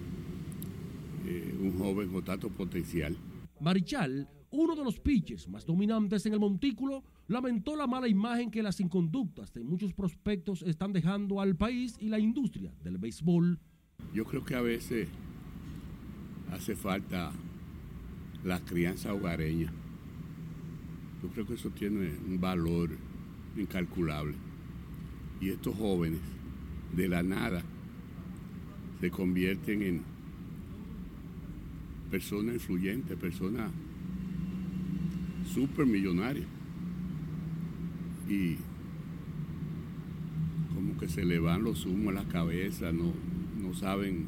eh, 1.26 1.56
un 1.60 1.78
joven 1.78 2.08
con 2.10 2.24
tanto 2.24 2.48
potencial. 2.48 3.16
Marichal, 3.60 4.28
uno 4.50 4.76
de 4.76 4.84
los 4.84 5.00
pitches 5.00 5.48
más 5.48 5.66
dominantes 5.66 6.24
en 6.26 6.34
el 6.34 6.40
montículo, 6.40 7.02
lamentó 7.26 7.74
la 7.74 7.86
mala 7.86 8.08
imagen 8.08 8.50
que 8.50 8.62
las 8.62 8.80
inconductas 8.80 9.52
de 9.52 9.64
muchos 9.64 9.92
prospectos 9.92 10.62
están 10.62 10.92
dejando 10.92 11.40
al 11.40 11.56
país 11.56 11.96
y 11.98 12.08
la 12.08 12.18
industria 12.18 12.72
del 12.82 12.98
béisbol. 12.98 13.58
Yo 14.14 14.24
creo 14.24 14.44
que 14.44 14.54
a 14.54 14.60
veces 14.60 15.08
hace 16.52 16.76
falta 16.76 17.32
la 18.44 18.60
crianza 18.60 19.12
hogareña. 19.12 19.72
Yo 21.22 21.28
creo 21.30 21.46
que 21.46 21.54
eso 21.54 21.70
tiene 21.70 22.12
un 22.26 22.40
valor 22.40 22.90
incalculable. 23.56 24.34
Y 25.40 25.50
estos 25.50 25.74
jóvenes 25.74 26.20
de 26.94 27.08
la 27.08 27.22
nada 27.22 27.62
se 29.00 29.10
convierten 29.10 29.82
en 29.82 30.15
personas 32.10 32.54
influyentes, 32.54 33.16
personas 33.16 33.70
supermillonarias. 35.52 36.46
Y 38.28 38.56
como 40.74 40.98
que 40.98 41.08
se 41.08 41.24
le 41.24 41.38
van 41.38 41.62
los 41.64 41.86
humos 41.86 42.08
a 42.08 42.22
la 42.22 42.28
cabeza, 42.28 42.92
no, 42.92 43.12
no 43.60 43.74
saben 43.74 44.26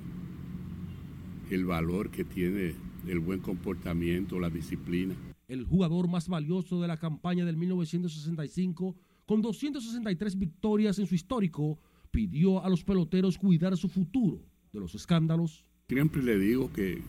el 1.51 1.65
valor 1.65 2.11
que 2.11 2.25
tiene 2.25 2.75
el 3.07 3.21
buen 3.21 3.41
comportamiento, 3.41 4.39
la 4.39 4.51
disciplina. 4.51 5.15
El 5.49 5.65
jugador 5.65 6.09
más 6.09 6.29
valioso 6.29 6.81
de 6.81 6.89
la 6.89 6.99
campaña 6.99 7.45
del 7.45 7.57
1965, 7.57 8.97
con 9.25 9.41
263 9.41 10.39
victorias 10.39 10.99
en 10.99 11.07
su 11.07 11.15
histórico, 11.15 11.79
pidió 12.11 12.63
a 12.63 12.69
los 12.69 12.85
peloteros 12.85 13.39
cuidar 13.39 13.77
su 13.77 13.89
futuro 13.89 14.41
de 14.73 14.81
los 14.81 14.95
escándalos. 14.95 15.65
Siempre 15.89 16.23
le 16.23 16.39
digo 16.39 16.71
que, 16.73 17.03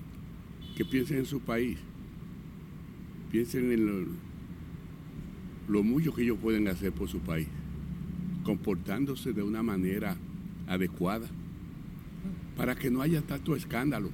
que 0.79 0.85
piensen 0.85 1.17
en 1.17 1.25
su 1.25 1.41
país, 1.41 1.77
piensen 3.29 3.69
en 3.69 3.85
lo, 3.85 4.07
lo 5.67 5.83
mucho 5.83 6.13
que 6.13 6.21
ellos 6.21 6.37
pueden 6.41 6.69
hacer 6.69 6.93
por 6.93 7.09
su 7.09 7.19
país, 7.19 7.49
comportándose 8.45 9.33
de 9.33 9.43
una 9.43 9.61
manera 9.61 10.15
adecuada 10.67 11.27
para 12.55 12.75
que 12.75 12.89
no 12.89 13.01
haya 13.01 13.21
tanto 13.21 13.57
escándalo. 13.57 14.09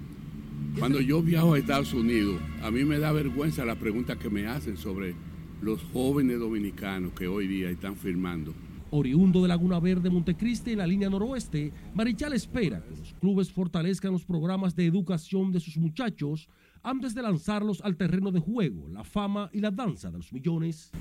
Cuando 0.79 0.99
yo 1.01 1.21
viajo 1.21 1.53
a 1.53 1.59
Estados 1.59 1.93
Unidos, 1.93 2.41
a 2.63 2.71
mí 2.71 2.83
me 2.83 2.97
da 2.97 3.11
vergüenza 3.11 3.63
la 3.63 3.75
pregunta 3.75 4.17
que 4.17 4.31
me 4.31 4.47
hacen 4.47 4.75
sobre 4.75 5.13
los 5.61 5.83
jóvenes 5.93 6.39
dominicanos 6.39 7.13
que 7.13 7.27
hoy 7.27 7.45
día 7.45 7.69
están 7.69 7.95
firmando 7.95 8.55
Oriundo 8.95 9.41
de 9.41 9.49
Laguna 9.49 9.79
Verde, 9.79 10.09
Montecristi, 10.09 10.71
en 10.71 10.79
la 10.79 10.87
línea 10.87 11.09
noroeste, 11.09 11.71
Marichal 11.93 12.33
espera 12.33 12.81
que 12.81 12.95
los 12.95 13.13
clubes 13.13 13.51
fortalezcan 13.51 14.13
los 14.13 14.23
programas 14.23 14.75
de 14.75 14.85
educación 14.85 15.51
de 15.51 15.59
sus 15.59 15.77
muchachos 15.77 16.47
antes 16.81 17.13
de 17.13 17.21
lanzarlos 17.21 17.81
al 17.81 17.97
terreno 17.97 18.31
de 18.31 18.39
juego, 18.39 18.87
la 18.89 19.03
fama 19.03 19.49
y 19.51 19.59
la 19.59 19.71
danza 19.71 20.09
de 20.11 20.17
los 20.17 20.31
millones. 20.31 20.91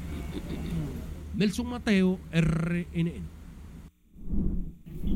Nelson 1.36 1.66
Mateo, 1.66 2.18
RNN. 2.32 3.12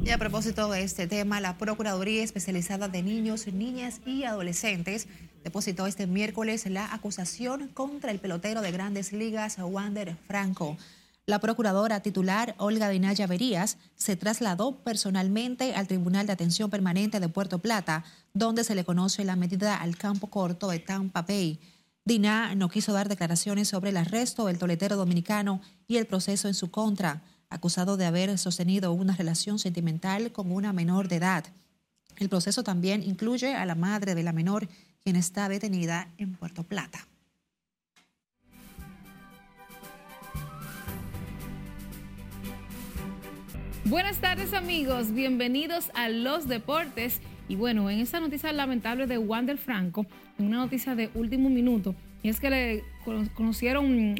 Y 0.04 0.10
a 0.10 0.18
propósito 0.18 0.70
de 0.70 0.82
este 0.82 1.06
tema, 1.06 1.40
la 1.40 1.58
Procuraduría 1.58 2.22
Especializada 2.22 2.88
de 2.88 3.02
Niños, 3.02 3.46
Niñas 3.52 4.00
y 4.06 4.24
Adolescentes 4.24 5.08
depositó 5.42 5.86
este 5.86 6.06
miércoles 6.06 6.66
la 6.66 6.92
acusación 6.92 7.68
contra 7.68 8.10
el 8.10 8.18
pelotero 8.18 8.60
de 8.60 8.70
grandes 8.70 9.12
ligas, 9.12 9.58
Wander 9.58 10.16
Franco. 10.26 10.76
La 11.28 11.40
procuradora 11.40 12.00
titular, 12.00 12.54
Olga 12.56 12.88
Dinaya 12.88 13.26
Verías, 13.26 13.76
se 13.96 14.16
trasladó 14.16 14.78
personalmente 14.78 15.74
al 15.74 15.86
Tribunal 15.86 16.26
de 16.26 16.32
Atención 16.32 16.70
Permanente 16.70 17.20
de 17.20 17.28
Puerto 17.28 17.58
Plata, 17.58 18.02
donde 18.32 18.64
se 18.64 18.74
le 18.74 18.82
conoce 18.82 19.26
la 19.26 19.36
medida 19.36 19.76
al 19.76 19.98
campo 19.98 20.28
corto 20.28 20.70
de 20.70 20.78
Tampa 20.78 21.20
Bay. 21.20 21.60
Diná 22.02 22.54
no 22.54 22.70
quiso 22.70 22.94
dar 22.94 23.10
declaraciones 23.10 23.68
sobre 23.68 23.90
el 23.90 23.98
arresto 23.98 24.46
del 24.46 24.56
toletero 24.56 24.96
dominicano 24.96 25.60
y 25.86 25.98
el 25.98 26.06
proceso 26.06 26.48
en 26.48 26.54
su 26.54 26.70
contra, 26.70 27.20
acusado 27.50 27.98
de 27.98 28.06
haber 28.06 28.38
sostenido 28.38 28.94
una 28.94 29.14
relación 29.14 29.58
sentimental 29.58 30.32
con 30.32 30.50
una 30.50 30.72
menor 30.72 31.08
de 31.08 31.16
edad. 31.16 31.44
El 32.16 32.30
proceso 32.30 32.62
también 32.62 33.02
incluye 33.02 33.54
a 33.54 33.66
la 33.66 33.74
madre 33.74 34.14
de 34.14 34.22
la 34.22 34.32
menor, 34.32 34.66
quien 35.04 35.16
está 35.16 35.50
detenida 35.50 36.08
en 36.16 36.32
Puerto 36.36 36.62
Plata. 36.62 37.06
Buenas 43.84 44.18
tardes 44.18 44.52
amigos, 44.52 45.14
bienvenidos 45.14 45.90
a 45.94 46.08
los 46.08 46.46
deportes. 46.46 47.22
Y 47.48 47.54
bueno, 47.54 47.88
en 47.88 48.00
esta 48.00 48.20
noticia 48.20 48.52
lamentable 48.52 49.06
de 49.06 49.16
Wander 49.16 49.56
Franco, 49.56 50.04
una 50.38 50.58
noticia 50.58 50.94
de 50.94 51.10
último 51.14 51.48
minuto, 51.48 51.94
es 52.22 52.40
que 52.40 52.50
le 52.50 52.84
conocieron 53.34 54.16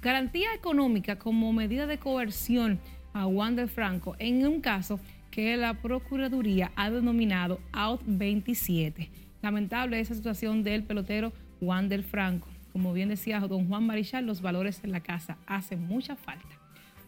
garantía 0.00 0.52
económica 0.54 1.16
como 1.16 1.52
medida 1.52 1.86
de 1.86 1.98
coerción 1.98 2.80
a 3.12 3.26
Wander 3.26 3.68
Franco 3.68 4.16
en 4.18 4.44
un 4.46 4.60
caso 4.60 4.98
que 5.30 5.56
la 5.56 5.74
Procuraduría 5.74 6.72
ha 6.74 6.90
denominado 6.90 7.60
Out 7.72 8.00
27. 8.04 9.10
Lamentable 9.42 10.00
esa 10.00 10.14
situación 10.14 10.64
del 10.64 10.82
pelotero 10.82 11.32
Wander 11.60 12.02
Franco. 12.02 12.48
Como 12.72 12.92
bien 12.92 13.10
decía 13.10 13.38
don 13.40 13.68
Juan 13.68 13.86
Marichal, 13.86 14.26
los 14.26 14.40
valores 14.40 14.82
en 14.82 14.92
la 14.92 15.00
casa 15.00 15.36
hacen 15.46 15.86
mucha 15.86 16.16
falta. 16.16 16.61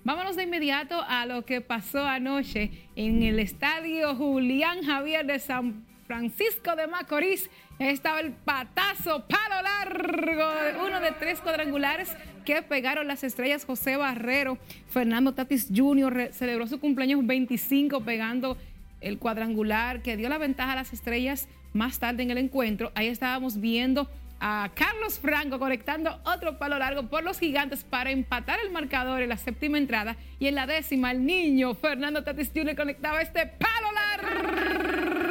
Vámonos 0.05 0.36
de 0.36 0.42
inmediato 0.42 1.02
a 1.09 1.24
lo 1.24 1.46
que 1.46 1.62
pasó 1.62 2.05
anoche 2.05 2.70
en 2.94 3.22
el 3.22 3.38
estadio 3.38 4.14
Julián 4.14 4.82
Javier 4.82 5.24
de 5.24 5.38
San 5.38 5.86
Francisco 6.07 6.76
de 6.76 6.86
Macorís. 6.86 7.48
Estaba 7.78 8.20
el 8.20 8.32
patazo, 8.32 9.24
palo 9.26 9.62
largo, 9.62 10.84
uno 10.84 11.00
de 11.00 11.12
tres 11.12 11.40
cuadrangulares 11.40 12.14
que 12.44 12.61
pegaron 12.61 13.09
las 13.09 13.24
estrellas 13.24 13.64
José 13.64 13.96
Barrero. 13.96 14.59
Fernando 14.90 15.32
Tatis 15.32 15.68
Jr. 15.74 16.28
celebró 16.34 16.66
su 16.66 16.78
cumpleaños 16.78 17.26
25 17.26 18.02
pegando 18.02 18.59
el 19.00 19.18
cuadrangular 19.18 20.02
que 20.02 20.18
dio 20.18 20.28
la 20.28 20.36
ventaja 20.36 20.72
a 20.72 20.76
las 20.76 20.92
estrellas 20.92 21.48
más 21.72 21.98
tarde 21.98 22.24
en 22.24 22.30
el 22.30 22.36
encuentro. 22.36 22.92
Ahí 22.94 23.09
estábamos 23.09 23.59
viendo 23.59 24.11
a 24.47 24.70
Carlos 24.74 25.18
Franco 25.18 25.59
conectando 25.59 26.20
otro 26.26 26.59
palo 26.59 26.78
largo 26.78 27.09
por 27.09 27.24
los 27.24 27.38
gigantes 27.38 27.82
para 27.82 28.11
empatar 28.11 28.59
el 28.62 28.70
marcador 28.70 29.22
en 29.22 29.30
la 29.30 29.38
séptima 29.38 29.78
entrada 29.78 30.18
y 30.38 30.49
en 30.49 30.55
la 30.55 30.66
décima 30.66 31.12
el 31.12 31.24
niño 31.24 31.72
Fernando 31.72 32.22
Tatis 32.22 32.53
Jr. 32.55 32.76
conectaba 32.76 33.22
este 33.22 33.47
palo 33.47 33.88
largo. 33.95 35.24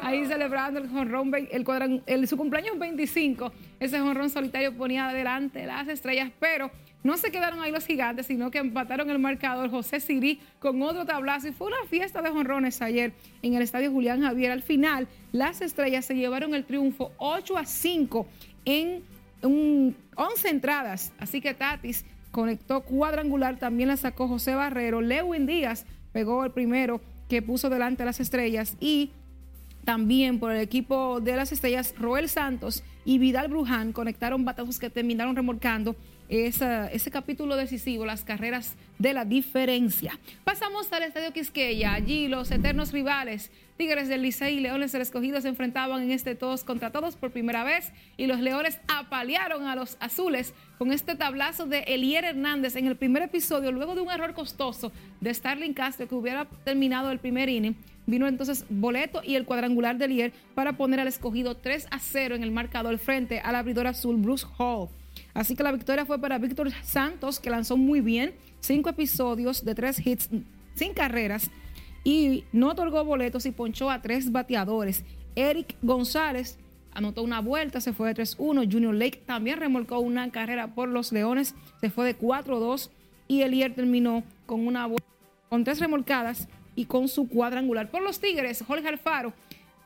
Ahí 0.00 0.24
celebrando 0.26 0.78
el 0.78 0.88
jonrón, 0.90 1.34
el, 1.34 2.02
el, 2.06 2.28
su 2.28 2.36
cumpleaños 2.36 2.78
25, 2.78 3.52
ese 3.80 3.98
jonrón 3.98 4.30
solitario 4.30 4.76
ponía 4.76 5.08
adelante 5.08 5.66
las 5.66 5.88
estrellas, 5.88 6.30
pero 6.38 6.70
no 7.04 7.18
se 7.18 7.30
quedaron 7.30 7.60
ahí 7.60 7.70
los 7.70 7.86
gigantes, 7.86 8.26
sino 8.26 8.50
que 8.50 8.58
empataron 8.58 9.10
el 9.10 9.18
marcador 9.18 9.70
José 9.70 10.00
Sirí 10.00 10.40
con 10.58 10.80
otro 10.82 11.04
tablazo 11.04 11.48
y 11.48 11.52
fue 11.52 11.66
una 11.66 11.86
fiesta 11.88 12.22
de 12.22 12.30
jonrones 12.30 12.80
ayer 12.80 13.12
en 13.42 13.52
el 13.54 13.62
estadio 13.62 13.92
Julián 13.92 14.22
Javier. 14.22 14.50
Al 14.50 14.62
final, 14.62 15.06
las 15.30 15.60
estrellas 15.60 16.06
se 16.06 16.14
llevaron 16.14 16.54
el 16.54 16.64
triunfo 16.64 17.12
8 17.18 17.58
a 17.58 17.66
5 17.66 18.26
en 18.64 19.04
11 19.42 20.48
entradas. 20.48 21.12
Así 21.18 21.42
que 21.42 21.52
Tatis 21.52 22.06
conectó 22.30 22.80
cuadrangular, 22.80 23.58
también 23.58 23.90
la 23.90 23.98
sacó 23.98 24.26
José 24.26 24.54
Barrero. 24.54 25.02
Lewin 25.02 25.44
Díaz 25.44 25.84
pegó 26.12 26.42
el 26.44 26.52
primero 26.52 27.02
que 27.28 27.42
puso 27.42 27.68
delante 27.68 28.02
a 28.02 28.06
las 28.06 28.18
estrellas 28.18 28.78
y 28.80 29.10
también 29.84 30.38
por 30.38 30.52
el 30.52 30.60
equipo 30.62 31.20
de 31.20 31.36
las 31.36 31.52
estrellas, 31.52 31.94
Roel 31.98 32.30
Santos 32.30 32.82
y 33.04 33.18
Vidal 33.18 33.48
Bruján 33.48 33.92
conectaron 33.92 34.44
batazos 34.44 34.78
que 34.78 34.88
terminaron 34.88 35.36
remolcando 35.36 35.94
esa, 36.28 36.90
ese 36.90 37.10
capítulo 37.10 37.56
decisivo, 37.56 38.06
las 38.06 38.24
carreras 38.24 38.76
de 38.98 39.12
la 39.12 39.24
diferencia. 39.24 40.18
Pasamos 40.44 40.92
al 40.92 41.02
Estadio 41.02 41.32
Quisqueya. 41.32 41.94
Allí 41.94 42.28
los 42.28 42.50
eternos 42.50 42.92
rivales, 42.92 43.50
Tigres 43.76 44.08
del 44.08 44.22
Licey 44.22 44.58
y 44.58 44.60
Leones 44.60 44.92
del 44.92 45.02
Escogido, 45.02 45.40
se 45.40 45.48
enfrentaban 45.48 46.02
en 46.02 46.12
este 46.12 46.34
todos 46.34 46.64
contra 46.64 46.90
todos 46.90 47.16
por 47.16 47.30
primera 47.30 47.64
vez 47.64 47.92
y 48.16 48.26
los 48.26 48.40
Leones 48.40 48.78
apalearon 48.88 49.66
a 49.66 49.74
los 49.74 49.96
azules 50.00 50.54
con 50.78 50.92
este 50.92 51.16
tablazo 51.16 51.66
de 51.66 51.80
Elier 51.80 52.24
Hernández 52.24 52.76
en 52.76 52.86
el 52.86 52.96
primer 52.96 53.22
episodio, 53.22 53.72
luego 53.72 53.94
de 53.94 54.00
un 54.00 54.10
error 54.10 54.32
costoso 54.32 54.92
de 55.20 55.34
Starling 55.34 55.74
Castro 55.74 56.08
que 56.08 56.14
hubiera 56.14 56.46
terminado 56.64 57.10
el 57.10 57.18
primer 57.18 57.48
inning. 57.48 57.74
Vino 58.06 58.28
entonces 58.28 58.66
Boleto 58.68 59.22
y 59.24 59.34
el 59.34 59.46
cuadrangular 59.46 59.96
de 59.96 60.04
Elier 60.04 60.32
para 60.54 60.76
poner 60.76 61.00
al 61.00 61.08
escogido 61.08 61.56
3 61.56 61.88
a 61.90 61.98
0 61.98 62.34
en 62.34 62.42
el 62.42 62.50
marcador 62.50 62.98
frente 62.98 63.40
al 63.40 63.54
abridor 63.54 63.86
azul 63.86 64.16
Bruce 64.16 64.46
Hall. 64.58 64.88
Así 65.34 65.56
que 65.56 65.62
la 65.62 65.72
victoria 65.72 66.06
fue 66.06 66.18
para 66.20 66.38
Víctor 66.38 66.70
Santos, 66.82 67.40
que 67.40 67.50
lanzó 67.50 67.76
muy 67.76 68.00
bien, 68.00 68.34
cinco 68.60 68.88
episodios 68.88 69.64
de 69.64 69.74
tres 69.74 70.04
hits 70.04 70.30
sin 70.74 70.94
carreras 70.94 71.50
y 72.04 72.44
no 72.52 72.70
otorgó 72.70 73.04
boletos 73.04 73.44
y 73.46 73.50
ponchó 73.50 73.90
a 73.90 74.00
tres 74.00 74.30
bateadores. 74.30 75.04
Eric 75.34 75.76
González 75.82 76.58
anotó 76.92 77.22
una 77.22 77.40
vuelta, 77.40 77.80
se 77.80 77.92
fue 77.92 78.14
de 78.14 78.22
3-1. 78.22 78.72
Junior 78.72 78.94
Lake 78.94 79.22
también 79.26 79.58
remolcó 79.58 79.98
una 79.98 80.30
carrera 80.30 80.74
por 80.74 80.88
los 80.88 81.12
Leones, 81.12 81.54
se 81.80 81.90
fue 81.90 82.06
de 82.06 82.18
4-2 82.18 82.90
y 83.26 83.42
Elier 83.42 83.74
terminó 83.74 84.22
con 84.46 84.66
una 84.66 84.88
con 85.48 85.64
tres 85.64 85.80
remolcadas 85.80 86.48
y 86.74 86.86
con 86.86 87.08
su 87.08 87.28
cuadrangular. 87.28 87.90
Por 87.90 88.02
los 88.02 88.20
Tigres, 88.20 88.62
Jorge 88.66 88.88
Alfaro 88.88 89.32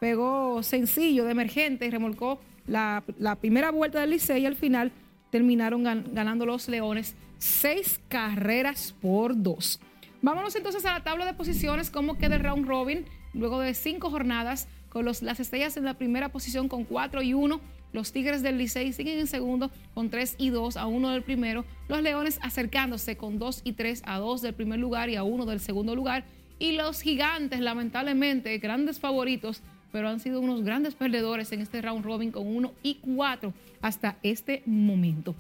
pegó 0.01 0.63
sencillo 0.63 1.25
de 1.25 1.33
emergente 1.33 1.87
y 1.87 1.91
remolcó 1.91 2.41
la, 2.67 3.03
primera 3.41 3.71
vuelta 3.71 4.01
del 4.01 4.11
Licey 4.11 4.43
y 4.43 4.47
al 4.47 4.57
final 4.57 4.93
terminaron 5.31 5.83
ganando 5.83 6.47
los 6.47 6.69
Leones 6.69 7.15
seis 7.39 8.01
carreras 8.09 8.95
por 9.01 9.41
dos. 9.41 9.81
Vámonos 10.21 10.57
entonces 10.57 10.85
a 10.85 10.93
la 10.93 11.05
tabla 11.05 11.25
de 11.25 11.35
posiciones, 11.35 11.91
cómo 11.91 12.19
queda 12.19 12.37
el 12.37 12.43
round 12.43 12.67
robin 12.67 13.05
luego 13.35 13.61
de 13.61 13.75
cinco 13.75 14.11
jornadas 14.11 14.69
con 14.89 15.05
los, 15.05 15.23
las 15.23 15.39
estrellas 15.39 15.77
en 15.77 15.85
la 15.85 15.95
primera 15.95 16.31
posición 16.31 16.69
con 16.69 16.85
4 16.85 17.23
y 17.23 17.35
1. 17.35 17.61
Los 17.93 18.13
Tigres 18.13 18.43
del 18.43 18.59
Licey 18.59 18.93
siguen 18.93 19.19
en 19.19 19.27
segundo 19.27 19.71
con 19.95 20.11
3 20.11 20.37
y 20.39 20.51
2 20.51 20.77
a 20.77 20.87
1 20.87 21.11
del 21.11 21.23
primero. 21.23 21.65
Los 21.89 22.03
Leones 22.03 22.39
acercándose 22.43 23.17
con 23.17 23.39
2 23.39 23.63
y 23.65 23.73
3 23.73 24.03
a 24.07 24.19
2 24.19 24.43
del 24.43 24.55
primer 24.55 24.79
lugar 24.79 25.09
y 25.09 25.17
a 25.17 25.23
1 25.23 25.47
del 25.47 25.61
segundo 25.61 25.95
lugar. 25.95 26.25
Y 26.59 26.73
los 26.73 27.01
Gigantes, 27.01 27.61
lamentablemente, 27.61 28.57
grandes 28.59 28.99
favoritos, 28.99 29.63
pero 29.93 30.09
han 30.09 30.21
sido 30.21 30.41
unos 30.41 30.63
grandes 30.63 30.95
perdedores 30.95 31.53
en 31.53 31.61
este 31.61 31.81
round 31.83 32.05
robin 32.05 32.31
con 32.31 32.47
1 32.47 32.73
y 32.83 32.97
4 32.97 33.53
hasta 33.81 34.19
este 34.23 34.63
momento. 34.67 35.35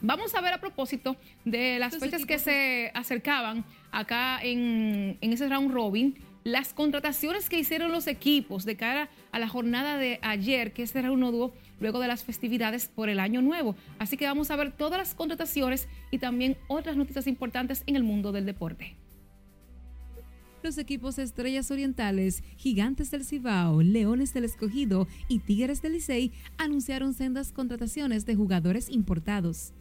Vamos 0.00 0.34
a 0.34 0.40
ver 0.40 0.52
a 0.52 0.60
propósito 0.60 1.16
de 1.44 1.78
las 1.78 1.96
fechas 1.96 2.26
que 2.26 2.38
se 2.38 2.90
acercaban 2.94 3.64
acá 3.92 4.40
en, 4.42 5.16
en 5.20 5.32
ese 5.32 5.48
round 5.48 5.72
robin 5.72 6.16
las 6.44 6.74
contrataciones 6.74 7.48
que 7.48 7.58
hicieron 7.58 7.92
los 7.92 8.06
equipos 8.06 8.64
de 8.64 8.76
cara 8.76 9.08
a 9.30 9.38
la 9.38 9.48
jornada 9.48 9.96
de 9.96 10.18
ayer, 10.22 10.72
que 10.72 10.82
este 10.82 11.02
reanudó 11.02 11.52
luego 11.80 12.00
de 12.00 12.08
las 12.08 12.24
festividades 12.24 12.88
por 12.88 13.08
el 13.08 13.20
año 13.20 13.42
nuevo. 13.42 13.76
Así 13.98 14.16
que 14.16 14.26
vamos 14.26 14.50
a 14.50 14.56
ver 14.56 14.72
todas 14.72 14.98
las 14.98 15.14
contrataciones 15.14 15.88
y 16.10 16.18
también 16.18 16.56
otras 16.68 16.96
noticias 16.96 17.26
importantes 17.26 17.82
en 17.86 17.96
el 17.96 18.02
mundo 18.02 18.32
del 18.32 18.46
deporte. 18.46 18.96
Los 20.62 20.78
equipos 20.78 21.18
Estrellas 21.18 21.72
Orientales, 21.72 22.44
Gigantes 22.56 23.10
del 23.10 23.24
Cibao, 23.24 23.82
Leones 23.82 24.32
del 24.32 24.44
Escogido 24.44 25.08
y 25.26 25.40
Tigres 25.40 25.82
del 25.82 25.94
Licey 25.94 26.30
anunciaron 26.56 27.14
sendas 27.14 27.50
contrataciones 27.50 28.26
de 28.26 28.36
jugadores 28.36 28.88
importados. 28.88 29.72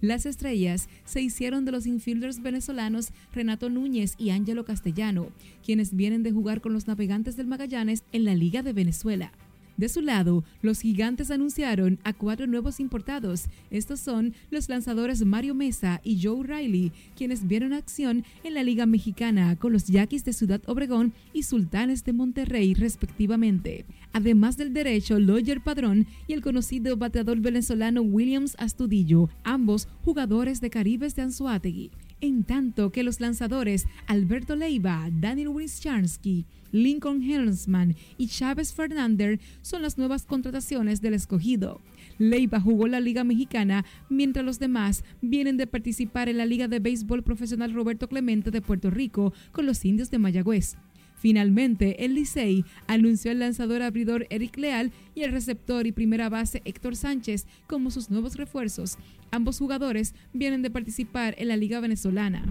Las 0.00 0.24
estrellas 0.24 0.88
se 1.04 1.20
hicieron 1.20 1.66
de 1.66 1.72
los 1.72 1.86
infielders 1.86 2.40
venezolanos 2.40 3.12
Renato 3.32 3.68
Núñez 3.68 4.14
y 4.16 4.30
Ángelo 4.30 4.64
Castellano, 4.64 5.28
quienes 5.64 5.94
vienen 5.94 6.22
de 6.22 6.32
jugar 6.32 6.62
con 6.62 6.72
los 6.72 6.86
navegantes 6.86 7.36
del 7.36 7.46
Magallanes 7.46 8.02
en 8.12 8.24
la 8.24 8.34
Liga 8.34 8.62
de 8.62 8.72
Venezuela. 8.72 9.32
De 9.76 9.88
su 9.88 10.00
lado, 10.00 10.44
los 10.60 10.80
gigantes 10.80 11.30
anunciaron 11.30 11.98
a 12.04 12.12
cuatro 12.12 12.46
nuevos 12.46 12.80
importados. 12.80 13.46
Estos 13.70 14.00
son 14.00 14.34
los 14.50 14.68
lanzadores 14.68 15.24
Mario 15.24 15.54
Mesa 15.54 16.00
y 16.04 16.22
Joe 16.22 16.46
Riley, 16.46 16.92
quienes 17.16 17.46
vieron 17.46 17.72
acción 17.72 18.24
en 18.44 18.54
la 18.54 18.62
Liga 18.62 18.86
Mexicana 18.86 19.56
con 19.56 19.72
los 19.72 19.86
Yaquis 19.86 20.24
de 20.24 20.32
Ciudad 20.32 20.60
Obregón 20.66 21.12
y 21.32 21.44
Sultanes 21.44 22.04
de 22.04 22.12
Monterrey, 22.12 22.74
respectivamente. 22.74 23.86
Además 24.12 24.56
del 24.56 24.74
derecho 24.74 25.18
Loyer 25.18 25.62
Padrón 25.62 26.06
y 26.26 26.34
el 26.34 26.42
conocido 26.42 26.96
bateador 26.96 27.40
venezolano 27.40 28.02
Williams 28.02 28.56
Astudillo, 28.58 29.30
ambos 29.42 29.88
jugadores 30.04 30.60
de 30.60 30.70
Caribes 30.70 31.16
de 31.16 31.22
Anzuategui 31.22 31.90
en 32.22 32.44
tanto 32.44 32.90
que 32.90 33.02
los 33.02 33.20
lanzadores 33.20 33.86
Alberto 34.06 34.56
Leiva, 34.56 35.08
Daniel 35.12 35.48
Wischansky, 35.48 36.46
Lincoln 36.72 37.22
Hensman 37.22 37.94
y 38.18 38.26
Chávez 38.26 38.74
Fernández 38.74 39.40
son 39.60 39.82
las 39.82 39.98
nuevas 39.98 40.24
contrataciones 40.24 41.00
del 41.00 41.14
escogido. 41.14 41.80
Leiva 42.18 42.60
jugó 42.60 42.88
la 42.88 43.00
Liga 43.00 43.24
Mexicana, 43.24 43.84
mientras 44.08 44.44
los 44.44 44.58
demás 44.58 45.04
vienen 45.20 45.56
de 45.56 45.66
participar 45.66 46.28
en 46.28 46.38
la 46.38 46.46
Liga 46.46 46.68
de 46.68 46.80
Béisbol 46.80 47.22
Profesional 47.22 47.72
Roberto 47.72 48.08
Clemente 48.08 48.50
de 48.50 48.62
Puerto 48.62 48.90
Rico 48.90 49.32
con 49.52 49.66
los 49.66 49.84
indios 49.84 50.10
de 50.10 50.18
Mayagüez. 50.18 50.76
Finalmente, 51.22 52.04
el 52.04 52.14
Licey 52.14 52.64
anunció 52.88 53.30
al 53.30 53.38
lanzador 53.38 53.80
abridor 53.82 54.26
Eric 54.28 54.56
Leal 54.56 54.90
y 55.14 55.22
el 55.22 55.30
receptor 55.30 55.86
y 55.86 55.92
primera 55.92 56.28
base 56.28 56.62
Héctor 56.64 56.96
Sánchez 56.96 57.46
como 57.68 57.92
sus 57.92 58.10
nuevos 58.10 58.34
refuerzos. 58.34 58.98
Ambos 59.30 59.60
jugadores 59.60 60.16
vienen 60.32 60.62
de 60.62 60.70
participar 60.70 61.36
en 61.38 61.46
la 61.46 61.56
Liga 61.56 61.78
Venezolana. 61.78 62.44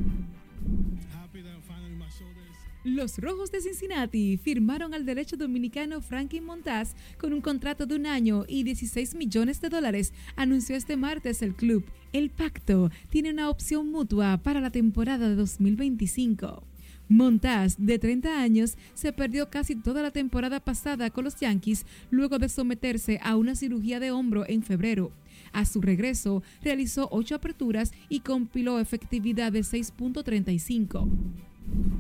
Los 2.84 3.20
Rojos 3.20 3.52
de 3.52 3.62
Cincinnati 3.62 4.38
firmaron 4.38 4.96
al 4.96 5.06
derecho 5.06 5.38
dominicano 5.38 6.02
Frankie 6.02 6.42
Montaz 6.42 6.96
con 7.20 7.32
un 7.32 7.40
contrato 7.40 7.86
de 7.86 7.96
un 7.96 8.08
año 8.08 8.44
y 8.48 8.64
16 8.64 9.14
millones 9.14 9.62
de 9.62 9.70
dólares, 9.70 10.14
anunció 10.36 10.76
este 10.76 10.98
martes 10.98 11.44
el 11.44 11.54
club. 11.54 11.86
El 12.12 12.32
pacto 12.32 12.90
tiene 13.10 13.30
una 13.30 13.52
opción 13.52 13.92
mutua 13.92 14.40
para 14.42 14.60
la 14.62 14.72
temporada 14.72 15.30
de 15.30 15.36
2025. 15.36 16.64
Montaz, 17.08 17.76
de 17.78 18.00
30 18.00 18.42
años, 18.42 18.78
se 18.96 19.14
perdió 19.14 19.52
casi 19.52 19.76
toda 19.76 20.02
la 20.02 20.10
temporada 20.10 20.60
pasada 20.60 21.12
con 21.12 21.26
los 21.26 21.36
Yankees 21.36 21.86
luego 22.10 22.40
de 22.40 22.50
someterse 22.50 23.20
a 23.22 23.36
una 23.36 23.54
cirugía 23.54 24.00
de 24.00 24.10
hombro 24.10 24.44
en 24.48 24.64
febrero. 24.64 25.12
A 25.52 25.66
su 25.66 25.82
regreso, 25.82 26.42
realizó 26.64 27.10
ocho 27.12 27.36
aperturas 27.36 27.92
y 28.10 28.22
compiló 28.22 28.80
efectividad 28.80 29.52
de 29.52 29.60
6.35. 29.60 31.08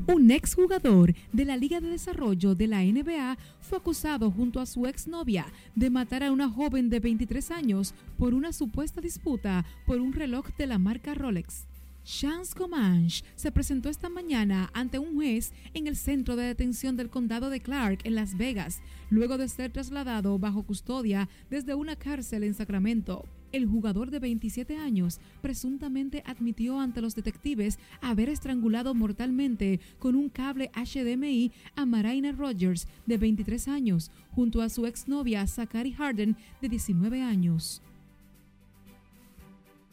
Un 0.07 0.31
exjugador 0.31 1.13
de 1.31 1.45
la 1.45 1.55
Liga 1.55 1.79
de 1.79 1.89
Desarrollo 1.89 2.55
de 2.55 2.67
la 2.67 2.81
NBA 2.83 3.37
fue 3.61 3.77
acusado 3.77 4.29
junto 4.29 4.59
a 4.59 4.65
su 4.65 4.85
exnovia 4.85 5.45
de 5.75 5.89
matar 5.89 6.23
a 6.23 6.31
una 6.31 6.49
joven 6.49 6.89
de 6.89 6.99
23 6.99 7.51
años 7.51 7.93
por 8.17 8.33
una 8.33 8.51
supuesta 8.51 8.99
disputa 8.99 9.65
por 9.85 10.01
un 10.01 10.11
reloj 10.11 10.47
de 10.57 10.67
la 10.67 10.77
marca 10.77 11.13
Rolex. 11.13 11.65
Chance 12.03 12.55
Comanche 12.57 13.23
se 13.35 13.51
presentó 13.51 13.87
esta 13.89 14.09
mañana 14.09 14.71
ante 14.73 14.97
un 14.97 15.15
juez 15.15 15.53
en 15.73 15.87
el 15.87 15.95
centro 15.95 16.35
de 16.35 16.45
detención 16.45 16.97
del 16.97 17.09
condado 17.09 17.49
de 17.49 17.59
Clark 17.59 17.99
en 18.03 18.15
Las 18.15 18.37
Vegas, 18.37 18.81
luego 19.09 19.37
de 19.37 19.47
ser 19.47 19.71
trasladado 19.71 20.39
bajo 20.39 20.63
custodia 20.63 21.29
desde 21.49 21.75
una 21.75 21.95
cárcel 21.95 22.43
en 22.43 22.55
Sacramento. 22.55 23.25
El 23.51 23.65
jugador 23.65 24.11
de 24.11 24.19
27 24.19 24.77
años 24.77 25.19
presuntamente 25.41 26.23
admitió 26.25 26.79
ante 26.79 27.01
los 27.01 27.15
detectives 27.15 27.79
haber 28.01 28.29
estrangulado 28.29 28.93
mortalmente 28.93 29.81
con 29.99 30.15
un 30.15 30.29
cable 30.29 30.71
HDMI 30.73 31.51
a 31.75 31.85
Marina 31.85 32.31
Rogers, 32.31 32.87
de 33.05 33.17
23 33.17 33.67
años, 33.67 34.11
junto 34.31 34.61
a 34.61 34.69
su 34.69 34.85
exnovia 34.85 35.45
Zachary 35.47 35.91
Harden, 35.91 36.37
de 36.61 36.69
19 36.69 37.21
años. 37.21 37.81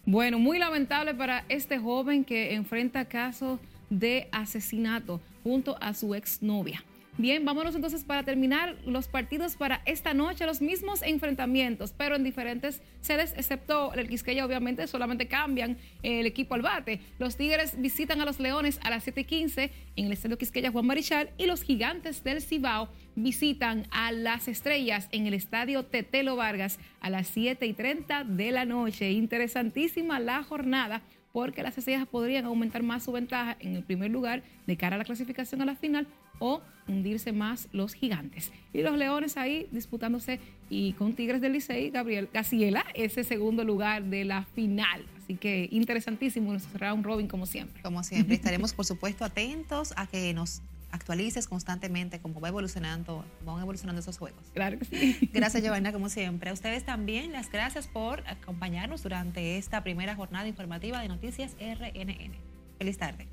Bueno, 0.06 0.38
muy 0.38 0.58
lamentable 0.58 1.14
para 1.14 1.44
este 1.48 1.78
joven 1.78 2.24
que 2.24 2.54
enfrenta 2.54 3.06
casos 3.06 3.58
de 3.90 4.28
asesinato 4.32 5.20
junto 5.42 5.76
a 5.82 5.94
su 5.94 6.14
exnovia. 6.14 6.82
Bien, 7.20 7.44
vámonos 7.44 7.74
entonces 7.74 8.04
para 8.04 8.22
terminar 8.22 8.76
los 8.86 9.08
partidos 9.08 9.56
para 9.56 9.82
esta 9.86 10.14
noche, 10.14 10.46
los 10.46 10.62
mismos 10.62 11.02
enfrentamientos, 11.02 11.92
pero 11.92 12.14
en 12.14 12.22
diferentes 12.22 12.80
sedes, 13.00 13.34
excepto 13.36 13.92
el 13.94 14.08
Quisqueya, 14.08 14.46
obviamente, 14.46 14.86
solamente 14.86 15.26
cambian 15.26 15.78
el 16.04 16.26
equipo 16.26 16.54
al 16.54 16.62
bate. 16.62 17.00
Los 17.18 17.36
Tigres 17.36 17.74
visitan 17.80 18.20
a 18.20 18.24
los 18.24 18.38
Leones 18.38 18.78
a 18.84 18.90
las 18.90 19.02
7 19.02 19.22
y 19.22 19.24
15 19.24 19.72
en 19.96 20.06
el 20.06 20.12
Estadio 20.12 20.38
Quisqueya 20.38 20.70
Juan 20.70 20.86
Marichal 20.86 21.30
y 21.38 21.46
los 21.46 21.64
Gigantes 21.64 22.22
del 22.22 22.40
Cibao 22.40 22.88
visitan 23.16 23.88
a 23.90 24.12
las 24.12 24.46
Estrellas 24.46 25.08
en 25.10 25.26
el 25.26 25.34
Estadio 25.34 25.86
Tetelo 25.86 26.36
Vargas 26.36 26.78
a 27.00 27.10
las 27.10 27.26
7 27.26 27.66
y 27.66 27.72
30 27.72 28.22
de 28.22 28.52
la 28.52 28.64
noche. 28.64 29.10
Interesantísima 29.10 30.20
la 30.20 30.44
jornada 30.44 31.02
porque 31.32 31.62
las 31.62 31.76
estrellas 31.76 32.06
podrían 32.06 32.46
aumentar 32.46 32.82
más 32.82 33.04
su 33.04 33.12
ventaja 33.12 33.56
en 33.60 33.74
el 33.74 33.82
primer 33.82 34.10
lugar 34.10 34.42
de 34.66 34.76
cara 34.76 34.94
a 34.94 34.98
la 34.98 35.04
clasificación 35.04 35.60
a 35.62 35.66
la 35.66 35.74
final 35.74 36.06
o 36.38 36.62
hundirse 36.88 37.32
más 37.32 37.68
los 37.72 37.94
gigantes. 37.94 38.52
Y 38.72 38.82
los 38.82 38.96
leones 38.96 39.36
ahí 39.36 39.68
disputándose 39.70 40.40
y 40.70 40.92
con 40.94 41.14
Tigres 41.14 41.40
del 41.40 41.52
Licey, 41.52 41.90
Gabriel 41.90 42.28
Casiela, 42.28 42.84
ese 42.94 43.24
segundo 43.24 43.64
lugar 43.64 44.04
de 44.04 44.24
la 44.24 44.44
final. 44.44 45.04
Así 45.22 45.36
que 45.36 45.68
interesantísimo 45.70 46.50
nuestro 46.50 46.78
round 46.78 47.04
robin 47.04 47.28
como 47.28 47.46
siempre. 47.46 47.82
Como 47.82 48.02
siempre, 48.02 48.34
estaremos 48.36 48.72
por 48.72 48.86
supuesto 48.86 49.24
atentos 49.24 49.92
a 49.96 50.06
que 50.06 50.32
nos 50.34 50.62
actualices 50.90 51.46
constantemente 51.46 52.18
cómo 52.18 52.40
va 52.40 52.48
evolucionando, 52.48 53.24
van 53.44 53.60
evolucionando 53.60 54.00
esos 54.00 54.18
juegos. 54.18 54.40
Claro 54.54 54.78
que 54.78 54.84
sí. 54.86 55.30
Gracias, 55.32 55.62
Giovanna, 55.64 55.92
como 55.92 56.08
siempre. 56.08 56.50
A 56.50 56.52
ustedes 56.52 56.84
también 56.84 57.32
las 57.32 57.50
gracias 57.50 57.86
por 57.86 58.26
acompañarnos 58.26 59.02
durante 59.02 59.58
esta 59.58 59.82
primera 59.82 60.14
jornada 60.14 60.48
informativa 60.48 61.00
de 61.00 61.08
Noticias 61.08 61.56
RNN. 61.60 62.32
Feliz 62.78 62.96
tarde. 62.96 63.26